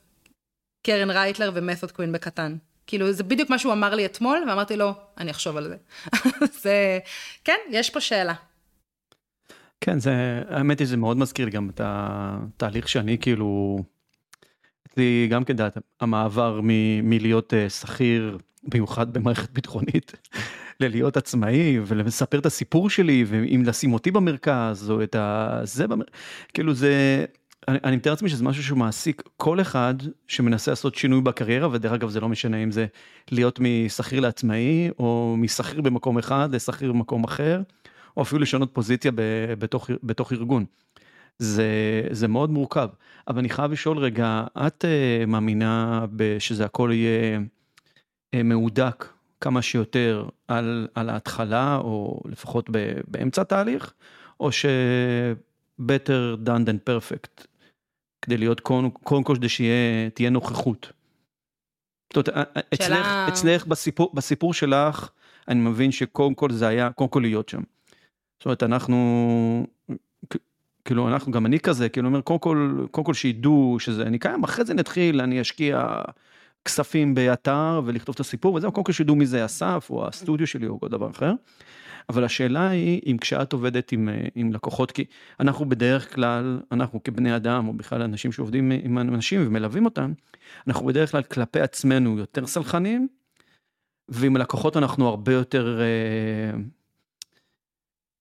קרן 0.88 1.10
רייטלר 1.10 1.52
ומתוד 1.54 1.92
קווין 1.92 2.12
בקטן. 2.12 2.58
כאילו, 2.88 3.12
זה 3.12 3.24
בדיוק 3.24 3.50
מה 3.50 3.60
שהוא 3.60 3.74
אמר 3.74 3.96
לי 3.96 4.06
אתמול, 4.06 4.38
ואמרתי 4.50 4.76
לו, 4.76 4.94
אני 5.18 5.32
אחשוב 5.32 5.58
על 5.58 5.68
זה. 5.68 5.78
זה, 6.64 7.00
כן, 7.44 7.58
יש 7.70 7.90
פה 7.90 8.02
שאלה. 8.02 8.34
כן, 9.82 10.00
זה, 10.00 10.42
האמת 10.50 10.80
היא, 10.80 10.88
זה 10.88 10.98
מאוד 10.98 11.18
מזכיר 11.18 11.46
לי 11.46 11.52
גם 11.52 11.70
את 11.70 11.82
התהליך 11.84 12.90
שאני 12.90 13.18
כאילו, 13.18 13.80
אצלי 14.88 15.28
גם 15.32 15.44
כדעת, 15.44 15.78
המעבר 16.02 16.60
מלהיות 17.04 17.54
אה, 17.54 17.70
שכיר 17.70 18.38
במיוחד 18.64 19.14
במערכת 19.14 19.50
ביטחונית, 19.52 20.12
ללהיות 20.80 21.18
עצמאי 21.18 21.80
ולספר 21.86 22.40
את 22.40 22.46
הסיפור 22.46 22.90
שלי 22.90 23.26
ואם 23.28 23.64
לשים 23.66 23.94
אותי 23.94 24.12
במרכז 24.12 24.92
או 24.92 25.04
את 25.04 25.16
ה... 25.16 25.60
זה 25.64 25.88
במרכז, 25.88 26.14
כאילו 26.54 26.74
זה, 26.74 27.26
אני, 27.68 27.78
אני 27.84 27.96
מתאר 27.96 28.12
לעצמי 28.12 28.30
שזה 28.30 28.44
משהו 28.44 28.64
שהוא 28.64 28.78
מעסיק 28.78 29.22
כל 29.38 29.62
אחד 29.62 29.94
שמנסה 30.28 30.72
לעשות 30.72 30.96
שינוי 30.96 31.22
בקריירה 31.22 31.70
ודרך 31.72 31.94
אגב 31.94 32.10
זה 32.10 32.20
לא 32.20 32.30
משנה 32.30 32.58
אם 32.58 32.72
זה 32.72 32.86
להיות 33.32 33.60
משכיר 33.60 34.20
לעצמאי 34.20 34.90
או 35.00 35.36
משכיר 35.38 35.82
במקום 35.82 36.18
אחד 36.18 36.56
לשכיר 36.56 36.92
במקום 36.92 37.24
אחר 37.24 37.62
או 38.18 38.22
אפילו 38.22 38.42
לשנות 38.42 38.70
פוזיציה 38.74 39.12
ב, 39.16 39.22
בתוך, 39.60 39.90
בתוך 40.04 40.34
ארגון. 40.34 40.66
זה, 41.40 42.02
זה 42.12 42.28
מאוד 42.28 42.50
מורכב, 42.50 42.90
אבל 43.28 43.40
אני 43.40 43.50
חייב 43.50 43.72
לשאול 43.72 43.98
רגע, 43.98 44.44
את 44.68 44.86
uh, 44.86 45.26
מאמינה 45.26 46.06
שזה 46.40 46.66
הכל 46.66 46.90
יהיה 46.94 47.40
אה, 48.34 48.44
מהודק 48.44 49.06
כמה 49.42 49.62
שיותר 49.62 50.30
על, 50.48 50.88
על 50.96 51.10
ההתחלה, 51.10 51.78
או 51.78 52.22
לפחות 52.26 52.70
ב, 52.72 52.94
באמצע 53.08 53.42
התהליך, 53.42 53.94
או 54.40 54.52
ש-better 54.52 56.38
done 56.46 56.66
than 56.68 56.90
perfect, 56.90 57.48
כדי 58.28 58.38
להיות 58.38 58.60
קודם 59.04 59.24
כל 59.24 59.36
כדי 59.36 59.50
שתהיה 59.50 60.30
נוכחות. 60.30 60.92
זאת 62.14 62.30
אומרת, 62.30 62.50
שאלה... 62.56 62.68
אצלך, 62.74 63.08
אצלך 63.28 63.68
בסיפור, 63.68 64.12
בסיפור 64.14 64.54
שלך, 64.54 65.10
אני 65.48 65.60
מבין 65.60 65.92
שקודם 65.92 66.34
כל 66.34 66.52
זה 66.52 66.68
היה, 66.68 66.90
קודם 66.90 67.10
כל 67.10 67.20
להיות 67.20 67.50
שם. 67.50 67.62
זאת 68.40 68.46
אומרת, 68.46 68.64
אנחנו, 68.64 69.68
כאילו, 70.86 71.08
אנחנו, 71.08 71.32
גם 71.32 71.46
אני 71.46 71.60
כזה, 71.60 71.90
כאילו, 71.90 72.08
אומר, 72.08 72.22
קודם 72.22 72.40
כל, 72.40 72.86
קודם 72.92 73.06
כל 73.06 73.14
שידעו 73.14 73.78
שזה, 73.80 74.04
אני 74.04 74.20
קיים, 74.20 74.44
אחרי 74.44 74.66
זה 74.66 74.74
נתחיל, 74.74 75.22
אני 75.22 75.42
אשקיע 75.42 76.02
כספים 76.66 77.16
באתר 77.16 77.82
ולכתוב 77.86 78.14
את 78.14 78.20
הסיפור 78.20 78.54
וזהו, 78.54 78.72
קודם 78.72 78.86
כל 78.86 78.92
שידעו 78.92 79.16
מי 79.16 79.26
זה 79.26 79.46
אסף 79.46 79.88
או 79.90 80.08
הסטודיו 80.08 80.48
שלי 80.48 80.68
או 80.68 80.80
כל 80.80 80.88
דבר 80.88 81.10
אחר. 81.10 81.34
אבל 82.10 82.24
השאלה 82.24 82.70
היא 82.70 83.02
אם 83.06 83.18
כשאת 83.18 83.54
עובדת 83.54 83.92
עם, 83.92 84.10
עם 84.36 84.54
לקוחות, 84.54 84.92
כי 84.92 85.06
אנחנו 85.40 85.70
בדרך 85.70 86.16
כלל, 86.16 86.62
אנחנו 86.72 87.04
כבני 87.04 87.36
אדם 87.36 87.68
או 87.68 87.74
בכלל 87.74 88.02
אנשים 88.02 88.32
שעובדים 88.32 88.72
עם 88.72 88.98
אנשים 88.98 89.48
ומלווים 89.48 89.86
אותם, 89.86 90.14
אנחנו 90.68 90.86
בדרך 90.86 91.12
כלל 91.12 91.24
כלפי 91.24 91.62
עצמנו 91.62 92.18
יותר 92.18 92.48
סלחנים, 92.48 93.08
ועם 94.10 94.38
לקוחות 94.38 94.78
אנחנו 94.78 95.08
הרבה 95.08 95.34
יותר 95.34 95.80
אה, 95.82 96.60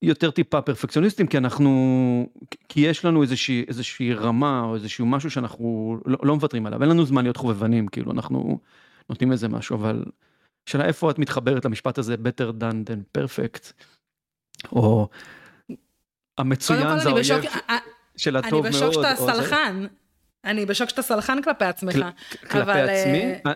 יותר 0.03 0.31
טיפה 0.31 0.62
פרפקציוניסטים 0.62 1.27
כי 1.27 1.38
אנחנו 1.38 2.27
כי 2.68 2.81
יש 2.81 3.05
לנו 3.05 3.22
איזושהי 3.22 3.64
איזושהי 3.68 4.14
רמה 4.14 4.61
או 4.61 4.75
איזשהו 4.75 5.07
משהו 5.07 5.31
שאנחנו 5.31 5.99
לא, 6.07 6.18
לא 6.22 6.35
מוותרים 6.35 6.66
עליו. 6.66 6.83
אין 6.83 6.90
לנו 6.90 7.07
זמן 7.07 7.22
להיות 7.22 7.37
חובבנים 7.37 7.88
כאילו 7.88 8.12
אנחנו 8.12 8.59
נותנים 9.11 9.33
איזה 9.33 9.49
משהו 9.49 9.77
אבל 9.77 10.05
שאלה 10.67 10.85
איפה 10.85 11.11
את 11.11 11.19
מתחברת 11.19 11.65
למשפט 11.65 11.99
הזה 11.99 12.15
better 12.15 12.51
done 12.61 12.91
than 12.91 13.19
perfect 13.19 13.73
או 14.73 15.09
המצוין 16.39 16.99
זה 16.99 17.09
האויב 17.09 17.45
של 18.17 18.37
הטוב 18.37 18.53
מאוד. 18.53 18.67
אני 18.67 18.75
בשוק 18.75 18.93
שאתה 18.93 19.17
סלחן. 19.17 19.87
אני 20.45 20.67
בשוק 20.67 20.89
שאתה 20.89 21.03
סלחן 21.03 21.43
כלפי 21.43 21.65
עצמך. 21.65 21.97
כלפי 22.51 22.71
עצמי? 22.71 23.33
אה, 23.47 23.53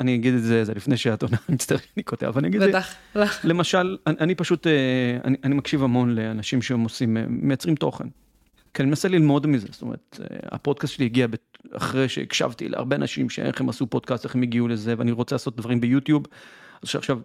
אני 0.00 0.14
אגיד 0.14 0.34
את 0.34 0.42
זה 0.42 0.74
לפני 0.74 0.96
שאת 0.96 1.22
עונה, 1.22 1.36
אני 1.48 1.54
מצטער 1.54 1.78
שאני 1.78 2.02
קוטע, 2.02 2.28
אבל 2.28 2.38
אני 2.38 2.48
אגיד 2.48 2.62
את 2.62 2.72
זה. 3.14 3.20
למשל, 3.44 3.96
אני 4.06 4.34
פשוט, 4.34 4.66
אה, 4.66 5.18
אני 5.24 5.54
מקשיב 5.54 5.82
המון 5.82 6.14
לאנשים 6.14 6.62
שהם 6.62 6.80
עושים, 6.80 7.16
אה, 7.16 7.24
מייצרים 7.28 7.74
תוכן. 7.74 8.04
כי 8.78 8.82
אני 8.82 8.88
מנסה 8.88 9.08
ללמוד 9.08 9.46
מזה, 9.46 9.66
זאת 9.70 9.82
אומרת, 9.82 10.20
הפודקאסט 10.44 10.94
שלי 10.94 11.04
הגיע 11.04 11.26
אחרי 11.72 12.08
שהקשבתי 12.08 12.68
להרבה 12.68 12.96
אנשים 12.96 13.30
שאיך 13.30 13.60
הם 13.60 13.68
עשו 13.68 13.86
פודקאסט, 13.86 14.24
איך 14.24 14.34
הם 14.34 14.42
הגיעו 14.42 14.68
לזה, 14.68 14.94
ואני 14.98 15.12
רוצה 15.12 15.34
לעשות 15.34 15.56
דברים 15.56 15.80
ביוטיוב. 15.80 16.26
אז 16.82 16.94
עכשיו, 16.94 17.20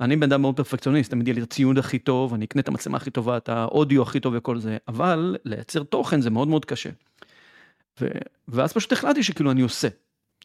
אני 0.00 0.16
בן 0.16 0.32
אדם 0.32 0.40
מאוד 0.40 0.56
פרפקציוניסט, 0.56 1.10
תמיד 1.10 1.28
יהיה 1.28 1.34
לי 1.34 1.40
את 1.42 1.46
הציוד 1.46 1.78
הכי 1.78 1.98
טוב, 1.98 2.34
אני 2.34 2.44
אקנה 2.44 2.62
את 2.62 2.68
המצלמה 2.68 2.96
הכי 2.96 3.10
טובה, 3.10 3.36
את 3.36 3.48
האודיו 3.48 4.02
הכי 4.02 4.20
טוב 4.20 4.34
וכל 4.36 4.58
זה, 4.58 4.76
אבל 4.88 5.36
לייצר 5.44 5.82
תוכן 5.82 6.20
זה 6.20 6.30
מאוד 6.30 6.48
מאוד 6.48 6.64
קשה. 6.64 6.90
ו... 8.00 8.08
ואז 8.48 8.72
פשוט 8.72 8.92
החלטתי 8.92 9.22
שכאילו 9.22 9.50
אני 9.50 9.60
עושה. 9.60 9.88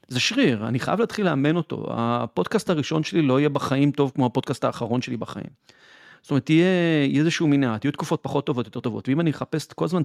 זה 0.07 0.19
שריר, 0.19 0.67
אני 0.67 0.79
חייב 0.79 0.99
להתחיל 0.99 1.25
לאמן 1.25 1.55
אותו. 1.55 1.87
הפודקאסט 1.89 2.69
הראשון 2.69 3.03
שלי 3.03 3.21
לא 3.21 3.39
יהיה 3.39 3.49
בחיים 3.49 3.91
טוב 3.91 4.11
כמו 4.15 4.25
הפודקאסט 4.25 4.63
האחרון 4.63 5.01
שלי 5.01 5.17
בחיים. 5.17 5.49
זאת 6.23 6.31
אומרת, 6.31 6.49
יהיה 6.49 7.05
איזשהו 7.19 7.47
מנעט, 7.47 7.85
יהיו 7.85 7.91
תקופות 7.91 8.19
פחות 8.23 8.45
טובות, 8.45 8.65
יותר 8.65 8.79
טובות, 8.79 9.09
ואם 9.09 9.19
אני 9.19 9.31
אחפש 9.31 9.67
כל 9.67 9.85
הזמן 9.85 10.01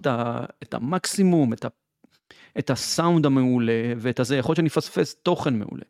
את 0.62 0.74
המקסימום, 0.74 1.52
את, 1.52 1.64
ה, 1.64 1.68
את 2.58 2.70
הסאונד 2.70 3.26
המעולה, 3.26 3.92
ואת 3.96 4.20
הזה, 4.20 4.36
יכול 4.36 4.50
להיות 4.50 4.56
שאני 4.56 4.68
אפספס 4.68 5.14
תוכן 5.14 5.58
מעולה. 5.58 5.84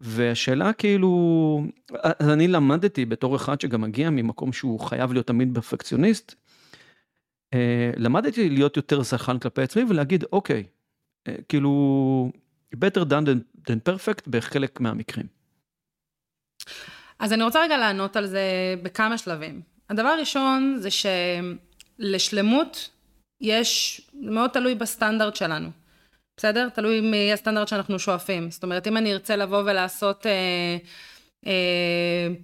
והשאלה 0.00 0.72
כאילו, 0.72 1.64
אז 2.02 2.28
אני 2.28 2.48
למדתי 2.48 3.04
בתור 3.04 3.36
אחד 3.36 3.60
שגם 3.60 3.80
מגיע 3.80 4.10
ממקום 4.10 4.52
שהוא 4.52 4.80
חייב 4.80 5.12
להיות 5.12 5.26
תמיד 5.26 5.54
פרפקציוניסט, 5.54 6.34
אה, 7.54 7.90
למדתי 7.96 8.48
להיות 8.48 8.76
יותר 8.76 9.04
סלחן 9.04 9.38
כלפי 9.38 9.62
עצמי 9.62 9.82
ולהגיד 9.88 10.24
אוקיי, 10.32 10.64
אה, 11.28 11.34
כאילו 11.48 12.30
better 12.76 13.00
done 13.00 13.28
than 13.68 13.76
perfect 13.88 14.30
בחלק 14.30 14.80
מהמקרים. 14.80 15.26
אז 17.22 17.32
אני 17.32 17.42
רוצה 17.42 17.60
רגע 17.62 17.78
לענות 17.78 18.16
על 18.16 18.26
זה 18.26 18.40
בכמה 18.82 19.18
שלבים. 19.18 19.60
הדבר 19.90 20.08
הראשון 20.08 20.76
זה 20.78 20.88
שלשלמות 22.00 22.90
יש, 23.40 24.00
מאוד 24.14 24.50
תלוי 24.50 24.74
בסטנדרט 24.74 25.36
שלנו. 25.36 25.68
בסדר? 26.36 26.68
תלוי 26.68 27.00
מי 27.00 27.32
הסטנדרט 27.32 27.68
שאנחנו 27.68 27.98
שואפים. 27.98 28.50
זאת 28.50 28.62
אומרת, 28.62 28.86
אם 28.86 28.96
אני 28.96 29.12
ארצה 29.12 29.36
לבוא 29.36 29.62
ולעשות 29.66 30.26
אה, 30.26 30.76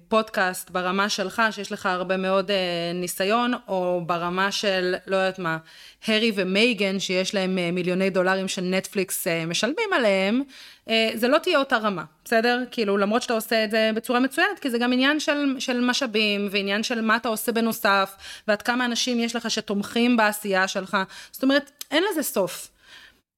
פודקאסט 0.09 0.71
ברמה 0.71 1.09
שלך, 1.09 1.43
שיש 1.51 1.73
לך 1.73 1.87
הרבה 1.87 2.17
מאוד 2.17 2.51
אה, 2.51 2.57
ניסיון, 2.95 3.53
או 3.69 4.03
ברמה 4.07 4.53
של, 4.53 4.95
לא 5.07 5.17
יודעת 5.17 5.39
מה, 5.39 5.59
הרי 6.07 6.33
ומייגן, 6.35 6.99
שיש 6.99 7.35
להם 7.35 7.59
אה, 7.59 7.71
מיליוני 7.71 8.11
דולרים 8.11 8.49
של 8.49 8.63
נטפליקס 8.63 9.27
אה, 9.27 9.47
משלמים 9.47 9.93
עליהם, 9.93 10.43
אה, 10.89 11.11
זה 11.15 11.29
לא 11.29 11.39
תהיה 11.39 11.59
אותה 11.59 11.77
רמה, 11.77 12.05
בסדר? 12.25 12.63
כאילו, 12.71 12.97
למרות 12.97 13.23
שאתה 13.23 13.35
עושה 13.35 13.65
את 13.65 13.71
זה 13.71 13.91
בצורה 13.95 14.21
מצוינת, 14.21 14.59
כי 14.61 14.71
זה 14.71 14.79
גם 14.79 14.93
עניין 14.93 15.21
של, 15.21 15.57
של 15.59 15.81
משאבים, 15.81 16.49
ועניין 16.51 16.83
של 16.83 17.01
מה 17.01 17.17
אתה 17.17 17.29
עושה 17.29 17.53
בנוסף, 17.53 18.17
ועד 18.49 18.63
כמה 18.63 18.85
אנשים 18.85 19.21
יש 19.21 19.37
לך 19.37 19.51
שתומכים 19.51 20.17
בעשייה 20.17 20.69
שלך. 20.69 20.97
זאת 21.31 21.43
אומרת, 21.43 21.71
אין 21.91 22.05
לזה 22.11 22.23
סוף. 22.23 22.69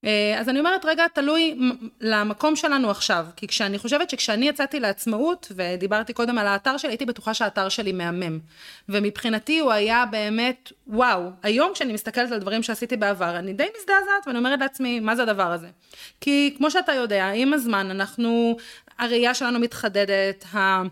אה, 0.04 0.36
אז 0.40 0.48
אני 0.48 0.58
אומרת, 0.58 0.84
רגע, 0.84 1.04
תלוי 1.14 1.58
למקום 2.00 2.56
שלנו 2.56 2.90
עכשיו. 2.90 3.26
כי 3.36 3.46
כשאני 3.46 3.78
חושבת 3.78 4.10
שכשאני 4.10 4.48
יצאתי 4.48 4.80
לעצמאות, 4.80 5.52
ודיברתי 5.56 6.12
קודם 6.12 6.38
על 6.38 6.46
האתר 6.46 6.76
שלי, 6.76 6.90
הייתי 6.90 7.06
בטוחה 7.06 7.34
שהאתר 7.34 7.68
שלי 7.68 7.92
מהמם. 7.92 8.38
ומבחינתי 8.88 9.58
הוא 9.58 9.72
היה 9.72 10.04
באמת, 10.10 10.72
וואו, 10.86 11.22
היום 11.42 11.72
כשאני 11.74 11.92
מסתכלת 11.92 12.32
על 12.32 12.38
דברים 12.38 12.62
שעשיתי 12.62 12.96
בעבר, 12.96 13.38
אני 13.38 13.52
די 13.52 13.66
מזדעזעת, 13.78 14.26
ואני 14.26 14.38
אומרת 14.38 14.60
לעצמי, 14.60 15.00
מה 15.00 15.16
זה 15.16 15.22
הדבר 15.22 15.52
הזה? 15.52 15.68
כי 16.20 16.54
כמו 16.58 16.70
שאתה 16.70 16.92
יודע, 16.92 17.30
עם 17.34 17.52
הזמן 17.52 17.90
אנחנו, 17.90 18.56
הראייה 18.98 19.34
שלנו 19.34 19.58
מתחדדת, 19.58 20.44
ה... 20.54 20.82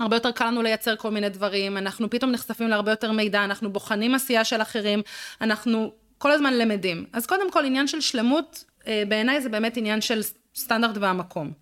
הרבה 0.00 0.16
יותר 0.16 0.30
קל 0.30 0.46
לנו 0.46 0.62
לייצר 0.62 0.96
כל 0.96 1.10
מיני 1.10 1.28
דברים, 1.28 1.76
אנחנו 1.76 2.10
פתאום 2.10 2.30
נחשפים 2.30 2.68
להרבה 2.68 2.92
יותר 2.92 3.12
מידע, 3.12 3.44
אנחנו 3.44 3.72
בוחנים 3.72 4.14
עשייה 4.14 4.44
של 4.44 4.62
אחרים, 4.62 5.02
אנחנו 5.40 5.92
כל 6.18 6.30
הזמן 6.30 6.54
למדים. 6.54 7.06
אז 7.12 7.26
קודם 7.26 7.50
כל, 7.50 7.64
עניין 7.64 7.86
של 7.86 8.00
שלמות, 8.00 8.64
אה, 8.86 9.02
בעיניי 9.08 9.40
זה 9.40 9.48
באמת 9.48 9.76
עניין 9.76 10.00
של 10.00 10.20
סטנדרט 10.54 10.96
והמקום. 11.00 11.52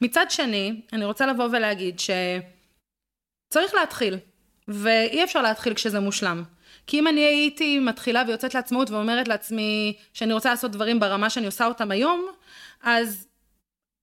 מצד 0.00 0.26
שני, 0.30 0.80
אני 0.92 1.04
רוצה 1.04 1.26
לבוא 1.26 1.48
ולהגיד 1.52 2.00
שצריך 3.50 3.74
להתחיל, 3.74 4.18
ואי 4.68 5.24
אפשר 5.24 5.42
להתחיל 5.42 5.74
כשזה 5.74 6.00
מושלם. 6.00 6.44
כי 6.86 6.98
אם 6.98 7.08
אני 7.08 7.20
הייתי 7.20 7.78
מתחילה 7.78 8.22
ויוצאת 8.26 8.54
לעצמאות 8.54 8.90
ואומרת 8.90 9.28
לעצמי 9.28 9.96
שאני 10.12 10.32
רוצה 10.32 10.50
לעשות 10.50 10.70
דברים 10.70 11.00
ברמה 11.00 11.30
שאני 11.30 11.46
עושה 11.46 11.66
אותם 11.66 11.90
היום, 11.90 12.26
אז 12.82 13.26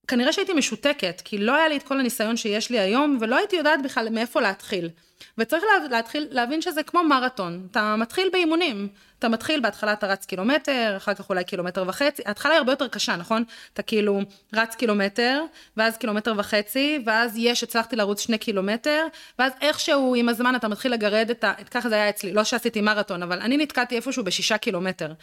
כנראה 0.08 0.34
שהייתי 0.34 0.54
משותקת, 0.54 1.22
כי 1.26 1.38
לא 1.38 1.56
היה 1.56 1.68
לי 1.68 1.78
את 1.78 1.84
כל 1.84 2.00
הניסיון 2.00 2.38
שיש 2.38 2.70
לי 2.70 2.80
היום, 2.80 3.18
ולא 3.22 3.36
הייתי 3.38 3.56
יודעת 3.56 3.84
בכלל 3.84 4.10
מאיפה 4.10 4.42
להתחיל. 4.42 4.90
וצריך 5.38 5.64
להתחיל, 5.90 6.28
להבין 6.32 6.62
שזה 6.62 6.84
כמו 6.84 7.04
מרתון. 7.04 7.68
אתה 7.72 7.96
מתחיל 7.96 8.30
באימונים. 8.32 8.88
אתה 9.22 9.30
מתחיל, 9.30 9.60
בהתחלה 9.60 9.94
אתה 9.94 10.08
רץ 10.08 10.26
קילומטר, 10.26 10.94
אחר 10.98 11.14
כך 11.14 11.30
אולי 11.30 11.44
קילומטר 11.44 11.84
וחצי. 11.88 12.22
ההתחלה 12.26 12.52
היא 12.52 12.58
הרבה 12.58 12.72
יותר 12.72 12.88
קשה, 12.88 13.16
נכון? 13.16 13.44
אתה 13.74 13.82
כאילו 13.82 14.20
רץ 14.54 14.76
קילומטר, 14.76 15.44
ואז 15.78 15.98
קילומטר 15.98 16.34
וחצי, 16.38 17.04
ואז 17.06 17.34
יש, 17.38 17.64
הצלחתי 17.64 17.96
לרוץ 17.96 18.20
שני 18.20 18.38
קילומטר, 18.38 19.08
ואז 19.40 19.52
איכשהו 19.62 20.16
עם 20.16 20.30
הזמן 20.30 20.56
אתה 20.56 20.68
מתחיל 20.68 20.94
לגרד 20.94 21.30
את 21.30 21.44
ה... 21.44 21.54
ככה 21.72 21.90
זה 21.90 21.96
היה 21.96 22.10
אצלי, 22.10 22.34
לא 22.34 22.44
שעשיתי 22.44 22.82
מרתון, 22.82 23.24
אבל 23.24 23.40
אני 23.40 23.58
נתקעתי 23.58 23.96
איפשהו 23.96 24.24
בשישה 24.24 24.58
קילומטר. 24.58 25.14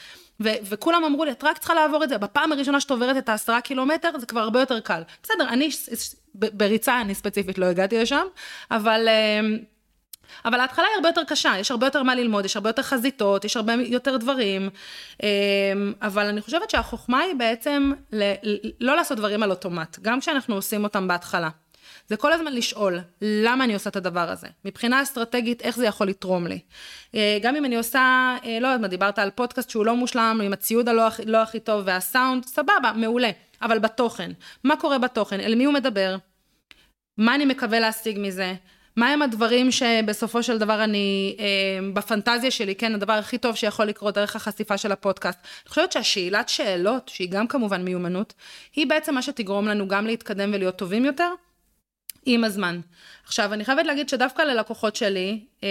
ו- 0.41 0.59
וכולם 0.63 1.05
אמרו 1.05 1.25
לי, 1.25 1.31
את 1.31 1.45
רק 1.45 1.59
צריכה 1.59 1.75
לעבור 1.75 2.05
את 2.05 2.09
זה, 2.09 2.19
בפעם 2.19 2.53
הראשונה 2.53 2.81
שאת 2.81 2.91
עוברת 2.91 3.17
את 3.17 3.29
העשרה 3.29 3.61
קילומטר, 3.61 4.11
זה 4.19 4.27
כבר 4.27 4.41
הרבה 4.41 4.61
יותר 4.61 4.81
קל. 4.81 5.03
בסדר, 5.23 5.49
אני, 5.49 5.69
בריצה 6.35 7.01
אני 7.01 7.15
ספציפית 7.15 7.59
לא 7.59 7.67
הגעתי 7.67 7.99
לשם, 7.99 8.27
אבל... 8.71 9.09
Uh, 9.09 9.78
אבל 10.45 10.61
ההתחלה 10.61 10.85
היא 10.85 10.95
הרבה 10.97 11.09
יותר 11.09 11.25
קשה, 11.25 11.53
יש 11.59 11.71
הרבה 11.71 11.87
יותר 11.87 12.03
מה 12.03 12.15
ללמוד, 12.15 12.45
יש 12.45 12.57
הרבה 12.57 12.69
יותר 12.69 12.83
חזיתות, 12.83 13.45
יש 13.45 13.57
הרבה 13.57 13.73
יותר 13.73 14.17
דברים, 14.17 14.71
אמ, 15.23 15.93
אבל 16.03 16.27
אני 16.27 16.41
חושבת 16.41 16.71
שהחוכמה 16.71 17.19
היא 17.19 17.35
בעצם 17.35 17.93
ל- 18.13 18.35
לא 18.81 18.97
לעשות 18.97 19.19
דברים 19.19 19.43
על 19.43 19.51
אוטומט, 19.51 19.99
גם 20.03 20.21
כשאנחנו 20.21 20.55
עושים 20.55 20.85
אותם 20.85 21.09
בהתחלה. 21.09 21.49
זה 22.09 22.17
כל 22.17 22.33
הזמן 22.33 22.53
לשאול, 22.53 22.99
למה 23.23 23.65
אני 23.65 23.75
עושה 23.75 23.91
את 23.91 23.97
הדבר 23.97 24.31
הזה? 24.31 24.47
מבחינה 24.65 25.03
אסטרטגית, 25.03 25.63
איך 25.63 25.77
זה 25.77 25.87
יכול 25.87 26.09
לתרום 26.09 26.47
לי? 26.47 26.59
אה, 27.15 27.39
גם 27.43 27.57
אם 27.57 27.65
אני 27.65 27.77
עושה, 27.77 28.37
אה, 28.45 28.59
לא 28.61 28.67
יודעת 28.67 28.81
מה, 28.81 28.89
דיברת 28.89 29.19
על 29.19 29.31
פודקאסט 29.31 29.71
שהוא 29.71 29.87
לא 29.87 29.97
מושלם, 29.97 30.41
עם 30.45 30.53
הציוד 30.53 30.89
הלא 30.89 31.03
לא 31.27 31.43
הכי 31.43 31.61
טוב 31.61 31.83
והסאונד, 31.87 32.45
סבבה, 32.45 32.93
מעולה. 32.97 33.31
אבל 33.63 33.79
בתוכן, 33.79 34.31
מה 34.65 34.77
קורה 34.77 34.99
בתוכן? 34.99 35.41
אל 35.41 35.55
מי 35.55 35.65
הוא 35.65 35.75
מדבר? 35.75 36.17
מה 37.19 37.35
אני 37.35 37.45
מקווה 37.45 37.81
להשיג 37.81 38.19
מזה? 38.21 38.55
מהם 38.99 39.23
הדברים 39.23 39.71
שבסופו 39.71 40.43
של 40.43 40.59
דבר 40.59 40.85
אני, 40.85 41.37
אה, 41.39 41.45
בפנטזיה 41.93 42.51
שלי, 42.51 42.75
כן, 42.75 42.95
הדבר 42.95 43.13
הכי 43.13 43.39
טוב 43.39 43.57
שיכול 43.57 43.87
לקרות 43.87 44.15
דרך 44.15 44.37
החשיפה 44.37 44.79
של 44.79 44.93
הפודקאסט. 44.93 45.39
אני 45.43 45.69
חושבת 45.69 45.93
שהשאלת 45.93 46.49
שאלות, 46.49 47.09
שהיא 47.09 47.31
גם 47.31 47.47
כמובן 47.47 47.83
מיומנות, 47.85 48.35
היא 48.77 48.87
בעצם 48.87 49.15
מה 49.15 49.23
שתגרום 49.23 49.69
לנו 49.69 49.89
גם 49.89 50.07
להתקדם 50.07 50.51
ולהיות 50.53 50.77
טובים 50.77 51.05
יותר 51.05 51.31
עם 52.27 52.45
הזמן. 52.45 52.81
עכשיו, 53.25 53.53
אני 53.53 53.65
חייבת 53.65 53.87
להגיד 53.87 54.09
שדווקא 54.09 54.43
ללקוחות 54.43 54.97
שלי, 54.97 55.41
אה, 55.63 55.69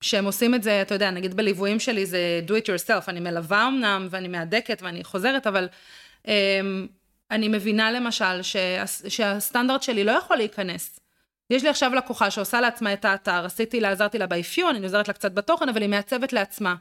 שהם 0.00 0.24
עושים 0.24 0.54
את 0.54 0.62
זה, 0.62 0.82
אתה 0.82 0.94
יודע, 0.94 1.10
נגיד 1.10 1.34
בליוויים 1.34 1.80
שלי 1.80 2.06
זה 2.06 2.40
do 2.46 2.50
it 2.50 2.66
yourself, 2.66 3.04
אני 3.08 3.20
מלווה 3.20 3.68
אמנם 3.68 4.08
ואני 4.10 4.28
מהדקת 4.28 4.82
ואני 4.82 5.04
חוזרת, 5.04 5.46
אבל 5.46 5.68
אה, 6.28 6.60
אני 7.30 7.48
מבינה 7.48 7.92
למשל 7.92 8.42
שה, 8.42 8.86
שהסטנדרט 9.08 9.82
שלי 9.82 10.04
לא 10.04 10.12
יכול 10.12 10.36
להיכנס. 10.36 11.00
יש 11.50 11.62
לי 11.62 11.68
עכשיו 11.68 11.94
לקוחה 11.94 12.30
שעושה 12.30 12.60
לעצמה 12.60 12.92
את 12.92 13.04
האתר, 13.04 13.44
עשיתי 13.44 13.80
לה, 13.80 13.90
עזרתי 13.90 14.18
לה 14.18 14.26
באפיון, 14.26 14.76
אני 14.76 14.84
עוזרת 14.84 15.08
לה 15.08 15.14
קצת 15.14 15.32
בתוכן, 15.32 15.68
אבל 15.68 15.80
היא 15.80 15.90
מעצבת 15.90 16.32
לעצמה. 16.32 16.74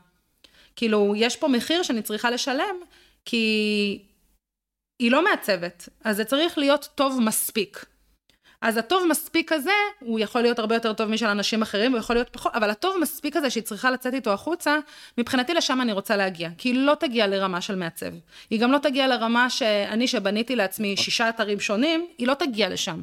כאילו, 0.75 1.13
יש 1.17 1.35
פה 1.35 1.47
מחיר 1.47 1.83
שאני 1.83 2.01
צריכה 2.01 2.31
לשלם, 2.31 2.75
כי 3.25 4.03
היא 4.99 5.11
לא 5.11 5.23
מעצבת, 5.23 5.89
אז 6.03 6.15
זה 6.15 6.25
צריך 6.25 6.57
להיות 6.57 6.89
טוב 6.95 7.19
מספיק. 7.21 7.85
אז 8.61 8.77
הטוב 8.77 9.07
מספיק 9.09 9.51
הזה, 9.51 9.71
הוא 9.99 10.19
יכול 10.19 10.41
להיות 10.41 10.59
הרבה 10.59 10.75
יותר 10.75 10.93
טוב 10.93 11.09
משל 11.09 11.25
אנשים 11.25 11.61
אחרים, 11.61 11.91
הוא 11.91 11.99
יכול 11.99 12.15
להיות 12.15 12.29
פחות, 12.29 12.51
אבל 12.55 12.69
הטוב 12.69 12.97
מספיק 13.01 13.35
הזה 13.35 13.49
שהיא 13.49 13.63
צריכה 13.63 13.91
לצאת 13.91 14.13
איתו 14.13 14.33
החוצה, 14.33 14.77
מבחינתי 15.17 15.53
לשם 15.53 15.81
אני 15.81 15.91
רוצה 15.91 16.15
להגיע. 16.15 16.49
כי 16.57 16.69
היא 16.69 16.79
לא 16.79 16.95
תגיע 16.99 17.27
לרמה 17.27 17.61
של 17.61 17.75
מעצב. 17.75 18.11
היא 18.49 18.59
גם 18.59 18.71
לא 18.71 18.77
תגיע 18.77 19.07
לרמה 19.07 19.49
שאני, 19.49 20.07
שבניתי 20.07 20.55
לעצמי 20.55 20.97
שישה 20.97 21.29
אתרים 21.29 21.59
שונים, 21.59 22.07
היא 22.17 22.27
לא 22.27 22.33
תגיע 22.33 22.69
לשם. 22.69 23.01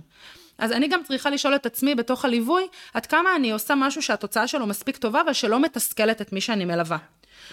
אז 0.59 0.73
אני 0.73 0.89
גם 0.89 1.03
צריכה 1.03 1.31
לשאול 1.31 1.55
את 1.55 1.67
עצמי 1.67 1.95
בתוך 1.95 2.25
הליווי, 2.25 2.67
עד 2.95 3.07
כמה 3.07 3.37
אני 3.37 3.51
עושה 3.51 3.75
משהו 3.75 4.03
שהתוצאה 4.03 4.47
שלו 4.47 4.67
מספיק 4.67 4.97
טובה, 4.97 5.21
אבל 5.21 5.33
שלא 5.33 5.61
מתסכלת 5.61 6.21
את 6.21 6.33
מי 6.33 6.41
שאני 6.41 6.65
מלווה. 6.65 6.99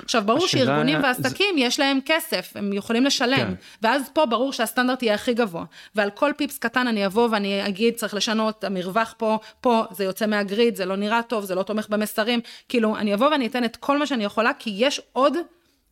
עכשיו, 0.03 0.23
ברור 0.25 0.45
השאלה... 0.45 0.65
שארגונים 0.65 1.03
ועסקים, 1.03 1.55
זה... 1.55 1.61
יש 1.61 1.79
להם 1.79 1.99
כסף, 2.05 2.51
הם 2.55 2.73
יכולים 2.73 3.05
לשלם, 3.05 3.37
כן. 3.37 3.53
ואז 3.81 4.09
פה 4.13 4.25
ברור 4.25 4.53
שהסטנדרט 4.53 5.03
יהיה 5.03 5.13
הכי 5.13 5.33
גבוה. 5.33 5.65
ועל 5.95 6.09
כל 6.09 6.31
פיפס 6.37 6.57
קטן 6.57 6.87
אני 6.87 7.05
אבוא 7.05 7.27
ואני 7.31 7.67
אגיד, 7.67 7.93
צריך 7.93 8.13
לשנות, 8.13 8.63
המרווח 8.63 9.13
פה, 9.17 9.39
פה, 9.61 9.83
זה 9.91 10.03
יוצא 10.03 10.25
מהגריד, 10.27 10.75
זה 10.75 10.85
לא 10.85 10.95
נראה 10.95 11.21
טוב, 11.23 11.45
זה 11.45 11.55
לא 11.55 11.63
תומך 11.63 11.89
במסרים. 11.89 12.39
כאילו, 12.69 12.97
אני 12.97 13.13
אבוא 13.13 13.29
ואני 13.29 13.47
אתן 13.47 13.63
את 13.63 13.75
כל 13.75 13.97
מה 13.97 14.07
שאני 14.07 14.23
יכולה, 14.23 14.51
כי 14.59 14.73
יש 14.75 15.01
עוד 15.13 15.37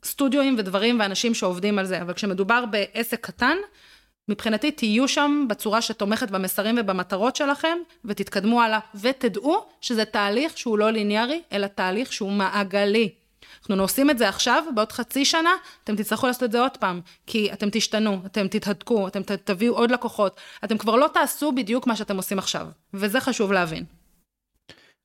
סטודיואים 0.04 0.56
ודברים 0.58 1.00
ואנשים 1.00 1.34
שעובדים 1.34 1.80
על 1.80 1.86
זה, 1.86 2.02
אבל 2.02 2.14
כשמדובר 2.14 2.66
בעסק 2.66 3.26
קטן, 3.26 3.58
מבחינתי 4.30 4.72
תהיו 4.72 5.08
שם 5.08 5.46
בצורה 5.50 5.82
שתומכת 5.82 6.32
במסרים 6.32 6.76
ובמטרות 6.80 7.36
שלכם, 7.36 7.78
ותתקדמו 8.06 8.62
הלאה, 8.62 8.80
ותדעו 8.96 9.66
שזה 9.82 10.06
תהליך 10.06 10.58
שהוא 10.58 10.78
לא 10.78 10.92
ליניארי, 10.92 11.42
אלא 11.52 11.68
תהליך 11.68 12.14
שהוא 12.14 12.32
מעגלי. 12.32 13.10
אנחנו 13.60 13.84
עושים 13.84 14.10
את 14.10 14.18
זה 14.18 14.30
עכשיו, 14.30 14.64
בעוד 14.76 14.92
חצי 14.92 15.26
שנה, 15.26 15.50
אתם 15.84 15.96
תצטרכו 15.96 16.28
לעשות 16.28 16.44
את 16.44 16.52
זה 16.52 16.62
עוד 16.62 16.78
פעם, 16.78 17.02
כי 17.28 17.54
אתם 17.54 17.68
תשתנו, 17.72 18.22
אתם 18.26 18.48
תתהדקו, 18.48 19.08
אתם 19.08 19.22
תביאו 19.44 19.74
עוד 19.74 19.92
לקוחות, 19.92 20.40
אתם 20.64 20.78
כבר 20.78 20.96
לא 20.96 21.10
תעשו 21.14 21.52
בדיוק 21.52 21.88
מה 21.88 21.96
שאתם 21.96 22.18
עושים 22.18 22.40
עכשיו, 22.40 22.68
וזה 22.94 23.20
חשוב 23.20 23.52
להבין. 23.52 23.86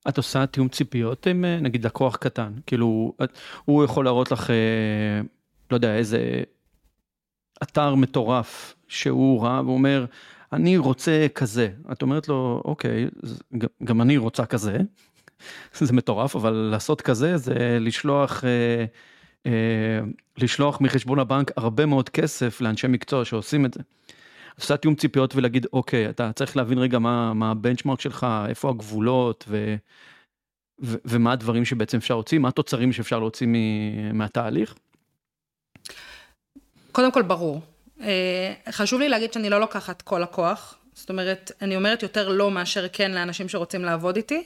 את 0.09 0.17
עושה 0.17 0.47
תיאום 0.47 0.69
ציפיות 0.69 1.27
עם 1.27 1.45
נגיד 1.45 1.87
לקוח 1.87 2.17
קטן, 2.17 2.53
כאילו, 2.67 3.13
הוא 3.65 3.85
יכול 3.85 4.05
להראות 4.05 4.33
לך, 4.33 4.51
אה, 4.51 5.21
לא 5.71 5.77
יודע, 5.77 5.95
איזה 5.95 6.43
אתר 7.63 7.95
מטורף 7.95 8.75
שהוא 8.93 9.43
רע 9.45 9.61
והוא 9.65 9.75
אומר, 9.75 10.05
אני 10.53 10.77
רוצה 10.77 11.27
כזה. 11.35 11.69
את 11.93 12.03
אומרת 12.03 12.29
לו, 12.29 12.63
אוקיי, 12.65 13.07
גם 13.85 14.03
אני 14.03 14.17
רוצה 14.17 14.47
כזה. 14.47 14.79
זה 15.79 15.93
מטורף, 15.93 16.37
אבל 16.37 16.53
לעשות 16.53 17.01
כזה 17.01 17.37
זה 17.37 17.79
לשלוח, 17.81 18.45
אה, 18.45 18.85
אה, 19.47 20.01
לשלוח 20.39 20.81
מחשבון 20.81 21.19
הבנק 21.19 21.51
הרבה 21.57 21.87
מאוד 21.87 22.09
כסף 22.09 22.61
לאנשי 22.61 22.87
מקצוע 22.87 23.25
שעושים 23.25 23.67
את 23.67 23.75
זה. 23.75 23.81
עושה 24.61 24.77
תיאום 24.77 24.95
ציפיות 24.95 25.37
ולהגיד, 25.37 25.67
אוקיי, 25.73 26.09
אתה 26.11 26.33
צריך 26.33 26.57
להבין 26.57 26.79
רגע 26.79 26.99
מה, 26.99 27.35
מה 27.35 27.51
הבנצ'מרק 27.51 28.01
שלך, 28.01 28.27
איפה 28.49 28.71
הגבולות 28.71 29.45
ו, 29.49 29.77
ו, 30.83 30.97
ומה 31.05 31.33
הדברים 31.33 31.65
שבעצם 31.65 31.99
אפשר 31.99 32.15
להוציא, 32.15 32.39
מה 32.39 32.49
התוצרים 32.49 32.93
שאפשר 32.93 33.19
להוציא 33.19 33.47
מהתהליך. 34.13 34.75
קודם 36.93 37.13
כל, 37.13 37.23
ברור. 37.23 37.72
אה, 38.03 38.73
חשוב 38.73 39.01
לי 39.01 39.09
להגיד 39.09 39.33
שאני 39.33 39.51
לא 39.51 39.61
לוקחת 39.61 40.03
כל 40.03 40.23
הכוח, 40.23 40.79
זאת 40.95 41.11
אומרת, 41.11 41.53
אני 41.63 41.77
אומרת 41.77 42.03
יותר 42.03 42.29
לא 42.29 42.51
מאשר 42.51 42.87
כן 42.93 43.13
לאנשים 43.13 43.49
שרוצים 43.49 43.85
לעבוד 43.85 44.17
איתי. 44.17 44.45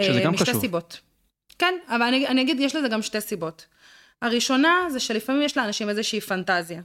שזה 0.00 0.20
גם 0.20 0.32
משתי 0.32 0.44
חשוב. 0.44 0.60
סיבות. 0.60 1.00
כן, 1.58 1.74
אבל 1.88 2.02
אני, 2.02 2.26
אני 2.26 2.42
אגיד, 2.42 2.60
יש 2.60 2.76
לזה 2.76 2.88
גם 2.88 3.02
שתי 3.02 3.20
סיבות. 3.20 3.66
הראשונה 4.22 4.86
זה 4.90 5.00
שלפעמים 5.00 5.42
יש 5.42 5.56
לאנשים 5.56 5.88
איזושהי 5.88 6.20
פנטזיה. 6.20 6.80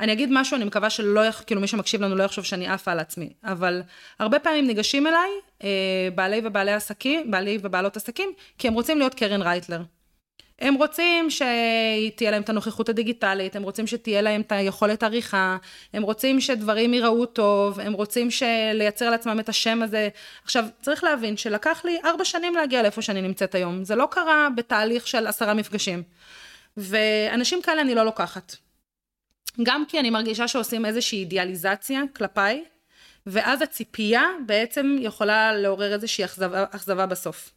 אני 0.00 0.12
אגיד 0.12 0.28
משהו, 0.32 0.56
אני 0.56 0.64
מקווה 0.64 0.90
שלא, 0.90 1.30
כאילו 1.46 1.60
מי 1.60 1.66
שמקשיב 1.66 2.02
לנו 2.02 2.14
לא 2.14 2.22
יחשוב 2.22 2.44
שאני 2.44 2.68
עפה 2.68 2.92
על 2.92 2.98
עצמי, 2.98 3.32
אבל 3.44 3.82
הרבה 4.18 4.38
פעמים 4.38 4.66
ניגשים 4.66 5.06
אליי 5.06 5.30
בעלי 6.14 6.40
ובעלי 6.44 6.72
עסקים, 6.72 7.30
בעלי 7.30 7.58
ובעלות 7.62 7.96
עסקים, 7.96 8.32
כי 8.58 8.68
הם 8.68 8.74
רוצים 8.74 8.98
להיות 8.98 9.14
קרן 9.14 9.42
רייטלר. 9.42 9.82
הם 10.62 10.74
רוצים 10.74 11.30
שתהיה 11.30 12.30
להם 12.30 12.42
את 12.42 12.48
הנוכחות 12.48 12.88
הדיגיטלית, 12.88 13.56
הם 13.56 13.62
רוצים 13.62 13.86
שתהיה 13.86 14.22
להם 14.22 14.40
את 14.40 14.52
היכולת 14.52 15.02
עריכה, 15.02 15.56
הם 15.92 16.02
רוצים 16.02 16.40
שדברים 16.40 16.94
ייראו 16.94 17.26
טוב, 17.26 17.80
הם 17.80 17.92
רוצים 17.92 18.28
לייצר 18.74 19.10
לעצמם 19.10 19.40
את 19.40 19.48
השם 19.48 19.82
הזה. 19.82 20.08
עכשיו, 20.44 20.64
צריך 20.82 21.04
להבין 21.04 21.36
שלקח 21.36 21.82
לי 21.84 21.98
ארבע 22.04 22.24
שנים 22.24 22.54
להגיע 22.54 22.82
לאיפה 22.82 23.02
שאני 23.02 23.22
נמצאת 23.22 23.54
היום, 23.54 23.84
זה 23.84 23.94
לא 23.94 24.08
קרה 24.10 24.48
בתהליך 24.56 25.06
של 25.06 25.26
עשרה 25.26 25.54
מפגשים. 25.54 26.02
ואנשים 26.76 27.62
כאלה 27.62 27.80
אני 27.80 27.94
לא 27.94 28.04
לוקחת. 28.04 28.56
גם 29.62 29.84
כי 29.88 30.00
אני 30.00 30.10
מרגישה 30.10 30.48
שעושים 30.48 30.86
איזושהי 30.86 31.18
אידיאליזציה 31.18 32.02
כלפיי, 32.16 32.64
ואז 33.26 33.62
הציפייה 33.62 34.24
בעצם 34.46 34.96
יכולה 35.00 35.52
לעורר 35.52 35.92
איזושהי 35.92 36.24
אכזבה, 36.24 36.64
אכזבה 36.70 37.06
בסוף. 37.06 37.50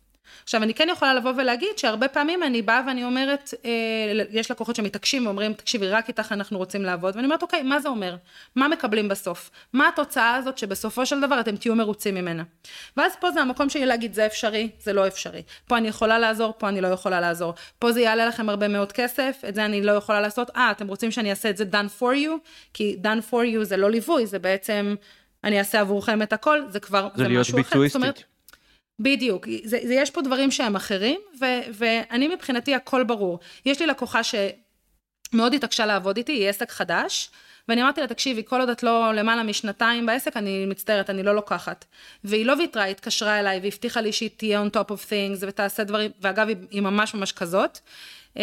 עכשיו, 0.43 0.63
אני 0.63 0.73
כן 0.73 0.87
יכולה 0.91 1.13
לבוא 1.13 1.31
ולהגיד 1.37 1.77
שהרבה 1.77 2.07
פעמים 2.07 2.43
אני 2.43 2.61
באה 2.61 2.81
ואני 2.87 3.03
אומרת, 3.03 3.53
אה, 3.65 3.71
יש 4.29 4.51
לקוחות 4.51 4.75
שמתעקשים 4.75 5.25
ואומרים, 5.25 5.53
תקשיבי, 5.53 5.87
רק 5.87 6.07
איתך 6.07 6.31
אנחנו 6.31 6.57
רוצים 6.57 6.83
לעבוד, 6.83 7.15
ואני 7.15 7.25
אומרת, 7.25 7.41
אוקיי, 7.41 7.63
מה 7.63 7.79
זה 7.79 7.89
אומר? 7.89 8.15
מה 8.55 8.67
מקבלים 8.67 9.07
בסוף? 9.07 9.51
מה 9.73 9.87
התוצאה 9.87 10.35
הזאת 10.35 10.57
שבסופו 10.57 11.05
של 11.05 11.21
דבר 11.21 11.39
אתם 11.39 11.55
תהיו 11.55 11.75
מרוצים 11.75 12.15
ממנה? 12.15 12.43
ואז 12.97 13.15
פה 13.19 13.31
זה 13.31 13.41
המקום 13.41 13.69
שלי 13.69 13.85
להגיד, 13.85 14.13
זה 14.13 14.25
אפשרי, 14.25 14.69
זה 14.79 14.93
לא 14.93 15.07
אפשרי. 15.07 15.43
פה 15.67 15.77
אני 15.77 15.87
יכולה 15.87 16.19
לעזור, 16.19 16.53
פה 16.57 16.69
אני 16.69 16.81
לא 16.81 16.87
יכולה 16.87 17.21
לעזור. 17.21 17.53
פה 17.79 17.91
זה 17.91 18.01
יעלה 18.01 18.25
לכם 18.25 18.49
הרבה 18.49 18.67
מאוד 18.67 18.91
כסף, 18.91 19.41
את 19.49 19.55
זה 19.55 19.65
אני 19.65 19.81
לא 19.81 19.91
יכולה 19.91 20.21
לעשות. 20.21 20.51
אה, 20.55 20.71
אתם 20.71 20.87
רוצים 20.87 21.11
שאני 21.11 21.29
אעשה 21.29 21.49
את 21.49 21.57
זה 21.57 21.63
done 21.71 22.01
for 22.01 22.15
you? 22.15 22.31
כי 22.73 22.97
done 23.03 23.31
for 23.31 23.55
you 23.55 23.63
זה 23.63 23.77
לא 23.77 23.91
ליווי, 23.91 24.25
זה 24.25 24.39
בעצם, 24.39 24.95
אני 25.43 25.59
אעשה 25.59 25.81
עבורכם 25.81 26.21
את 26.21 26.33
הכל, 26.33 26.61
זה 26.69 26.79
כבר, 26.79 27.07
זה, 27.15 27.23
זה 27.23 27.29
משהו 27.29 27.61
אחר. 27.61 27.87
זאת 27.87 27.95
אומרת, 27.95 28.23
בדיוק, 28.99 29.47
זה, 29.63 29.79
זה, 29.83 29.93
יש 29.93 30.11
פה 30.11 30.21
דברים 30.21 30.51
שהם 30.51 30.75
אחרים, 30.75 31.19
ו, 31.39 31.45
ואני 31.73 32.27
מבחינתי 32.27 32.75
הכל 32.75 33.03
ברור. 33.03 33.39
יש 33.65 33.79
לי 33.79 33.87
לקוחה 33.87 34.21
שמאוד 34.23 35.53
התעקשה 35.53 35.85
לעבוד 35.85 36.17
איתי, 36.17 36.31
היא 36.31 36.49
עסק 36.49 36.71
חדש, 36.71 37.29
ואני 37.67 37.81
אמרתי 37.81 38.01
לה, 38.01 38.07
תקשיבי, 38.07 38.41
כל 38.45 38.59
עוד 38.59 38.69
את 38.69 38.83
לא 38.83 39.13
למעלה 39.13 39.43
משנתיים 39.43 40.05
בעסק, 40.05 40.37
אני 40.37 40.65
מצטערת, 40.65 41.09
אני 41.09 41.23
לא 41.23 41.35
לוקחת. 41.35 41.85
והיא 42.23 42.45
לא 42.45 42.53
ויתרה, 42.57 42.83
היא 42.83 42.91
התקשרה 42.91 43.39
אליי 43.39 43.59
והבטיחה 43.63 44.01
לי 44.01 44.11
שהיא 44.11 44.29
תהיה 44.37 44.63
on 44.63 44.75
top 44.75 44.91
of 44.91 45.09
things 45.09 45.37
ותעשה 45.39 45.83
דברים, 45.83 46.11
ואגב, 46.21 46.47
היא, 46.47 46.57
היא 46.71 46.81
ממש 46.81 47.13
ממש 47.13 47.31
כזאת. 47.31 47.79
אמ, 48.35 48.41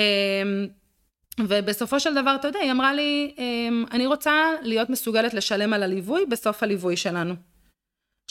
ובסופו 1.40 2.00
של 2.00 2.14
דבר, 2.14 2.34
אתה 2.34 2.48
יודע, 2.48 2.58
היא 2.58 2.70
אמרה 2.70 2.94
לי, 2.94 3.34
אמ, 3.38 3.84
אני 3.92 4.06
רוצה 4.06 4.50
להיות 4.62 4.90
מסוגלת 4.90 5.34
לשלם 5.34 5.72
על 5.72 5.82
הליווי 5.82 6.26
בסוף 6.26 6.62
הליווי 6.62 6.96
שלנו. 6.96 7.34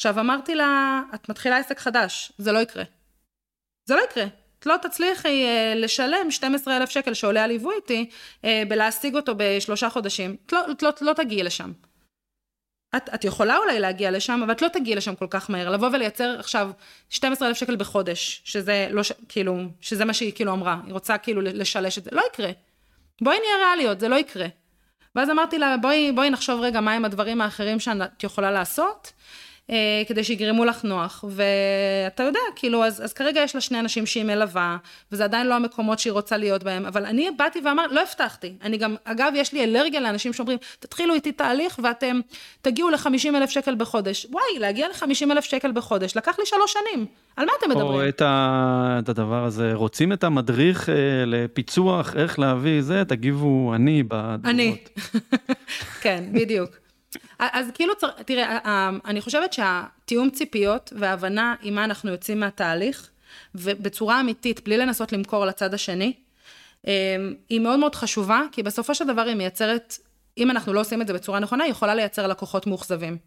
עכשיו 0.01 0.19
אמרתי 0.19 0.55
לה, 0.55 1.01
את 1.15 1.29
מתחילה 1.29 1.57
עסק 1.57 1.79
חדש, 1.79 2.31
זה 2.37 2.51
לא 2.51 2.59
יקרה. 2.59 2.83
זה 3.85 3.95
לא 3.95 4.01
יקרה. 4.11 4.23
את 4.59 4.65
לא 4.65 4.75
תצליחי 4.81 5.45
אה, 5.45 5.73
לשלם 5.75 6.31
12 6.31 6.77
אלף 6.77 6.89
שקל 6.89 7.13
שעולה 7.13 7.43
הליווי 7.43 7.75
איתי, 7.75 8.09
אה, 8.45 8.63
בלהשיג 8.67 9.15
אותו 9.15 9.33
בשלושה 9.37 9.89
חודשים. 9.89 10.35
את 10.45 10.53
לא, 10.53 10.71
את 10.71 10.83
לא, 10.83 10.89
את 10.89 11.01
לא 11.01 11.13
תגיעי 11.13 11.43
לשם. 11.43 11.71
את, 12.95 13.09
את 13.13 13.23
יכולה 13.23 13.57
אולי 13.57 13.79
להגיע 13.79 14.11
לשם, 14.11 14.41
אבל 14.43 14.51
את 14.51 14.61
לא 14.61 14.67
תגיעי 14.67 14.95
לשם 14.95 15.15
כל 15.15 15.27
כך 15.29 15.49
מהר. 15.49 15.69
לבוא 15.69 15.89
ולייצר 15.93 16.39
עכשיו 16.39 16.71
12 17.09 17.47
אלף 17.47 17.57
שקל 17.57 17.75
בחודש, 17.75 18.41
שזה 18.45 18.87
לא, 18.91 19.03
ש, 19.03 19.11
כאילו, 19.29 19.57
שזה 19.81 20.05
מה 20.05 20.13
שהיא 20.13 20.33
כאילו 20.35 20.53
אמרה, 20.53 20.77
היא 20.85 20.93
רוצה 20.93 21.17
כאילו 21.17 21.41
לשלש 21.41 21.97
את 21.97 22.03
זה, 22.03 22.09
לא 22.13 22.21
יקרה. 22.33 22.51
בואי 23.21 23.37
נהיה 23.39 23.67
ריאליות, 23.67 23.99
זה 23.99 24.07
לא 24.07 24.15
יקרה. 24.15 24.47
ואז 25.15 25.29
אמרתי 25.29 25.57
לה, 25.57 25.77
בואי, 25.77 26.11
בואי 26.11 26.29
נחשוב 26.29 26.61
רגע 26.61 26.81
מהם 26.81 27.05
הדברים 27.05 27.41
האחרים 27.41 27.79
שאת 27.79 28.23
יכולה 28.23 28.51
לעשות. 28.51 29.13
אה, 29.70 30.03
כדי 30.07 30.24
שיגרמו 30.24 30.66
לך 30.66 30.84
נוח, 30.84 31.26
ואתה 31.30 32.24
יודע, 32.24 32.39
כאילו, 32.55 32.86
אז, 32.86 33.03
אז 33.03 33.14
כרגע 33.14 33.41
יש 33.41 33.55
לה 33.55 33.62
שני 33.62 33.80
אנשים 33.80 34.05
שהיא 34.05 34.24
מלווה, 34.24 34.78
וזה 35.12 35.24
עדיין 35.24 35.47
לא 35.47 35.53
המקומות 35.53 35.99
שהיא 35.99 36.14
רוצה 36.14 36.38
להיות 36.38 36.64
בהם, 36.64 36.86
אבל 36.86 37.05
אני 37.05 37.30
באתי 37.38 37.59
ואמרתי, 37.66 37.95
לא 37.95 38.01
הבטחתי, 38.01 38.53
אני 38.62 38.78
גם, 38.78 38.95
אגב, 39.03 39.32
יש 39.36 39.53
לי 39.53 39.64
אלרגיה 39.64 39.99
לאנשים 39.99 40.34
שאומרים, 40.34 40.57
תתחילו 40.80 41.14
איתי 41.14 41.32
תהליך 41.32 41.80
ואתם 41.84 42.20
תגיעו 42.62 42.89
ל-50 42.89 43.36
אלף 43.36 43.49
שקל 43.49 43.76
בחודש. 43.76 44.28
וואי, 44.30 44.59
להגיע 44.59 44.88
ל-50 44.88 45.32
אלף 45.32 45.43
שקל 45.43 45.72
בחודש, 45.72 46.18
לקח 46.18 46.39
לי 46.39 46.45
שלוש 46.45 46.74
שנים, 46.74 47.05
על 47.36 47.45
מה 47.45 47.51
אתם 47.59 47.70
מדברים? 47.70 47.88
או 47.88 48.09
את, 48.09 48.22
ה, 48.22 48.99
את 49.03 49.09
הדבר 49.09 49.45
הזה, 49.45 49.72
רוצים 49.74 50.14
את 50.14 50.24
המדריך 50.24 50.89
אה, 50.89 50.95
לפיצוח, 51.26 52.16
איך 52.16 52.39
להביא 52.39 52.82
זה, 52.82 53.03
תגיבו 53.05 53.76
אני 53.76 54.03
בתגובות. 54.03 54.45
אני, 54.45 54.78
כן, 56.03 56.24
בדיוק. 56.32 56.80
אז 57.39 57.72
כאילו, 57.74 57.93
תראה, 58.26 58.89
אני 59.05 59.22
חושבת 59.22 59.53
שהתיאום 59.53 60.30
ציפיות 60.30 60.93
וההבנה 60.95 61.55
עם 61.62 61.76
מה 61.76 61.84
אנחנו 61.84 62.12
יוצאים 62.12 62.39
מהתהליך, 62.39 63.09
ובצורה 63.55 64.20
אמיתית, 64.20 64.64
בלי 64.64 64.78
לנסות 64.78 65.12
למכור 65.12 65.45
לצד 65.45 65.74
השני, 65.74 66.14
אמ, 66.88 66.91
היא 67.49 67.59
מאוד 67.59 67.80
מאוד 67.80 67.95
חשובה, 67.95 68.41
כי 68.51 68.64
בסופו 68.64 68.95
של 68.95 69.07
דבר 69.07 69.22
היא 69.22 69.36
מייצרת, 69.36 69.97
אם 70.38 70.51
אנחנו 70.51 70.74
לא 70.74 70.80
עושים 70.80 71.01
את 71.01 71.07
זה 71.07 71.14
בצורה 71.14 71.39
נכונה, 71.39 71.64
היא 71.64 71.72
יכולה 71.72 71.95
לייצר 71.95 72.28
לקוחות 72.28 72.68
מאוכזבים. 72.68 73.18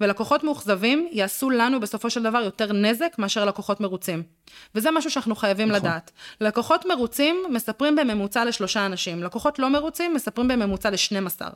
ולקוחות 0.00 0.44
מאוכזבים 0.44 1.08
יעשו 1.12 1.50
לנו 1.50 1.80
בסופו 1.80 2.10
של 2.10 2.22
דבר 2.22 2.38
יותר 2.38 2.72
נזק 2.72 3.14
מאשר 3.18 3.44
לקוחות 3.44 3.80
מרוצים. 3.80 4.22
וזה 4.74 4.90
משהו 4.90 5.10
שאנחנו 5.10 5.36
חייבים 5.36 5.68
נכון. 5.68 5.80
לדעת. 5.80 6.10
לקוחות 6.40 6.86
מרוצים 6.86 7.44
מספרים 7.50 7.96
בממוצע 7.96 8.44
לשלושה 8.44 8.86
אנשים, 8.86 9.22
לקוחות 9.22 9.58
לא 9.58 9.68
מרוצים 9.68 10.14
מספרים 10.14 10.48
בממוצע 10.48 10.90
לשנים 10.90 11.26
עשר. 11.26 11.48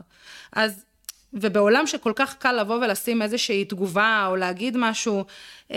אז 0.53 0.85
ובעולם 1.35 1.87
שכל 1.87 2.13
כך 2.17 2.35
קל 2.35 2.53
לבוא 2.53 2.77
ולשים 2.77 3.23
איזושהי 3.23 3.65
תגובה 3.65 4.25
או 4.29 4.37
להגיד 4.37 4.77
משהו, 4.77 5.25
אמ, 5.71 5.77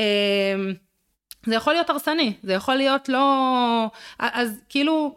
זה 1.45 1.55
יכול 1.55 1.73
להיות 1.73 1.89
הרסני, 1.89 2.33
זה 2.43 2.53
יכול 2.53 2.75
להיות 2.75 3.09
לא... 3.09 3.85
אז 4.19 4.61
כאילו, 4.69 5.15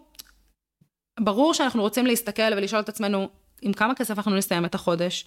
ברור 1.21 1.55
שאנחנו 1.55 1.83
רוצים 1.83 2.07
להסתכל 2.07 2.53
ולשאול 2.57 2.81
את 2.81 2.89
עצמנו, 2.89 3.29
עם 3.63 3.73
כמה 3.73 3.95
כסף 3.95 4.19
אנחנו 4.19 4.37
נסיים 4.37 4.65
את 4.65 4.75
החודש, 4.75 5.25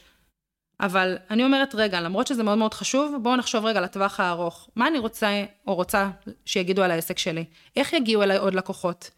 אבל 0.79 1.17
אני 1.29 1.45
אומרת, 1.45 1.75
רגע, 1.75 2.01
למרות 2.01 2.27
שזה 2.27 2.43
מאוד 2.43 2.57
מאוד 2.57 2.73
חשוב, 2.73 3.15
בואו 3.21 3.35
נחשוב 3.35 3.65
רגע 3.65 3.81
לטווח 3.81 4.19
הארוך. 4.19 4.69
מה 4.75 4.87
אני 4.87 4.99
רוצה 4.99 5.43
או 5.67 5.75
רוצה 5.75 6.09
שיגידו 6.45 6.83
על 6.83 6.91
העסק 6.91 7.17
שלי? 7.17 7.45
איך 7.75 7.93
יגיעו 7.93 8.23
אליי 8.23 8.37
עוד 8.37 8.53
לקוחות? 8.53 9.11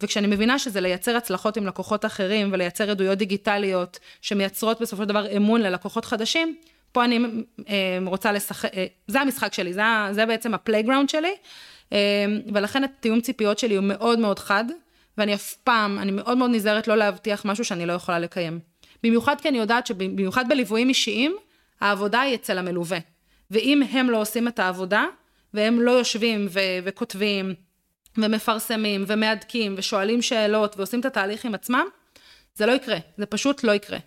וכשאני 0.00 0.26
מבינה 0.26 0.58
שזה 0.58 0.80
לייצר 0.80 1.16
הצלחות 1.16 1.56
עם 1.56 1.66
לקוחות 1.66 2.04
אחרים 2.04 2.50
ולייצר 2.52 2.90
עדויות 2.90 3.18
דיגיטליות 3.18 3.98
שמייצרות 4.20 4.80
בסופו 4.80 5.02
של 5.02 5.08
דבר 5.08 5.36
אמון 5.36 5.60
ללקוחות 5.60 6.04
חדשים, 6.04 6.56
פה 6.92 7.04
אני 7.04 7.20
אה, 7.68 7.98
רוצה 8.06 8.32
לשחק, 8.32 8.74
אה, 8.74 8.86
זה 9.06 9.20
המשחק 9.20 9.52
שלי, 9.52 9.72
זה, 9.72 9.82
זה 10.10 10.26
בעצם 10.26 10.54
ה 10.54 10.59
playground 10.59 11.08
שלי, 11.08 11.34
אה, 11.92 11.98
ולכן 12.54 12.84
התיאום 12.84 13.20
ציפיות 13.20 13.58
שלי 13.58 13.76
הוא 13.76 13.84
מאוד 13.84 14.18
מאוד 14.18 14.38
חד, 14.38 14.64
ואני 15.18 15.34
אף 15.34 15.54
פעם, 15.54 15.98
אני 15.98 16.12
מאוד 16.12 16.38
מאוד 16.38 16.50
נזהרת 16.50 16.88
לא 16.88 16.96
להבטיח 16.96 17.44
משהו 17.44 17.64
שאני 17.64 17.86
לא 17.86 17.92
יכולה 17.92 18.18
לקיים. 18.18 18.60
במיוחד 19.02 19.40
כי 19.40 19.48
אני 19.48 19.58
יודעת 19.58 19.86
שבמיוחד 19.86 20.48
בליוויים 20.48 20.88
אישיים, 20.88 21.36
העבודה 21.80 22.20
היא 22.20 22.34
אצל 22.34 22.58
המלווה. 22.58 22.98
ואם 23.50 23.82
הם 23.90 24.10
לא 24.10 24.20
עושים 24.20 24.48
את 24.48 24.58
העבודה, 24.58 25.04
והם 25.54 25.80
לא 25.80 25.90
יושבים 25.90 26.46
ו- 26.50 26.60
וכותבים, 26.84 27.54
ומפרסמים 28.18 29.04
ומהדקים 29.06 29.74
ושואלים 29.78 30.22
שאלות 30.22 30.76
ועושים 30.76 31.00
את 31.00 31.04
התהליך 31.04 31.44
עם 31.44 31.54
עצמם, 31.54 31.84
זה 32.54 32.66
לא 32.66 32.72
יקרה, 32.72 32.96
זה 33.16 33.26
פשוט 33.26 33.64
לא 33.64 33.72
יקרה. 33.72 33.98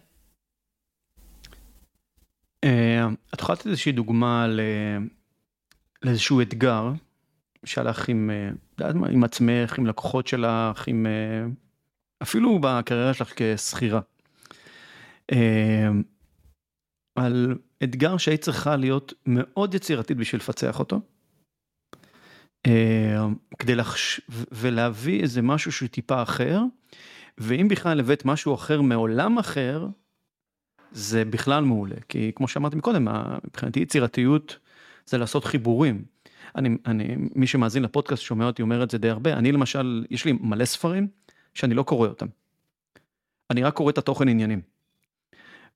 אה, 2.64 3.08
את 3.34 3.42
יכולה 3.42 3.56
לתת 3.56 3.68
איזושהי 3.68 3.92
דוגמה 3.92 4.48
לאיזשהו 6.04 6.42
אתגר 6.42 6.92
שהלך 7.66 8.10
עם, 8.10 8.32
אה, 8.82 8.90
עם 8.90 9.24
עצמך, 9.24 9.78
עם 9.78 9.86
לקוחות 9.86 10.28
שלך, 10.28 10.88
עם, 10.88 11.06
אה, 11.06 11.46
אפילו 12.22 12.60
בקריירה 12.62 13.14
שלך 13.14 13.34
כשכירה. 13.36 14.02
על 17.16 17.58
אתגר 17.84 18.18
שהיית 18.18 18.42
צריכה 18.42 18.76
להיות 18.76 19.14
מאוד 19.26 19.74
יצירתית 19.74 20.18
בשביל 20.18 20.42
לפצח 20.42 20.80
אותו. 20.80 21.02
כדי 23.60 23.76
לחש... 23.76 24.22
ולהביא 24.52 25.22
איזה 25.22 25.42
משהו 25.42 25.72
שהוא 25.72 25.90
טיפה 25.90 26.22
אחר, 26.22 26.62
ואם 27.38 27.68
בכלל 27.68 28.00
הבאת 28.00 28.26
משהו 28.26 28.56
אחר 28.56 28.82
מעולם 28.82 29.38
אחר, 29.38 29.88
זה 30.92 31.26
בכלל 31.26 31.64
מעולה, 31.64 31.96
כי 32.10 32.32
כמו 32.36 32.48
שאמרתי 32.48 32.76
מקודם, 32.76 33.08
מבחינתי 33.44 33.80
יצירתיות 33.80 34.58
זה 35.06 35.18
לעשות 35.18 35.46
חיבורים. 35.46 36.06
אני, 36.56 36.70
אני, 36.86 37.16
מי 37.36 37.48
שמאזין 37.48 37.84
לפודקאסט 37.84 38.24
שומע 38.24 38.46
אותי 38.46 38.62
אומר 38.62 38.84
את 38.84 38.92
זה 38.92 38.98
די 38.98 39.10
הרבה, 39.10 39.34
אני 39.34 39.52
למשל, 39.52 40.06
יש 40.10 40.26
לי 40.26 40.32
מלא 40.32 40.66
ספרים 40.66 41.08
שאני 41.54 41.74
לא 41.74 41.84
קורא 41.84 42.08
אותם. 42.08 42.28
אני 43.52 43.64
רק 43.64 43.74
קורא 43.74 43.90
את 43.90 43.98
התוכן 43.98 44.28
עניינים. 44.28 44.62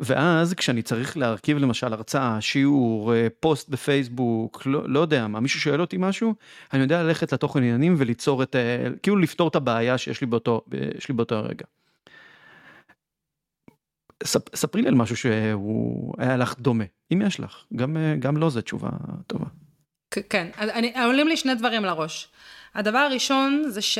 ואז 0.01 0.53
כשאני 0.53 0.81
צריך 0.81 1.17
להרכיב 1.17 1.57
למשל 1.57 1.93
הרצאה, 1.93 2.41
שיעור, 2.41 3.13
אה, 3.13 3.27
פוסט 3.39 3.69
בפייסבוק, 3.69 4.65
לא, 4.65 4.89
לא 4.89 4.99
יודע 4.99 5.27
מה, 5.27 5.39
מישהו 5.39 5.59
שואל 5.59 5.81
אותי 5.81 5.97
משהו, 5.99 6.35
אני 6.73 6.81
יודע 6.81 7.03
ללכת 7.03 7.33
לתוכן 7.33 7.59
עניינים 7.59 7.95
וליצור 7.97 8.43
את, 8.43 8.55
אה, 8.55 8.85
כאילו 9.03 9.17
לפתור 9.17 9.47
את 9.47 9.55
הבעיה 9.55 9.97
שיש 9.97 10.21
לי 10.21 10.27
באותו, 10.27 10.61
שיש 10.93 11.09
לי 11.09 11.15
באותו 11.15 11.35
הרגע. 11.35 11.65
ספרי 14.55 14.81
לי 14.81 14.87
על 14.87 14.95
משהו 14.95 15.15
שהוא 15.15 16.13
היה 16.17 16.37
לך 16.37 16.55
דומה, 16.59 16.83
אם 17.13 17.21
יש 17.27 17.39
לך, 17.39 17.63
גם, 17.75 17.97
אה, 17.97 18.15
גם 18.19 18.37
לא 18.37 18.49
זו 18.49 18.61
תשובה 18.61 18.89
טובה. 19.27 19.45
כן, 20.29 20.47
אני, 20.57 20.93
עולים 21.05 21.27
לי 21.27 21.37
שני 21.37 21.55
דברים 21.55 21.85
לראש. 21.85 22.27
הדבר 22.75 22.97
הראשון 22.97 23.63
זה 23.67 23.81
ש... 23.81 23.97